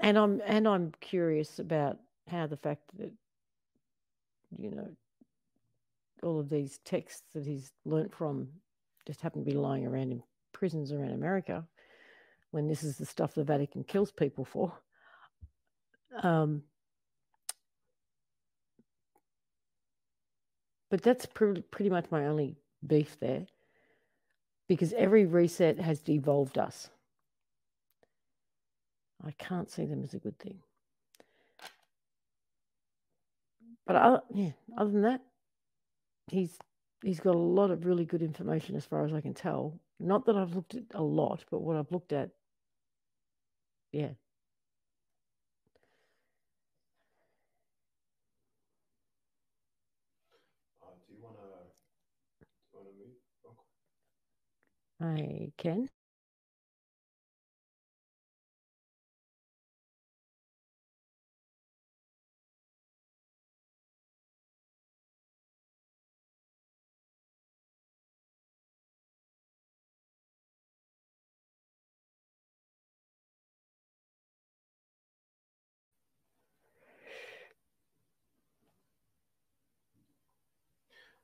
[0.00, 1.98] and I'm and I'm curious about
[2.28, 3.12] how the fact that
[4.58, 4.88] you know
[6.22, 8.48] all of these texts that he's learnt from
[9.06, 11.66] just happen to be lying around in prisons around America
[12.52, 14.72] when this is the stuff the Vatican kills people for.
[16.22, 16.62] Um,
[20.90, 22.56] but that's pretty, pretty much my only
[22.86, 23.46] beef there
[24.68, 26.90] because every reset has devolved us.
[29.24, 30.58] I can't see them as a good thing.
[33.86, 35.20] But other, yeah, other than that,
[36.30, 36.58] he's
[37.02, 39.80] he's got a lot of really good information as far as I can tell.
[40.00, 42.30] Not that I've looked at a lot, but what I've looked at,
[43.92, 44.10] yeah.
[50.82, 51.42] Uh, do you want to
[55.00, 55.18] move?
[55.18, 55.88] I can.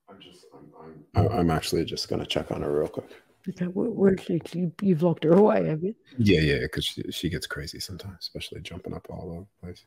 [0.08, 3.10] I'm just, I'm, I'm, I'm actually just gonna check on her real quick.
[3.48, 5.94] Okay, where, where she, you, you've locked her away, have you?
[6.18, 9.84] Yeah, yeah, because she, she gets crazy sometimes, especially jumping up all over the place.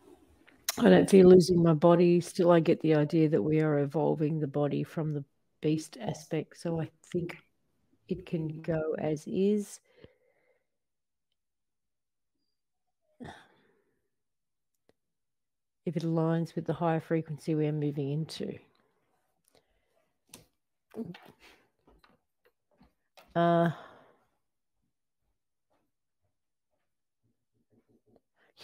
[0.80, 2.22] I don't feel losing my body.
[2.22, 5.23] Still, I get the idea that we are evolving the body from the
[5.61, 6.60] beast aspect.
[6.60, 7.38] So I think
[8.07, 9.80] it can go as is.
[15.85, 18.57] If it aligns with the higher frequency we are moving into.
[23.35, 23.69] Uh,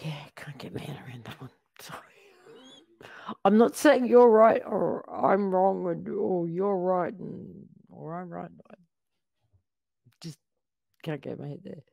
[0.03, 1.49] yeah, can't get my head around that one.
[1.79, 2.01] Sorry.
[3.45, 8.29] I'm not saying you're right or I'm wrong or, or you're right and or I'm
[8.29, 8.49] right.
[8.71, 8.75] I
[10.21, 10.37] just
[11.03, 11.83] can't get my head there.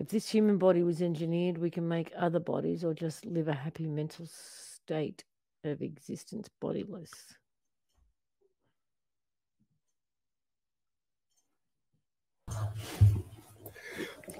[0.00, 3.54] If this human body was engineered, we can make other bodies or just live a
[3.54, 5.24] happy mental state
[5.64, 7.10] of existence bodiless.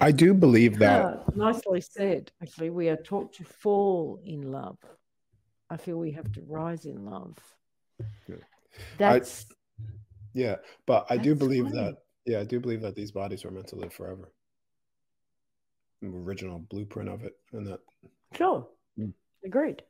[0.00, 1.24] I do believe that.
[1.26, 2.30] Yeah, nicely said.
[2.40, 4.78] Actually, we are taught to fall in love.
[5.70, 7.36] I feel we have to rise in love.
[8.28, 8.36] Yeah.
[8.96, 9.54] That's I,
[10.34, 10.56] yeah,
[10.86, 11.76] but I do believe funny.
[11.76, 11.96] that.
[12.26, 14.30] Yeah, I do believe that these bodies are meant to live forever.
[16.02, 17.80] Original blueprint of it, and that.
[18.34, 18.68] sure.
[18.98, 19.12] Mm.
[19.44, 19.82] Agreed.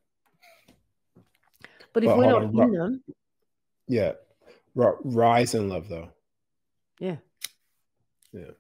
[1.93, 3.03] But if But we're not on, in them,
[3.89, 4.13] Yeah,
[4.75, 6.11] Ri- rise in love though.
[7.01, 7.17] yeah,
[8.33, 8.51] Yeah,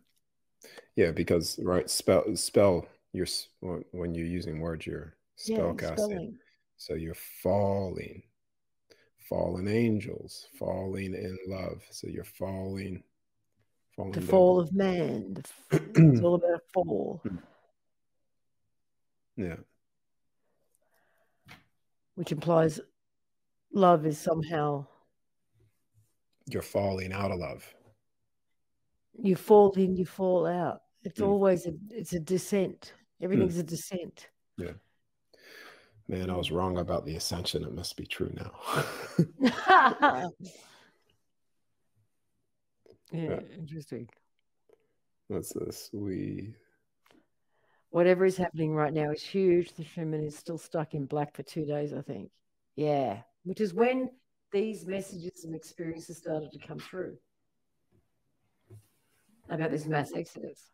[0.96, 3.26] yeah, because right spell spell your
[3.60, 5.14] when you're using words, you're
[5.44, 5.96] yeah, spell casting.
[6.06, 6.38] spelling.
[6.76, 8.22] So you're falling,
[9.28, 11.82] fallen angels, falling in love.
[11.90, 13.02] So you're falling,
[13.98, 14.28] falling The down.
[14.28, 15.34] fall of man.
[15.34, 15.42] The
[16.12, 17.22] it's all about a fall,
[19.36, 19.56] Yeah,
[22.14, 22.80] which implies
[23.72, 24.86] love is somehow
[26.46, 27.74] you're falling out of love.
[29.20, 30.82] you fall in, you fall out.
[31.02, 31.26] It's Mm.
[31.26, 32.94] always a it's a descent.
[33.20, 34.28] Everything's a descent.
[34.56, 34.72] Yeah.
[36.06, 37.64] Man, I was wrong about the ascension.
[37.64, 38.52] It must be true now.
[43.12, 43.40] yeah, Yeah.
[43.58, 44.08] interesting.
[45.28, 45.90] What's this?
[45.92, 46.54] We
[47.90, 49.72] Whatever is happening right now is huge.
[49.72, 52.30] The Schumann is still stuck in black for two days, I think.
[52.76, 54.10] Yeah, which is when
[54.52, 57.16] these messages and experiences started to come through
[59.48, 60.70] about this mass exodus.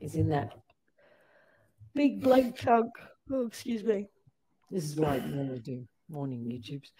[0.00, 0.52] Is in that
[1.94, 2.90] big blank chunk.
[3.32, 4.08] Oh, excuse me.
[4.70, 6.90] This is why I normally do morning YouTubes.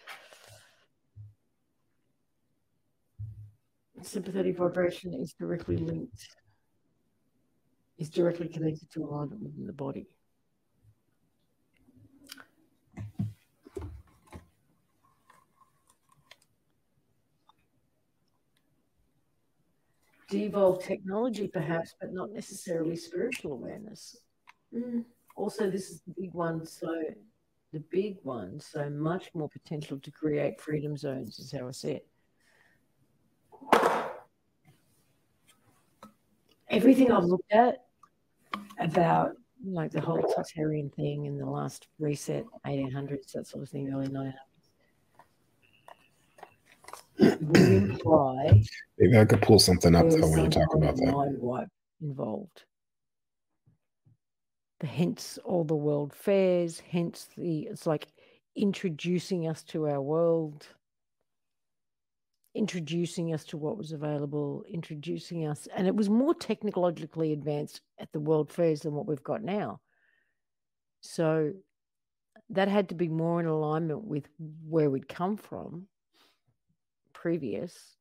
[4.05, 6.29] Sympathetic vibration is directly linked,
[7.99, 10.07] is directly connected to alignment within the body.
[20.29, 24.17] Devolved technology, perhaps, but not necessarily spiritual awareness.
[24.75, 25.05] Mm.
[25.35, 26.67] Also, this is the big one.
[26.67, 26.89] So,
[27.73, 31.93] the big one, so much more potential to create freedom zones, is how I see
[31.93, 32.09] it.
[36.69, 37.85] Everything I've looked at
[38.79, 39.33] about
[39.65, 44.09] like the whole totalitarian thing in the last reset, 1800s, that sort of thing, early
[44.09, 44.35] 1900s,
[47.41, 48.63] would imply
[48.99, 51.13] maybe I could pull something up though when you talk about that.
[51.13, 51.69] mind wipe
[52.03, 52.65] involved.
[54.81, 58.09] The hence all the world fairs, hence the it's like
[58.57, 60.67] introducing us to our world,
[62.55, 68.13] introducing us to what was available, introducing us, and it was more technologically advanced at
[68.13, 69.81] the world fairs than what we've got now.
[71.01, 71.53] So
[72.51, 74.29] that had to be more in alignment with
[74.69, 75.89] where we'd come from
[77.13, 77.97] previous.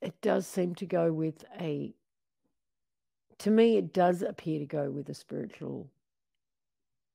[0.00, 1.92] It does seem to go with a,
[3.38, 5.90] to me, it does appear to go with a spiritual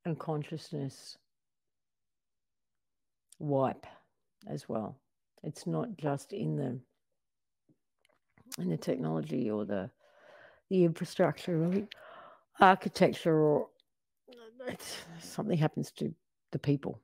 [0.05, 1.17] and consciousness
[3.39, 3.85] wipe
[4.47, 4.97] as well.
[5.43, 6.79] It's not just in the
[8.61, 9.89] in the technology or the
[10.69, 11.87] the infrastructure or the
[12.59, 13.67] architecture or
[15.19, 16.13] something happens to
[16.51, 16.99] the people.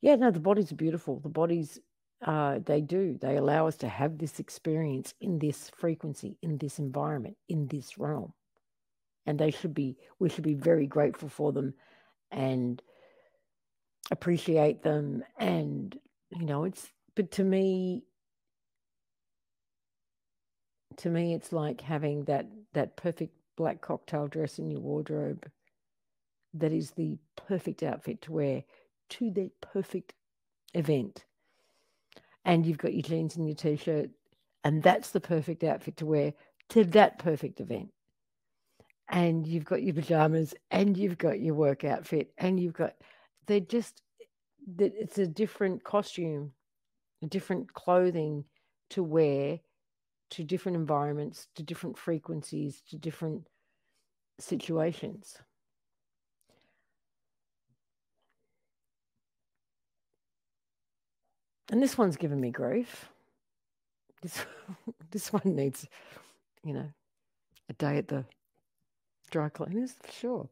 [0.00, 0.40] Yeah, no, the
[0.72, 1.18] are beautiful.
[1.20, 1.80] The bodies
[2.24, 3.16] uh, they do.
[3.20, 7.98] They allow us to have this experience in this frequency, in this environment, in this
[7.98, 8.32] realm.
[9.26, 11.74] And they should be, we should be very grateful for them
[12.30, 12.82] and
[14.10, 15.22] appreciate them.
[15.38, 15.96] And,
[16.30, 18.04] you know, it's, but to me,
[20.96, 25.48] to me, it's like having that, that perfect black cocktail dress in your wardrobe
[26.54, 28.64] that is the perfect outfit to wear
[29.10, 30.14] to that perfect
[30.74, 31.24] event
[32.48, 34.10] and you've got your jeans and your t-shirt
[34.64, 36.32] and that's the perfect outfit to wear
[36.70, 37.90] to that perfect event.
[39.10, 42.94] And you've got your pajamas and you've got your work outfit and you've got
[43.46, 44.02] they're just
[44.76, 46.52] that it's a different costume
[47.22, 48.44] a different clothing
[48.90, 49.60] to wear
[50.30, 53.46] to different environments to different frequencies to different
[54.38, 55.38] situations
[61.70, 63.08] And this one's given me grief.
[64.22, 64.44] This
[65.10, 65.86] this one needs,
[66.64, 66.90] you know,
[67.68, 68.24] a day at the
[69.30, 70.48] dry cleaners for sure.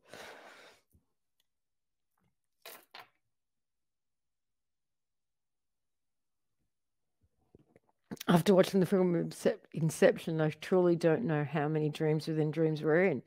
[8.28, 9.30] After watching the film
[9.72, 13.22] Inception, I truly don't know how many dreams within dreams we're in.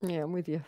[0.00, 0.62] Yeah, I'm with you.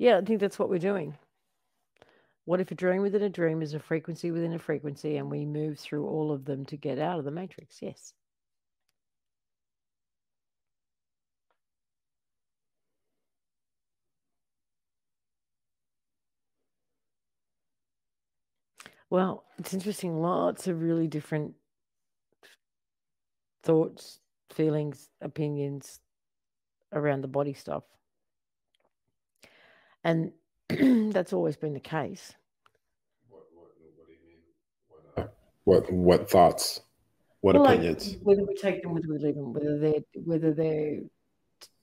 [0.00, 1.16] Yeah, I think that's what we're doing.
[2.44, 5.46] What if a dream within a dream is a frequency within a frequency and we
[5.46, 7.80] move through all of them to get out of the matrix?
[7.80, 8.12] Yes.
[19.10, 20.20] Well, it's interesting.
[20.22, 21.54] Lots of really different
[23.62, 24.20] thoughts,
[24.52, 26.00] feelings, opinions
[26.92, 27.84] around the body stuff.
[30.04, 30.32] And
[31.12, 32.32] that's always been the case.
[33.28, 34.38] What, what, what do you mean?
[35.14, 35.28] What, uh,
[35.64, 36.80] what, what thoughts?
[37.40, 38.08] What well, opinions?
[38.08, 41.00] Like whether we take them, whether we leave them, whether they're whether they're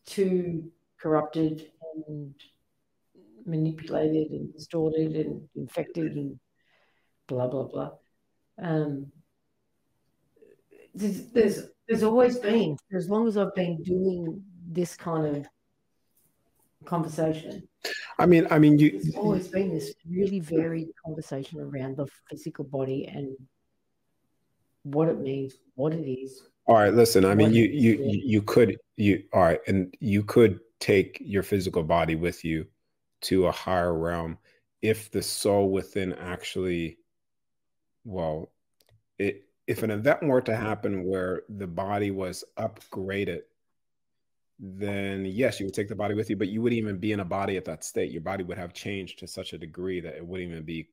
[0.06, 1.72] too corrupted
[2.08, 2.34] and
[3.46, 6.40] manipulated and distorted and infected and
[7.28, 7.92] blah blah blah.
[8.62, 9.12] Um,
[10.94, 15.48] there's, there's there's always been as long as I've been doing this kind of
[16.88, 17.68] conversation.
[18.18, 18.92] I mean, I mean, you.
[18.92, 23.36] There's always been this really varied conversation around the physical body and
[24.84, 26.44] what it means, what it is.
[26.66, 27.26] All right, listen.
[27.26, 31.84] I mean, you you you could you all right, and you could take your physical
[31.84, 32.66] body with you
[33.22, 34.38] to a higher realm
[34.82, 36.98] if the soul within actually,
[38.06, 38.52] well,
[39.18, 43.42] it if an event were to happen where the body was upgraded
[44.60, 47.20] then yes, you would take the body with you, but you wouldn't even be in
[47.20, 48.12] a body at that state.
[48.12, 50.90] Your body would have changed to such a degree that it wouldn't even be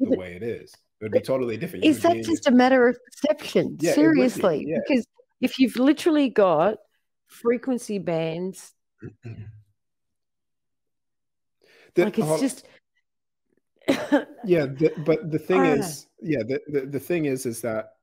[0.00, 0.72] the way it is.
[1.00, 1.84] It would be totally different.
[1.84, 3.76] You is that just a matter of perception?
[3.80, 4.78] Yeah, Seriously, be, yeah.
[4.86, 5.06] because
[5.40, 6.78] if you've literally got
[7.28, 8.72] frequency bands,
[11.94, 12.66] the, like it's uh, just.
[14.44, 17.95] yeah, the, but the thing is, yeah, the, the the thing is, is that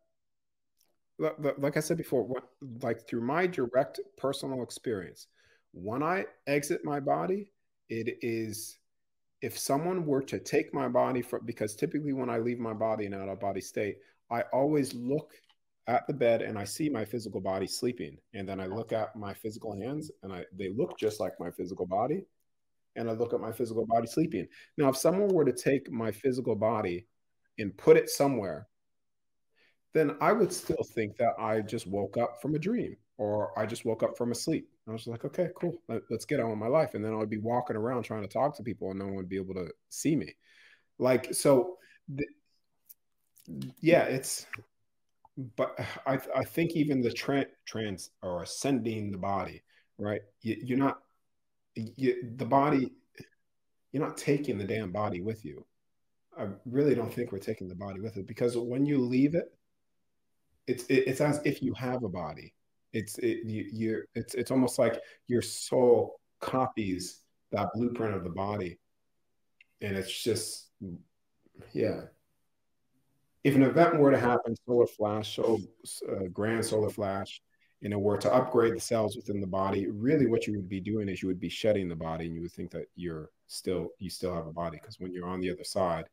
[1.58, 2.04] like I said mm-hmm.
[2.04, 2.44] before, what,
[2.82, 5.28] like through my direct personal experience,
[5.74, 7.52] when I exit my body,
[7.90, 8.78] it is
[9.42, 13.06] if someone were to take my body from because typically when I leave my body
[13.06, 13.98] in out of body state,
[14.32, 15.34] I always look
[15.88, 19.16] at the bed and I see my physical body sleeping, and then I look at
[19.16, 22.24] my physical hands and I they look just like my physical body,
[22.96, 24.48] and I look at my physical body sleeping.
[24.78, 27.08] Now, if someone were to take my physical body
[27.60, 28.68] and put it somewhere
[29.94, 33.66] then I would still think that I just woke up from a dream or I
[33.66, 34.68] just woke up from a sleep.
[34.88, 35.76] I was like, okay, cool.
[35.88, 36.96] Let, us get on with my life.
[36.96, 39.16] And then I would be walking around trying to talk to people and no one
[39.16, 40.36] would be able to see me.
[40.98, 41.78] Like, so
[42.10, 42.26] the,
[43.80, 44.48] yeah, it's,
[45.56, 49.62] but I, I think even the tra- trans or ascending the body,
[49.98, 50.22] right?
[50.42, 51.00] You, are not,
[51.76, 52.92] you, the body,
[53.92, 55.66] you're not taking the damn body with you.
[56.38, 59.54] I really don't think we're taking the body with it because when you leave it,
[60.68, 62.54] it's it, it's as if you have a body.
[62.92, 67.22] It's it, you, you're it's it's almost like your soul copies
[67.52, 68.80] that blueprint of the body,
[69.82, 70.70] and it's just
[71.74, 72.02] yeah.
[73.44, 75.60] If an event were to happen, solar flash, so
[76.10, 77.42] uh, grand solar flash,
[77.82, 80.80] and it were to upgrade the cells within the body, really what you would be
[80.80, 83.90] doing is you would be shedding the body, and you would think that you're still
[84.00, 86.06] you still have a body because when you're on the other side,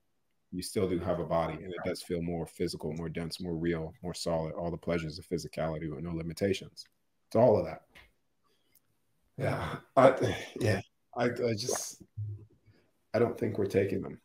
[0.53, 3.55] you still do have a body and it does feel more physical, more dense, more
[3.55, 6.85] real, more solid, all the pleasures of physicality with no limitations.
[7.29, 7.83] It's all of that.
[9.39, 9.77] Yeah.
[9.97, 10.81] I, yeah.
[11.17, 12.03] I, I just,
[13.15, 14.21] I don't think we're taking them.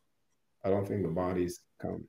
[0.64, 2.06] I don't think the bodies come.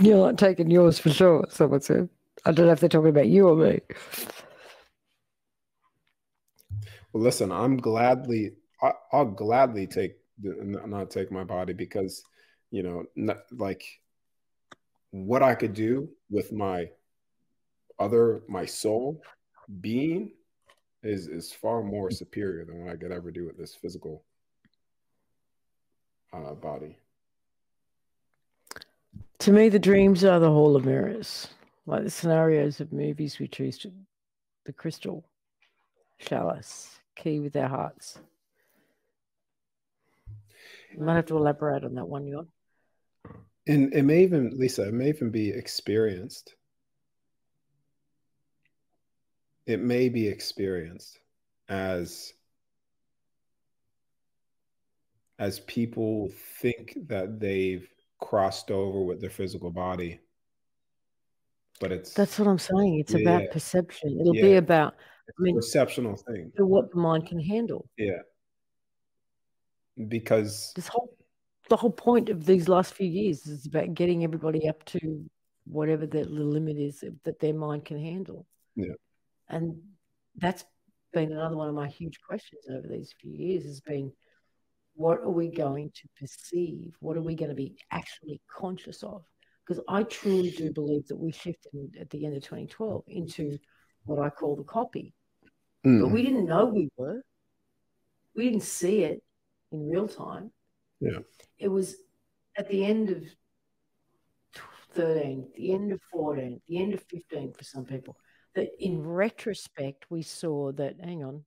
[0.00, 2.08] You're not taking yours for sure, someone said.
[2.46, 3.80] I don't know if they're talking about you or me.
[7.12, 8.52] Well, listen, I'm gladly,
[8.82, 12.22] I, will gladly take, not take my body because,
[12.70, 13.84] you know, not, like
[15.10, 16.90] what I could do with my
[17.98, 19.22] other, my soul
[19.80, 20.32] being
[21.02, 24.24] is is far more superior than what I could ever do with this physical
[26.32, 26.96] uh, body.
[29.40, 31.48] To me, the dreams are the hall of mirrors,
[31.86, 33.92] like the scenarios of movies we choose to.
[34.64, 35.24] The crystal,
[36.20, 38.18] chalice, key with our hearts.
[40.94, 42.46] You might have to elaborate on that one, Yon.
[43.66, 46.54] And it may even, Lisa, it may even be experienced.
[49.66, 51.18] It may be experienced
[51.68, 52.32] as
[55.38, 57.88] as people think that they've
[58.20, 60.20] crossed over with their physical body
[61.80, 64.42] but it's that's what i'm saying it's yeah, about perception it'll yeah.
[64.42, 64.94] be about
[65.28, 68.20] I mean, perceptional thing what the mind can handle yeah
[70.08, 71.14] because this whole
[71.68, 75.24] the whole point of these last few years is about getting everybody up to
[75.64, 78.94] whatever the, limit is that their mind can handle yeah
[79.48, 79.76] and
[80.36, 80.64] that's
[81.12, 84.12] been another one of my huge questions over these few years has been
[84.94, 86.94] what are we going to perceive?
[87.00, 89.24] What are we going to be actually conscious of?
[89.66, 93.58] Because I truly do believe that we shifted at the end of 2012 into
[94.04, 95.14] what I call the copy.
[95.86, 96.02] Mm.
[96.02, 97.22] But we didn't know we were.
[98.34, 99.22] We didn't see it
[99.72, 100.50] in real time.
[101.00, 101.18] Yeah.
[101.58, 101.96] It was
[102.56, 103.24] at the end of
[104.94, 108.16] 13, the end of 14, the end of 15 for some people,
[108.54, 111.44] that in retrospect, we saw that, hang on,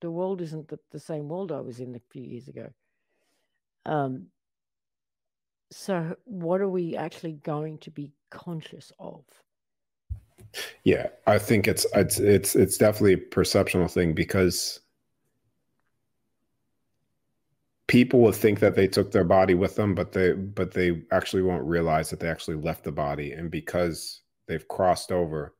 [0.00, 2.68] the world isn't the, the same world I was in a few years ago.
[3.84, 4.26] Um,
[5.70, 9.24] so, what are we actually going to be conscious of?
[10.84, 14.80] Yeah, I think it's it's it's it's definitely a perceptual thing because
[17.88, 21.42] people will think that they took their body with them, but they but they actually
[21.42, 25.54] won't realize that they actually left the body, and because they've crossed over,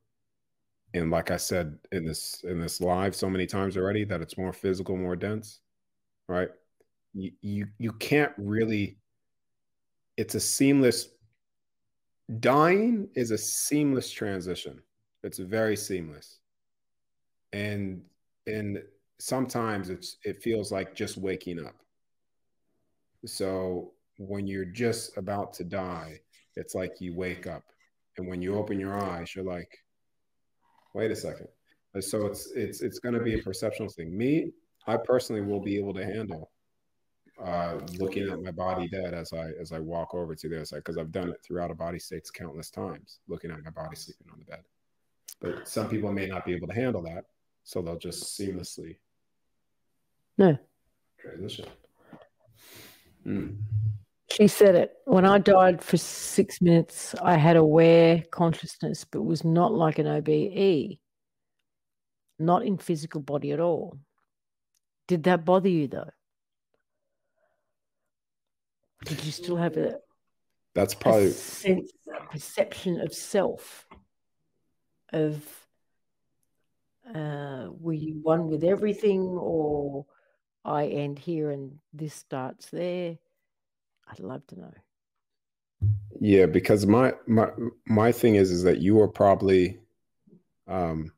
[0.93, 4.37] and like I said in this in this live so many times already that it's
[4.37, 5.59] more physical, more dense,
[6.27, 6.49] right?
[7.13, 8.97] You you, you can't really
[10.17, 11.09] it's a seamless
[12.39, 14.81] dying is a seamless transition.
[15.23, 16.39] It's very seamless.
[17.53, 18.01] And
[18.45, 18.83] and
[19.19, 21.75] sometimes it's it feels like just waking up.
[23.25, 26.19] So when you're just about to die,
[26.55, 27.63] it's like you wake up.
[28.17, 29.77] And when you open your eyes, you're like,
[30.93, 31.47] wait a second.
[32.01, 34.15] So it's it's it's going to be a perceptual thing.
[34.15, 34.51] Me,
[34.85, 36.51] I personally will be able to handle
[37.43, 40.97] uh, looking at my body dead as I as I walk over to this because
[40.97, 44.39] I've done it throughout a body states countless times, looking at my body sleeping on
[44.39, 44.63] the bed.
[45.41, 47.25] But some people may not be able to handle that,
[47.63, 48.97] so they'll just seamlessly
[50.37, 50.57] no
[51.19, 51.65] transition.
[53.29, 53.57] Mm.
[54.31, 54.93] She said it.
[55.05, 60.07] When I died for six minutes, I had aware consciousness, but was not like an
[60.07, 60.99] OBE,
[62.37, 63.97] not in physical body at all.
[65.07, 66.11] Did that bother you though?
[69.05, 69.97] Did you still have a
[70.75, 73.87] that's probably a sense a perception of self
[75.11, 75.43] of
[77.13, 80.05] uh, were you one with everything or
[80.65, 83.17] I end here and this starts there?
[84.09, 84.73] I'd love to know.
[86.19, 87.49] Yeah, because my my
[87.85, 89.79] my thing is is that you are probably
[90.67, 91.11] um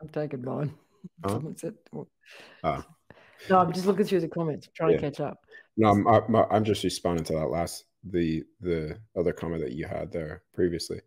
[0.00, 0.74] I'm taking mine.
[1.24, 1.40] Huh?
[1.54, 1.74] said,
[2.64, 2.82] uh,
[3.48, 4.96] no, I'm just looking through the comments, trying yeah.
[4.96, 5.38] to catch up.
[5.76, 9.86] No, I'm I'm, I'm just responding to that last the the other comment that you
[9.86, 11.00] had there previously.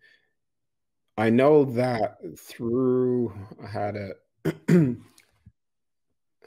[1.18, 4.12] I know that through I had a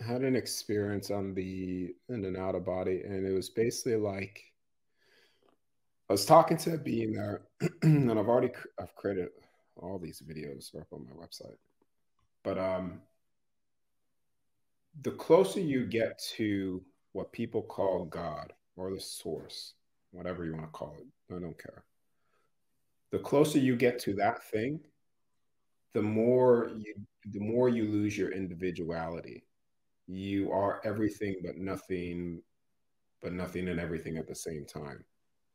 [0.01, 4.41] had an experience on the in and out of body, and it was basically like
[6.09, 7.43] I was talking to a being there,
[7.83, 8.51] and I've already
[8.81, 9.29] I've created
[9.77, 11.57] all these videos up on my website.
[12.45, 13.01] But um,
[15.03, 16.83] the closer you get to
[17.13, 19.75] what people call God or the source,
[20.11, 21.85] whatever you want to call it, I don't care.
[23.11, 24.81] The closer you get to that thing,
[25.95, 26.95] the more you
[27.31, 29.45] the more you lose your individuality.
[30.13, 32.43] You are everything but nothing
[33.23, 35.03] but nothing and everything at the same time.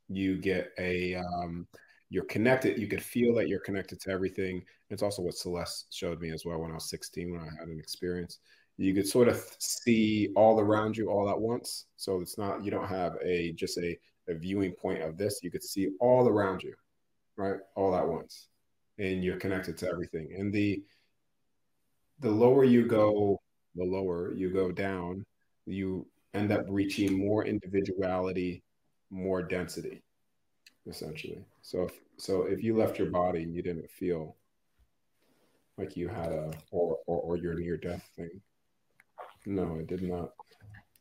[0.09, 1.67] You get a um,
[2.09, 2.79] you're connected.
[2.79, 4.63] You could feel that you're connected to everything.
[4.89, 7.67] It's also what Celeste showed me as well when I was 16 when I had
[7.67, 8.39] an experience.
[8.77, 11.85] You could sort of see all around you all at once.
[11.97, 13.95] So it's not you don't have a just a,
[14.27, 15.41] a viewing point of this.
[15.43, 16.73] You could see all around you,
[17.35, 17.59] right?
[17.75, 18.47] All at once.
[18.97, 20.29] And you're connected to everything.
[20.35, 20.81] And the
[22.21, 23.39] the lower you go,
[23.77, 25.23] the lower you go down,
[25.65, 28.63] you end up reaching more individuality,
[29.09, 30.03] more density
[30.87, 31.45] essentially.
[31.61, 34.35] So if so if you left your body and you didn't feel
[35.77, 38.41] like you had a or or, or your near death thing.
[39.45, 40.33] No, it did not.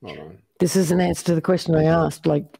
[0.04, 0.38] Hold on.
[0.60, 2.26] This is an answer to the question I asked.
[2.26, 2.58] Like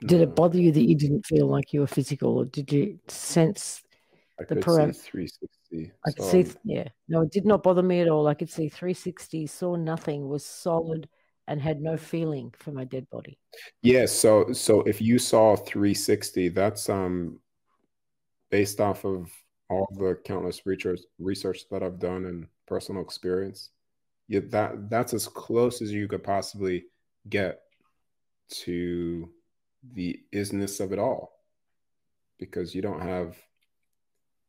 [0.00, 0.22] did no.
[0.24, 3.82] it bother you that you didn't feel like you were physical or did you sense
[4.38, 5.92] I the param- 360.
[6.06, 6.88] I could so, see, yeah.
[7.08, 8.26] No, it did not bother me at all.
[8.26, 11.08] I could see 360, saw nothing, was solid,
[11.48, 13.38] and had no feeling for my dead body.
[13.82, 17.40] Yeah, so so if you saw 360, that's um
[18.50, 19.30] based off of
[19.68, 23.70] all the countless research research that I've done and personal experience.
[24.28, 26.86] Yeah, that that's as close as you could possibly
[27.28, 27.60] get
[28.48, 29.30] to
[29.94, 31.32] the isness of it all.
[32.38, 33.36] Because you don't have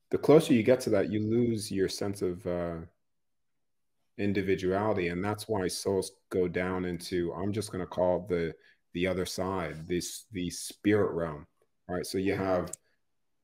[0.10, 2.78] the closer you get to that, you lose your sense of uh
[4.18, 8.52] individuality and that's why souls go down into i'm just going to call the
[8.94, 11.46] the other side this the spirit realm
[11.88, 12.06] right?
[12.06, 12.72] So you have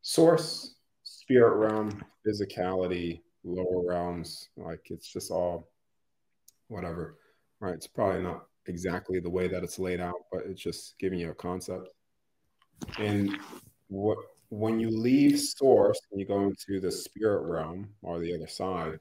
[0.02, 5.70] source spirit realm physicality lower realms like it's just all
[6.68, 7.18] whatever
[7.60, 7.76] right?
[7.76, 11.30] It's probably not exactly the way that it's laid out but it's just giving you
[11.30, 11.90] a concept.
[12.98, 13.38] And
[13.88, 14.18] what
[14.60, 19.00] when you leave source and you go into the spirit realm or the other side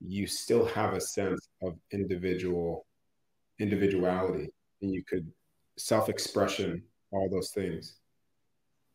[0.00, 2.86] you still have a sense of individual
[3.58, 4.48] individuality.
[4.82, 5.30] And you could
[5.78, 8.00] self-expression all those things.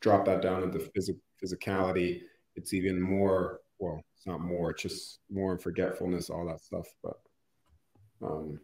[0.00, 2.20] Drop that down into phys- physicality.
[2.56, 7.18] It's even more well it's not more it's just more forgetfulness all that stuff but
[8.22, 8.60] um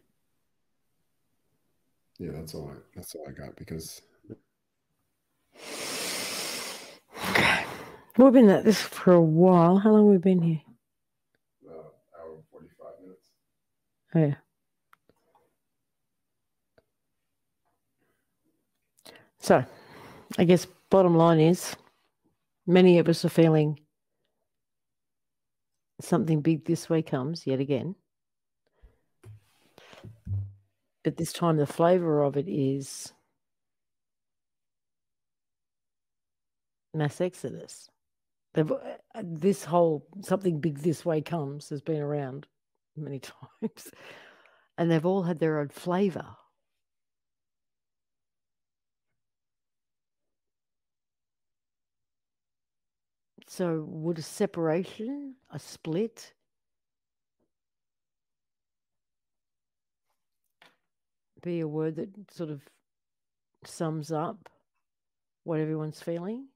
[2.19, 4.01] yeah that's all i that's all i got because
[8.17, 10.61] we've been at this for a while how long have we been here
[11.69, 13.27] Hour and forty five minutes.
[14.15, 14.35] Oh, yeah.
[19.39, 19.63] So,
[20.37, 21.75] I guess bottom line is
[22.65, 23.79] many of us are feeling
[26.01, 27.95] something big this way comes yet again.
[31.03, 33.13] But this time, the flavor of it is
[36.93, 37.89] mass exodus.
[38.53, 38.77] They've, uh,
[39.23, 42.47] this whole something big this way comes has been around
[42.95, 43.19] many
[43.61, 43.91] times,
[44.77, 46.25] and they've all had their own flavor.
[53.47, 56.33] So, would a separation, a split,
[61.41, 62.61] be a word that sort of
[63.63, 64.49] sums up
[65.43, 66.47] what everyone's feeling?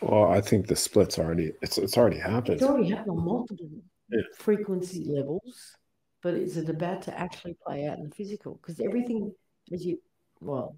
[0.00, 2.54] Well, I think the split's already it's it's already happened.
[2.54, 3.68] It's already happened on multiple
[4.10, 4.20] yeah.
[4.36, 5.76] frequency levels,
[6.22, 8.60] but is it about to actually play out in the physical?
[8.60, 9.32] Because everything,
[9.72, 10.00] as you,
[10.40, 10.76] well,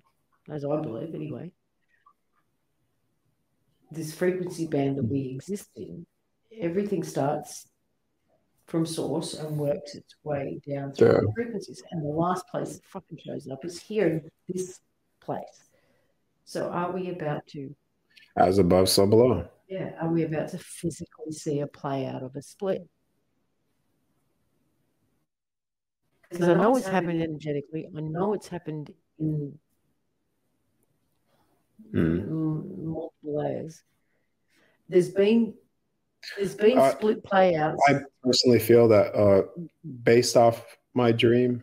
[0.49, 1.53] as I believe anyway,
[3.91, 5.35] this frequency band that we mm.
[5.35, 6.07] exist in,
[6.59, 7.67] everything starts
[8.67, 11.21] from source and works its way down through yeah.
[11.21, 11.83] the frequencies.
[11.91, 14.81] And the last place it fucking shows up is here in this
[15.21, 15.69] place.
[16.45, 17.75] So are we about to
[18.37, 19.49] as above, so below.
[19.69, 19.93] Yeah.
[20.01, 22.89] Are we about to physically see a play out of a split?
[26.29, 27.89] Because I know it's happened energetically.
[27.97, 29.59] I know it's happened in
[31.93, 32.29] mm.
[32.29, 33.83] multiple layers.
[34.89, 35.55] There's been
[36.37, 37.81] there's been uh, split playouts.
[37.89, 39.43] I personally feel that uh,
[40.03, 41.63] based off my dream,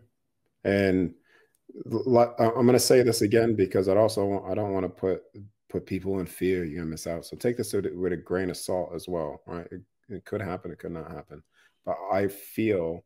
[0.64, 1.14] and
[1.86, 5.24] I'm going to say this again because I also I don't want to put
[5.70, 7.26] put people in fear, you're gonna miss out.
[7.26, 9.68] So take this with, a grain of salt as well, right?
[9.72, 11.44] It, it could happen, it could not happen,
[11.86, 13.04] but I feel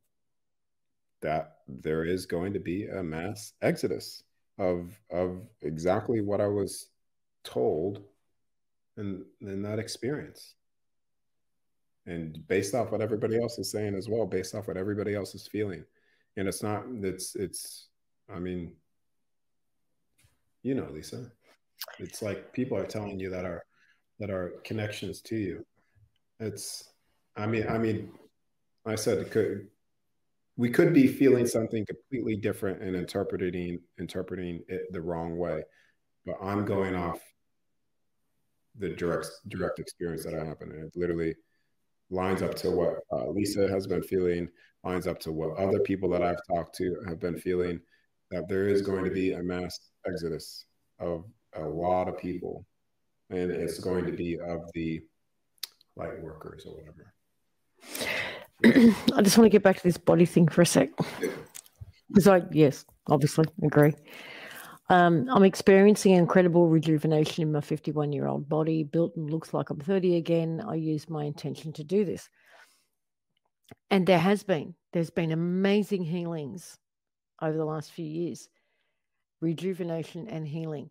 [1.21, 4.23] that there is going to be a mass exodus
[4.57, 6.87] of of exactly what I was
[7.43, 8.03] told
[8.97, 10.55] in in that experience.
[12.07, 15.35] And based off what everybody else is saying as well, based off what everybody else
[15.35, 15.83] is feeling.
[16.37, 17.87] And it's not it's it's
[18.33, 18.73] I mean,
[20.63, 21.31] you know, Lisa,
[21.99, 23.63] it's like people are telling you that are
[24.19, 25.65] that are connections to you.
[26.39, 26.89] It's
[27.35, 28.11] I mean, I mean,
[28.85, 29.67] I said could
[30.57, 35.63] we could be feeling something completely different and interpreting interpreting it the wrong way
[36.25, 37.19] but i'm going off
[38.77, 41.33] the direct direct experience that i happen and it literally
[42.09, 44.47] lines up to what uh, lisa has been feeling
[44.83, 47.79] lines up to what other people that i've talked to have been feeling
[48.29, 50.65] that there is going to be a mass exodus
[50.99, 51.25] of
[51.55, 52.65] a lot of people
[53.29, 55.01] and it's going to be of the
[55.95, 57.13] light workers or whatever
[58.63, 60.89] I just want to get back to this body thing for a sec.
[62.07, 63.93] Because I, yes, obviously agree.
[64.89, 69.69] Um, I'm experiencing incredible rejuvenation in my 51 year old body, built and looks like
[69.69, 70.61] I'm 30 again.
[70.67, 72.29] I use my intention to do this.
[73.89, 76.77] And there has been, there's been amazing healings
[77.41, 78.49] over the last few years,
[79.39, 80.89] rejuvenation and healing.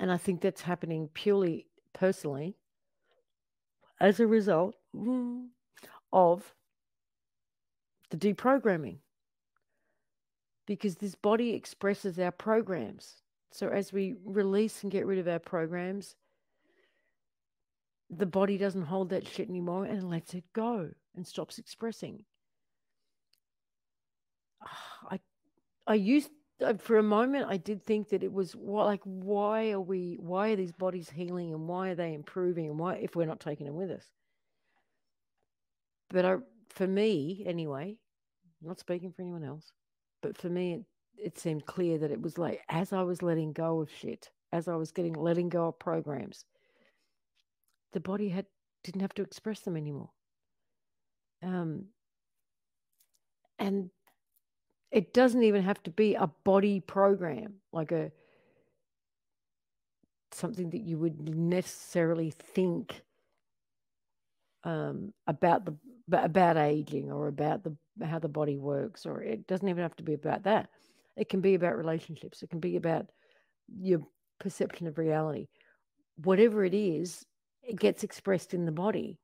[0.00, 2.56] And I think that's happening purely personally
[4.00, 5.48] as a result mm,
[6.10, 6.54] of
[8.08, 8.96] the deprogramming
[10.66, 13.16] because this body expresses our programs.
[13.52, 16.16] So as we release and get rid of our programs,
[18.08, 22.24] the body doesn't hold that shit anymore and lets it go and stops expressing.
[25.10, 25.20] I
[25.86, 26.30] I used
[26.78, 30.56] for a moment I did think that it was like why are we why are
[30.56, 33.76] these bodies healing and why are they improving and why if we're not taking them
[33.76, 34.06] with us.
[36.10, 36.36] But I
[36.68, 37.96] for me anyway,
[38.62, 39.72] not speaking for anyone else,
[40.22, 40.84] but for me, it,
[41.16, 44.68] it seemed clear that it was like as I was letting go of shit, as
[44.68, 46.44] I was getting letting go of programs,
[47.92, 48.46] the body had
[48.84, 50.10] didn't have to express them anymore.
[51.42, 51.86] Um,
[53.58, 53.90] and
[54.90, 58.10] it doesn't even have to be a body program like a
[60.32, 63.02] something that you would necessarily think
[64.64, 65.74] um, about the
[66.12, 70.02] about aging or about the how the body works, or it doesn't even have to
[70.02, 70.70] be about that.
[71.16, 72.42] It can be about relationships.
[72.42, 73.06] It can be about
[73.78, 74.00] your
[74.38, 75.48] perception of reality.
[76.16, 77.24] Whatever it is,
[77.62, 79.18] it gets expressed in the body.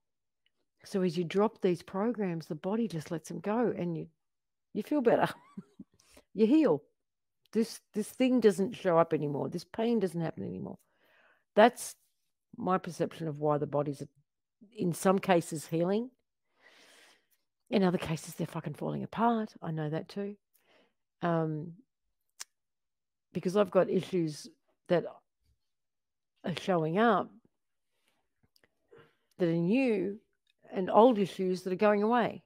[0.85, 4.07] So as you drop these programs, the body just lets them go, and you
[4.77, 5.29] you feel better.
[6.35, 6.83] you heal.
[7.53, 9.49] This this thing doesn't show up anymore.
[9.49, 10.79] This pain doesn't happen anymore.
[11.55, 11.95] That's
[12.57, 14.03] my perception of why the body's
[14.77, 16.11] in some cases healing
[17.71, 19.55] in other cases, they're fucking falling apart.
[19.61, 20.37] I know that too.
[21.23, 21.73] Um,
[23.33, 24.49] because I've got issues
[24.89, 25.05] that
[26.45, 27.31] are showing up
[29.39, 30.19] that are new
[30.73, 32.43] and old issues that are going away.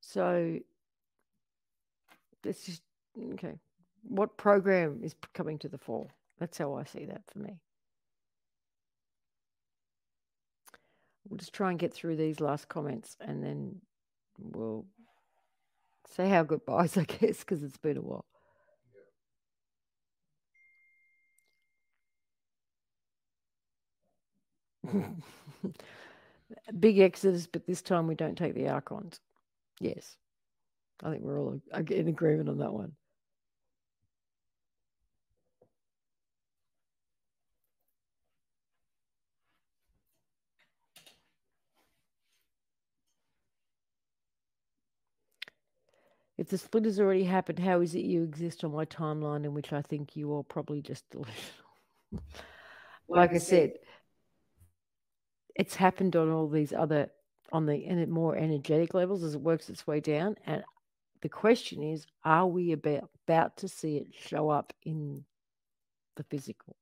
[0.00, 0.58] So
[2.44, 2.82] it's just
[3.34, 3.54] okay.
[4.02, 6.08] What program is coming to the fore?
[6.38, 7.60] That's how I see that for me.
[11.28, 13.76] We'll just try and get through these last comments and then
[14.38, 14.86] we'll
[16.08, 18.24] say our goodbyes, I guess, because it's been a while.
[26.80, 29.20] Big exodus, but this time we don't take the archons.
[29.80, 30.16] Yes.
[31.02, 31.60] I think we're all
[31.90, 32.92] in agreement on that one.
[46.36, 49.52] If the split has already happened, how is it you exist on my timeline in
[49.52, 51.34] which I think you are probably just delusional?
[53.08, 53.72] like I said,
[55.54, 57.10] it's happened on all these other
[57.52, 60.36] on the more energetic levels as it works its way down.
[60.46, 60.62] And
[61.22, 65.24] the question is, are we about, about to see it show up in
[66.16, 66.76] the physical?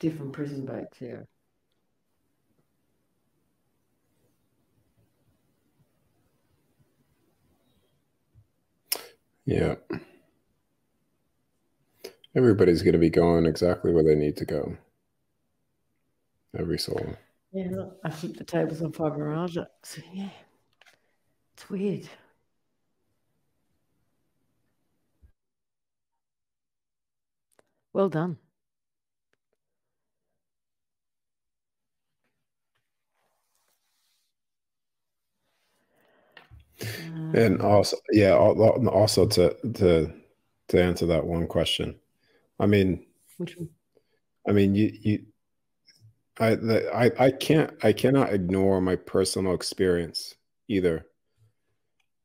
[0.00, 1.28] different prison breaks here.
[9.44, 9.76] Yeah.
[12.34, 14.76] Everybody's going to be going exactly where they need to go.
[16.56, 17.16] Every soul.
[17.52, 19.66] Yeah, I think the tables on fibromyalgia.
[19.82, 20.30] So, yeah,
[21.54, 22.08] it's weird.
[27.92, 28.38] Well done.
[36.82, 36.86] Uh,
[37.34, 40.12] and also, yeah, also to to
[40.68, 41.98] to answer that one question,
[42.60, 43.06] I mean,
[44.48, 45.26] I mean, you you,
[46.38, 46.52] I
[46.92, 50.34] I I can't I cannot ignore my personal experience
[50.68, 51.06] either,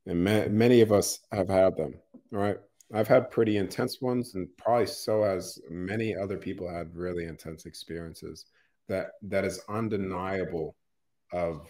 [0.06, 1.96] and ma- many of us have had them,
[2.32, 2.58] right?
[2.94, 7.66] I've had pretty intense ones, and probably so as many other people had really intense
[7.66, 8.46] experiences.
[8.88, 10.76] That that is undeniable
[11.34, 11.68] of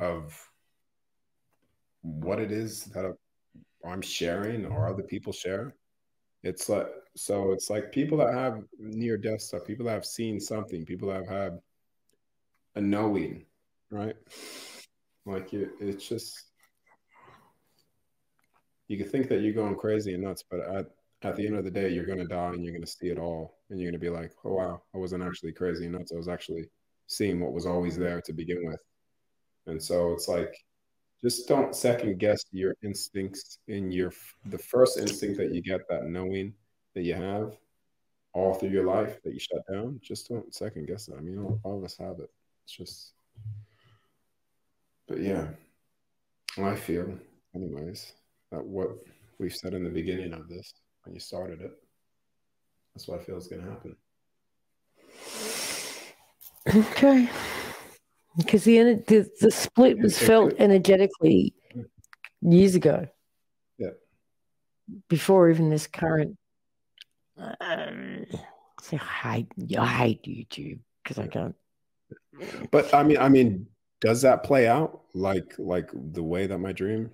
[0.00, 0.36] of
[2.02, 3.04] what it is that
[3.86, 5.74] I'm sharing or other people share.
[6.42, 7.52] It's like so.
[7.52, 11.24] It's like people that have near death stuff, people that have seen something, people that
[11.24, 11.58] have had
[12.74, 13.44] a knowing,
[13.90, 14.16] right?
[15.26, 16.36] Like it, it's just
[18.88, 20.86] you can think that you're going crazy and nuts, but at
[21.24, 23.58] at the end of the day, you're gonna die and you're gonna see it all,
[23.70, 26.12] and you're gonna be like, oh wow, I wasn't actually crazy and nuts.
[26.12, 26.64] I was actually
[27.06, 28.80] seeing what was always there to begin with.
[29.66, 30.54] And so it's like
[31.22, 34.12] just don't second guess your instincts in your
[34.46, 36.52] the first instinct that you get that knowing
[36.94, 37.56] that you have
[38.34, 41.38] all through your life that you shut down just don't second guess it i mean
[41.38, 42.30] all, all of us have it
[42.64, 43.12] it's just
[45.06, 45.48] but yeah
[46.58, 47.18] i feel
[47.54, 48.12] anyways
[48.50, 48.90] that what
[49.38, 50.74] we've said in the beginning of this
[51.04, 51.72] when you started it
[52.94, 53.96] that's what i feel is going to happen
[56.74, 57.28] okay
[58.36, 58.78] because the,
[59.08, 61.54] the the split was felt energetically
[62.42, 63.06] years ago.
[63.78, 63.90] Yeah.
[65.08, 66.36] Before even this current.
[67.38, 68.26] Um,
[68.92, 69.48] I hate
[69.78, 71.54] I hate YouTube because I can't.
[72.70, 73.66] But I mean, I mean,
[74.00, 77.10] does that play out like like the way that my dream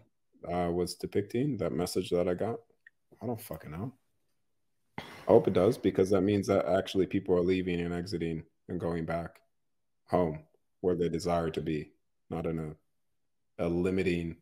[0.50, 2.56] uh, was depicting that message that I got?
[3.22, 3.92] I don't fucking know.
[4.98, 8.80] I hope it does because that means that actually people are leaving and exiting and
[8.80, 9.40] going back
[10.06, 10.40] home
[10.80, 11.92] where they desire to be,
[12.30, 14.36] not in a, a limiting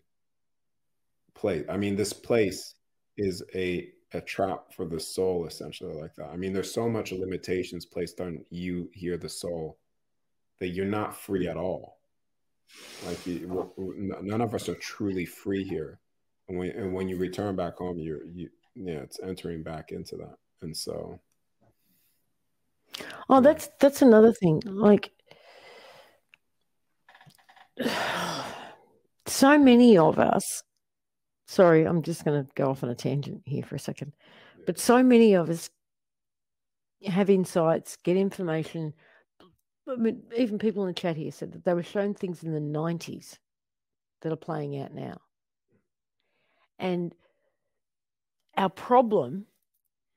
[1.34, 1.64] place.
[1.68, 2.74] I mean, this place
[3.16, 6.30] is a a trap for the soul, essentially, like that.
[6.30, 9.78] I mean, there's so much limitations placed on you here, the soul,
[10.60, 11.98] that you're not free at all.
[13.06, 13.72] Like you,
[14.22, 16.00] none of us are truly free here,
[16.48, 20.16] and when and when you return back home, you're you yeah, it's entering back into
[20.16, 21.20] that, and so.
[23.28, 24.62] Oh, that's that's another thing.
[24.64, 25.12] Like
[29.26, 30.62] so many of us,
[31.46, 34.12] sorry, I'm just going to go off on a tangent here for a second,
[34.66, 35.70] but so many of us
[37.06, 38.92] have insights, get information.
[39.88, 42.52] I mean, even people in the chat here said that they were shown things in
[42.52, 43.38] the 90s
[44.22, 45.18] that are playing out now.
[46.78, 47.14] And
[48.56, 49.46] our problem,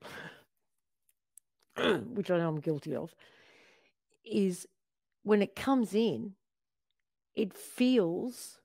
[1.77, 3.13] which I know I'm guilty of,
[4.25, 4.65] is
[5.23, 6.33] when it comes in,
[7.35, 8.58] it feels,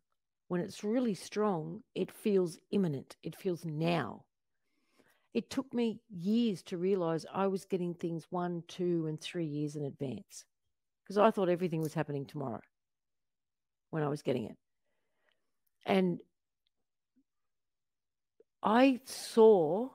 [0.49, 3.17] when it's really strong, it feels imminent.
[3.23, 4.25] It feels now.
[5.33, 9.75] It took me years to realize I was getting things one, two, and three years
[9.75, 10.45] in advance
[11.03, 12.61] because I thought everything was happening tomorrow
[13.91, 14.57] when I was getting it.
[15.87, 16.21] And
[18.63, 19.91] I saw,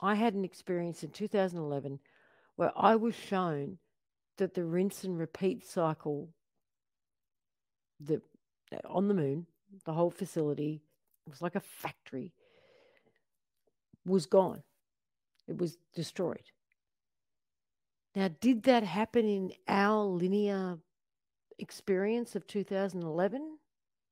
[0.00, 2.00] I had an experience in 2011
[2.56, 3.78] where I was shown
[4.38, 6.30] that the rinse and repeat cycle
[8.00, 8.20] the
[8.72, 9.46] uh, on the moon,
[9.84, 10.82] the whole facility
[11.28, 12.32] was like a factory,
[14.04, 14.62] was gone.
[15.48, 16.50] It was destroyed.
[18.14, 20.78] Now, did that happen in our linear
[21.58, 23.58] experience of 2011?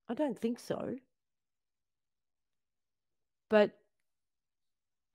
[0.09, 0.97] I don't think so.
[3.49, 3.79] But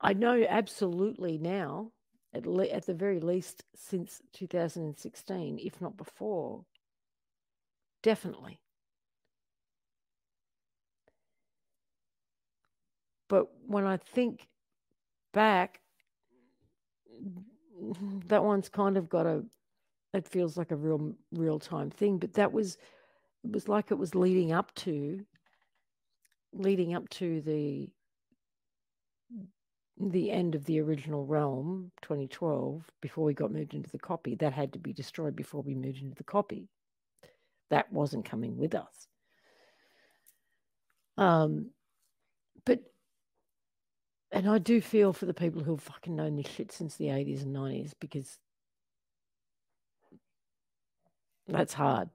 [0.00, 1.92] I know absolutely now,
[2.32, 6.64] at, le- at the very least since 2016, if not before,
[8.02, 8.60] Definitely.
[13.30, 14.48] But when I think
[15.32, 15.80] back,
[18.28, 19.44] that one's kind of got a,
[20.14, 22.18] it feels like a real real time thing.
[22.18, 22.78] But that was,
[23.44, 25.24] it was like it was leading up to,
[26.52, 27.90] leading up to the,
[29.98, 34.34] the end of the original realm, 2012, before we got moved into the copy.
[34.36, 36.68] That had to be destroyed before we moved into the copy
[37.70, 39.08] that wasn't coming with us.
[41.18, 41.70] Um,
[42.66, 42.80] but,
[44.32, 47.42] and I do feel for the people who've fucking known this shit since the 80s
[47.42, 48.38] and 90s because
[51.48, 52.10] that's hard.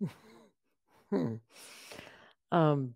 [2.52, 2.94] um,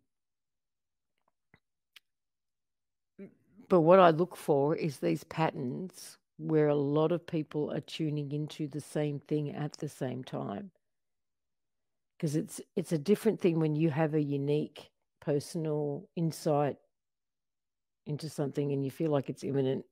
[3.69, 8.33] but what I look for is these patterns where a lot of people are tuning
[8.33, 10.71] into the same thing at the same time
[12.17, 14.91] because it's it's a different thing when you have a unique
[15.21, 16.77] personal insight
[18.07, 19.85] into something and you feel like it's imminent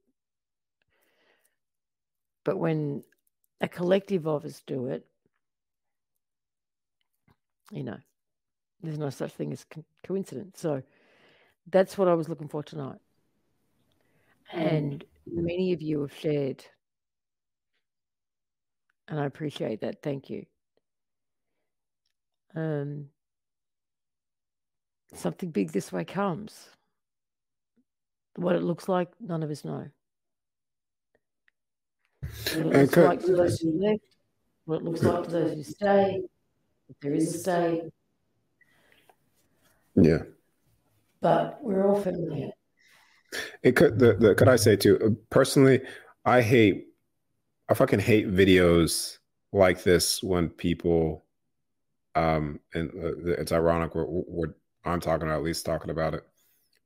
[2.45, 3.03] but when
[3.61, 5.07] a collective of us do it
[7.71, 7.97] you know
[8.83, 10.83] there's no such thing as co- coincidence so
[11.71, 13.01] that's what i was looking for tonight
[14.53, 16.65] And many of you have shared.
[19.09, 20.03] And I appreciate that.
[20.03, 20.47] Thank you.
[22.55, 23.07] Um,
[25.13, 26.69] something big this way comes.
[28.37, 29.87] What it looks like, none of us know.
[32.55, 34.03] What it looks like to those who left,
[34.65, 36.23] what it looks like to those who stay,
[36.89, 37.83] if there is a stay.
[39.95, 40.23] Yeah.
[41.21, 42.51] But we're all familiar.
[43.63, 45.81] It could the, the could I say too personally,
[46.25, 46.87] I hate
[47.69, 49.19] I fucking hate videos
[49.53, 51.25] like this when people
[52.15, 54.55] um and uh, it's ironic we're, we're
[54.85, 56.25] I'm talking about at least talking about it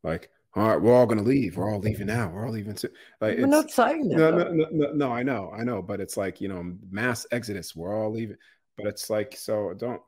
[0.03, 1.57] like all right we're all gonna leave.
[1.57, 2.29] We're all leaving now.
[2.29, 2.91] We're all leaving to
[3.21, 6.01] like we're not saying that no, no, no, no, no I know I know but
[6.01, 8.37] it's like you know mass exodus we're all leaving.
[8.77, 10.03] But it's like so don't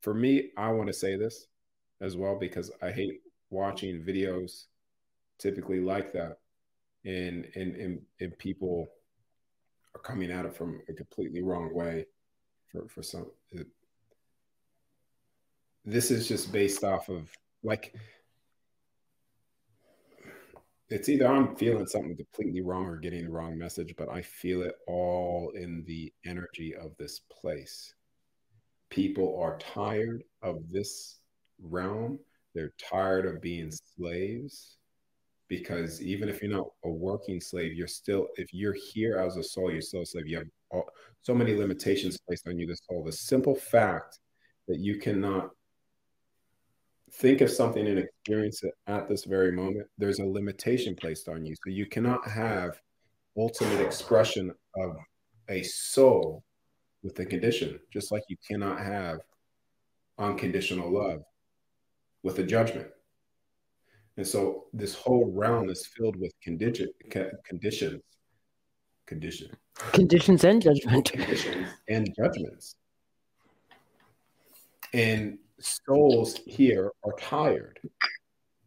[0.00, 1.46] for me I want to say this
[2.00, 3.20] as well because I hate
[3.50, 4.64] watching videos
[5.38, 6.38] typically like that
[7.04, 8.88] and and and, and people
[9.94, 12.06] are coming at it from a completely wrong way
[12.70, 13.66] for for some it,
[15.84, 17.30] this is just based off of
[17.62, 17.94] like
[20.90, 24.62] it's either I'm feeling something completely wrong or getting the wrong message, but I feel
[24.62, 27.94] it all in the energy of this place.
[28.88, 31.18] People are tired of this
[31.60, 32.18] realm.
[32.54, 34.78] They're tired of being slaves
[35.48, 39.42] because even if you're not a working slave, you're still, if you're here as a
[39.42, 40.26] soul, you're still a slave.
[40.26, 40.88] You have all,
[41.20, 44.20] so many limitations placed on you this whole, the simple fact
[44.68, 45.50] that you cannot
[47.12, 51.44] think of something and experience it at this very moment, there's a limitation placed on
[51.44, 51.54] you.
[51.64, 52.80] So you cannot have
[53.36, 54.96] ultimate expression of
[55.48, 56.42] a soul
[57.02, 59.18] with a condition, just like you cannot have
[60.18, 61.20] unconditional love
[62.22, 62.88] with a judgment.
[64.16, 66.88] And so this whole realm is filled with condition,
[67.44, 68.02] conditions,
[69.06, 69.56] condition,
[69.92, 72.74] conditions and judgment, conditions and judgments.
[74.92, 77.78] And souls here are tired.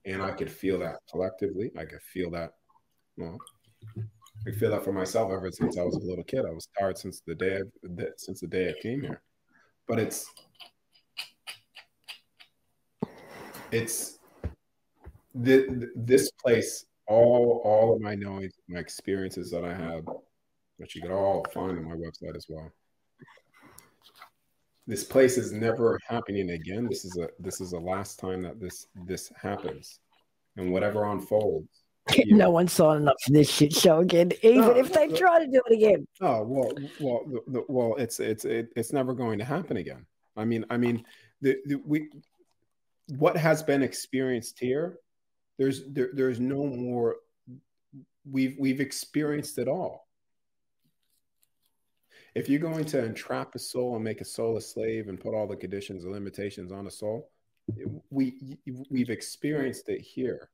[0.05, 1.72] And I could feel that collectively.
[1.77, 2.53] I could feel that.
[3.18, 3.38] Well,
[4.47, 6.45] I feel that for myself ever since I was a little kid.
[6.45, 9.22] I was tired since the day I, since the day I came here.
[9.88, 10.26] But it's
[13.72, 14.19] it's
[15.35, 16.85] the, this place.
[17.07, 20.05] All all of my knowing, my experiences that I have,
[20.77, 22.72] which you could all find on my website as well
[24.91, 26.85] this place is never happening again.
[26.89, 29.99] This is a this is the last time that this this happens,
[30.57, 31.69] and whatever unfolds.
[32.26, 32.49] no know.
[32.49, 35.49] one's signing up for this shit show again, even no, if they no, try to
[35.49, 36.05] do it again.
[36.19, 40.05] Oh well, well, the, the, well, it's it's it, it's never going to happen again.
[40.35, 41.05] I mean, I mean,
[41.39, 42.09] the, the we
[43.18, 44.97] what has been experienced here,
[45.57, 47.15] there's there, there's no more.
[48.30, 50.05] We've we've experienced it all
[52.35, 55.33] if you're going to entrap a soul and make a soul a slave and put
[55.33, 57.29] all the conditions and limitations on a soul,
[58.09, 58.57] we
[58.89, 60.49] we've experienced it here.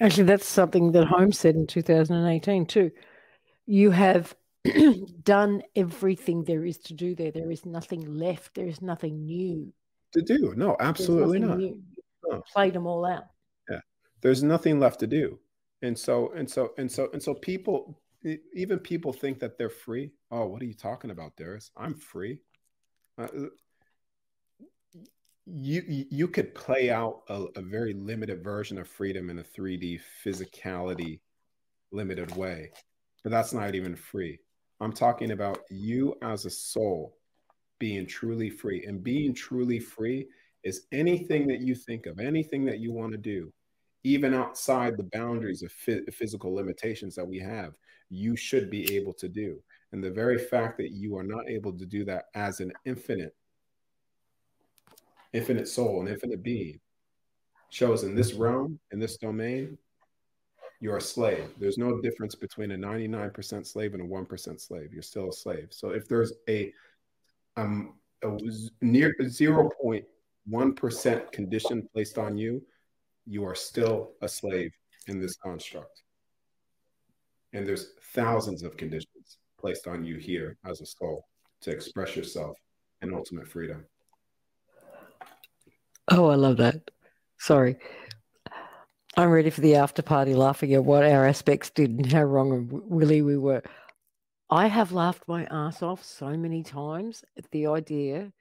[0.00, 2.90] Actually, that's something that Holmes said in 2018 too.
[3.66, 4.34] You have
[5.22, 7.30] done everything there is to do there.
[7.30, 8.54] There is nothing left.
[8.54, 9.72] There is nothing new
[10.12, 10.54] to do.
[10.56, 11.58] No, absolutely not.
[11.58, 12.42] No.
[12.52, 13.24] Played them all out.
[13.68, 13.80] Yeah,
[14.20, 15.38] there's nothing left to do,
[15.82, 18.00] and so and so and so and so people
[18.54, 20.12] even people think that they're free.
[20.30, 21.70] Oh, what are you talking about, Darius?
[21.76, 22.40] I'm free.
[23.18, 23.28] Uh,
[25.46, 30.00] you you could play out a, a, very limited version of freedom in a 3D
[30.24, 31.20] physicality
[31.92, 32.70] limited way,
[33.22, 34.38] but that's not even free.
[34.80, 37.18] I'm talking about you as a soul
[37.78, 40.26] being truly free, and being truly free
[40.62, 43.52] is anything that you think of, anything that you want to do,
[44.04, 47.74] even outside the boundaries of physical limitations that we have
[48.14, 49.60] you should be able to do.
[49.92, 53.34] And the very fact that you are not able to do that as an infinite,
[55.32, 56.80] infinite soul, an infinite being,
[57.70, 59.78] shows in this realm, in this domain,
[60.80, 61.48] you're a slave.
[61.58, 64.92] There's no difference between a 99% slave and a 1% slave.
[64.92, 65.68] You're still a slave.
[65.70, 66.72] So if there's a,
[67.56, 68.36] um, a
[68.82, 72.60] near 0.1% condition placed on you,
[73.26, 74.72] you are still a slave
[75.06, 76.02] in this construct.
[77.52, 81.26] And there's thousands of conditions placed on you here as a soul
[81.62, 82.56] to express yourself
[83.02, 83.84] in ultimate freedom.
[86.10, 86.90] Oh, I love that.
[87.38, 87.76] Sorry.
[89.16, 92.52] I'm ready for the after party laughing at what our aspects did and how wrong
[92.52, 93.62] and willy we were.
[94.50, 98.32] I have laughed my ass off so many times at the idea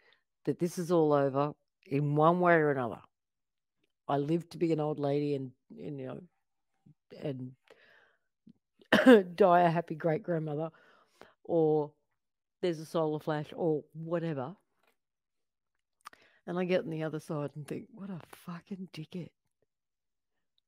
[0.46, 1.54] that this is all over
[1.86, 3.00] in one way or another.
[4.14, 6.22] I live to be an old lady and, and you know
[7.24, 7.52] and
[9.36, 10.70] die a happy great grandmother,
[11.44, 11.92] or
[12.62, 14.56] there's a solar flash, or whatever.
[16.46, 19.30] And I get on the other side and think, what a fucking dickhead.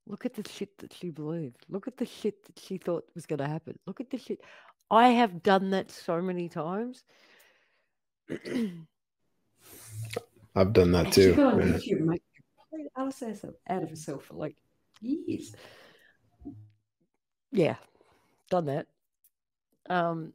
[0.08, 1.66] Look at the shit that she believed.
[1.70, 3.78] Look at the shit that she thought was going to happen.
[3.86, 4.42] Look at the shit.
[4.90, 7.04] I have done that so many times.
[10.56, 11.36] I've done that too.
[12.86, 14.56] She got on YouTube, make complete out of herself for like
[15.02, 15.56] years.
[17.52, 17.76] Yeah,
[18.50, 18.88] done that.
[19.90, 20.34] Um,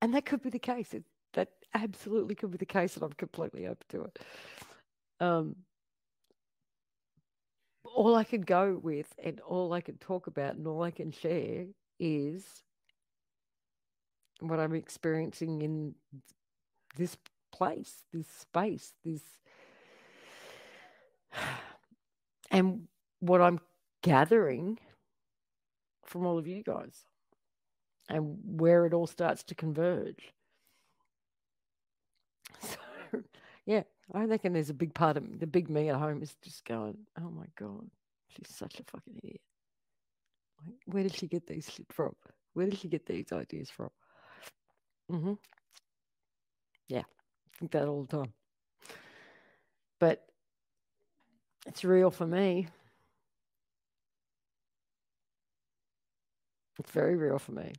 [0.00, 0.94] and that could be the case.
[0.94, 1.04] It,
[1.34, 4.18] that absolutely could be the case, and I'm completely open to it.
[5.20, 5.56] Um,
[7.84, 11.12] all I can go with, and all I can talk about, and all I can
[11.12, 11.66] share
[11.98, 12.44] is
[14.40, 15.94] what I'm experiencing in
[16.96, 17.16] this
[17.52, 19.22] place, this space, this,
[22.50, 22.88] and
[23.20, 23.60] what I'm
[24.02, 24.78] gathering
[26.04, 27.04] from all of you guys
[28.08, 30.32] and where it all starts to converge.
[33.12, 33.22] So,
[33.66, 33.82] yeah,
[34.14, 36.64] I reckon there's a big part of me, the big me at home is just
[36.64, 37.88] going, oh my God,
[38.28, 39.40] she's such a fucking idiot.
[40.86, 42.14] Where did she get these shit from?
[42.54, 43.90] Where did she get these ideas from?
[45.10, 45.34] Mm-hmm.
[46.88, 48.32] Yeah, I think that all the time.
[50.00, 50.24] But
[51.66, 52.68] it's real for me.
[56.78, 57.72] It's very real for me.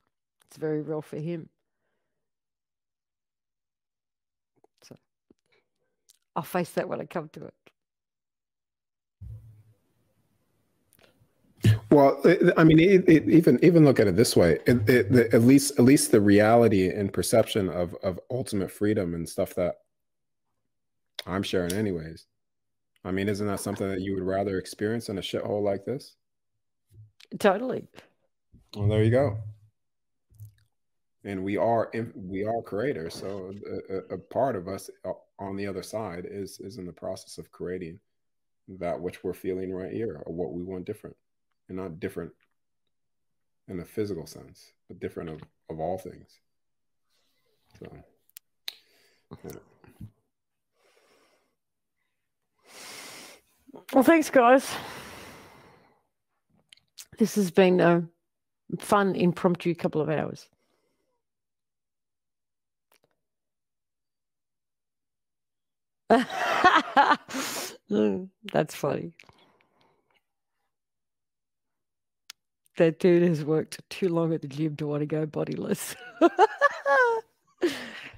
[0.48, 1.50] It's very real for him.
[4.84, 4.96] So
[6.36, 7.54] I'll face that when I come to it.
[11.90, 12.22] Well,
[12.58, 15.86] I mean, it, it, even even look at it this way: it, at least at
[15.86, 19.76] least the reality and perception of of ultimate freedom and stuff that
[21.26, 22.26] I'm sharing, anyways.
[23.06, 26.16] I mean, isn't that something that you would rather experience in a shithole like this?
[27.40, 27.88] Totally.
[28.76, 29.38] Well, there you go.
[31.26, 33.54] And we are we are creators, so
[33.90, 37.38] a, a part of us uh, on the other side is is in the process
[37.38, 38.00] of creating
[38.68, 41.16] that which we're feeling right here, or what we want different
[41.70, 42.32] and not different
[43.70, 46.40] in a physical sense, but different of, of all things.
[47.80, 47.88] So,
[49.46, 49.52] yeah.
[53.94, 54.76] Well, thanks, guys.
[57.18, 58.04] This has been a
[58.80, 60.50] fun, impromptu couple of hours.
[68.52, 69.14] That's funny.
[72.78, 75.96] that dude has worked too long at the gym to want to go bodiless.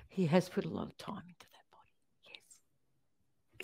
[0.09, 1.89] he has put a lot of time into that body.
[2.27, 2.57] Yes.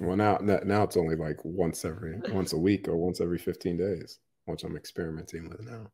[0.01, 3.77] Well, now now it's only like once every once a week or once every fifteen
[3.77, 5.91] days, which I'm experimenting with now.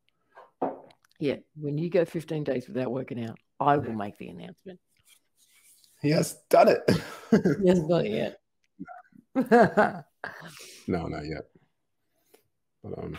[1.19, 4.79] Yeah, when you go 15 days without working out, I will make the announcement.
[5.99, 6.83] He has done it.
[7.31, 8.37] he hasn't done it
[9.33, 10.05] yet.
[10.87, 11.45] no, not yet.
[12.83, 13.17] But um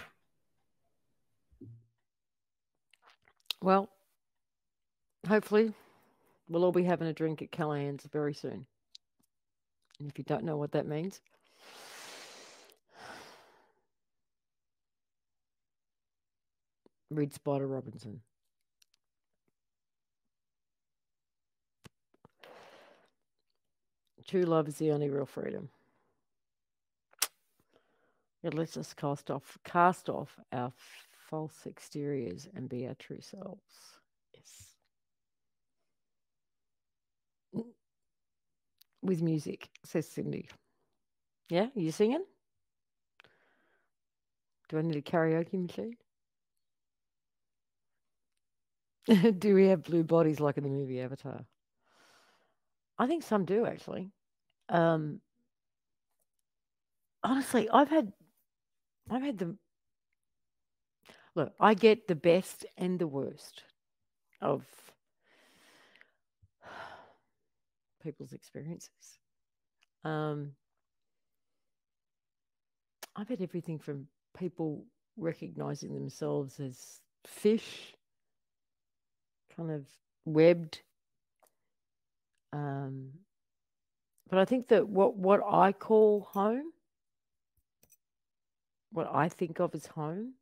[3.60, 3.88] Well,
[5.26, 5.74] hopefully,
[6.48, 8.66] we'll all be having a drink at Callahan's very soon.
[10.00, 11.20] And if you don't know what that means,
[17.10, 18.20] read Spider Robinson.
[24.26, 25.70] True love is the only real freedom.
[28.42, 30.72] It lets us cast off cast off our
[31.28, 33.97] false exteriors and be our true selves.
[39.02, 40.48] With music, says Cindy.
[41.48, 42.24] Yeah, you singing?
[44.68, 45.96] Do I need a karaoke machine?
[49.38, 51.44] do we have blue bodies like in the movie Avatar?
[52.98, 54.10] I think some do actually.
[54.68, 55.20] Um,
[57.22, 58.12] honestly, I've had
[59.10, 59.56] I've had the
[61.34, 63.62] look, I get the best and the worst
[64.42, 64.66] of
[68.08, 69.18] people's experiences.
[70.02, 70.52] Um,
[73.14, 74.06] I've had everything from
[74.38, 74.86] people
[75.18, 77.94] recognizing themselves as fish,
[79.54, 79.84] kind of
[80.24, 80.80] webbed.
[82.54, 83.10] Um,
[84.30, 86.72] but I think that what, what I call home,
[88.90, 90.32] what I think of as home,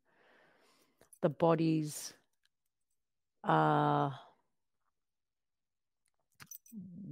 [1.21, 2.13] the bodies
[3.43, 4.17] are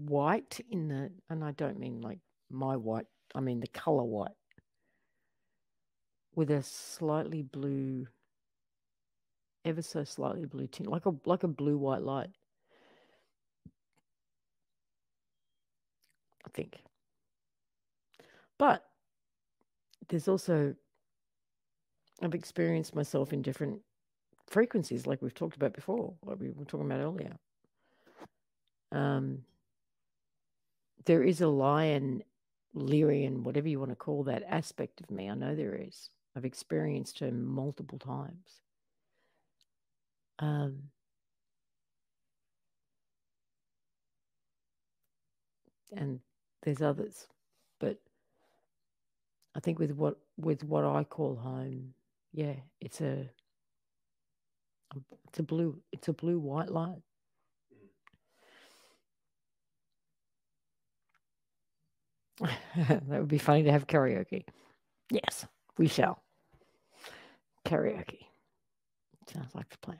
[0.07, 2.19] white in the, and I don't mean like
[2.49, 4.31] my white, I mean the color white.
[6.35, 8.07] with a slightly blue,
[9.63, 12.29] ever so slightly blue tint, like a like a blue white light.
[16.45, 16.83] I think.
[18.57, 18.83] But
[20.09, 20.75] there's also
[22.21, 23.81] I've experienced myself in different
[24.47, 27.35] frequencies, like we've talked about before, like we were talking about earlier.
[28.91, 29.43] Um,
[31.05, 32.23] there is a lion,
[32.75, 35.29] Lyrian, whatever you want to call that aspect of me.
[35.29, 36.09] I know there is.
[36.35, 38.61] I've experienced her multiple times.
[40.39, 40.83] Um,
[45.95, 46.19] and
[46.63, 47.27] there's others,
[47.79, 47.99] but
[49.55, 51.93] I think with what with what I call home,
[52.33, 53.29] yeah, it's a
[55.29, 57.03] it's a blue it's a blue white light.
[62.75, 64.43] that would be funny to have karaoke.
[65.09, 65.45] Yes,
[65.77, 66.21] we shall.
[67.65, 68.27] Karaoke.
[69.31, 69.99] Sounds like the plan.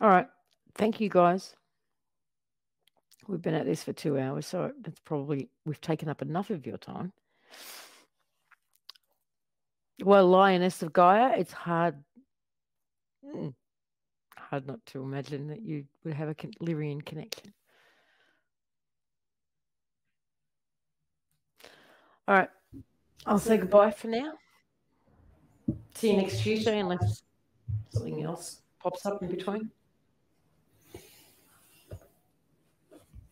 [0.00, 0.26] All right.
[0.74, 1.54] Thank you guys.
[3.28, 6.66] We've been at this for two hours, so it's probably we've taken up enough of
[6.66, 7.12] your time.
[10.02, 11.96] Well, Lioness of Gaia, it's hard,
[13.24, 13.48] hmm,
[14.50, 17.52] hard not to imagine that you would have a Lyrian connection.
[22.28, 22.50] All right,
[23.24, 24.32] I'll say goodbye for now.
[25.94, 27.22] See you next Tuesday, unless
[27.90, 29.70] something else pops up in between.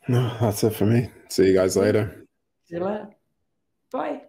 [0.06, 1.10] No, that's it for me.
[1.28, 2.26] See you guys later.
[2.66, 3.08] See you later.
[3.90, 4.22] Bye.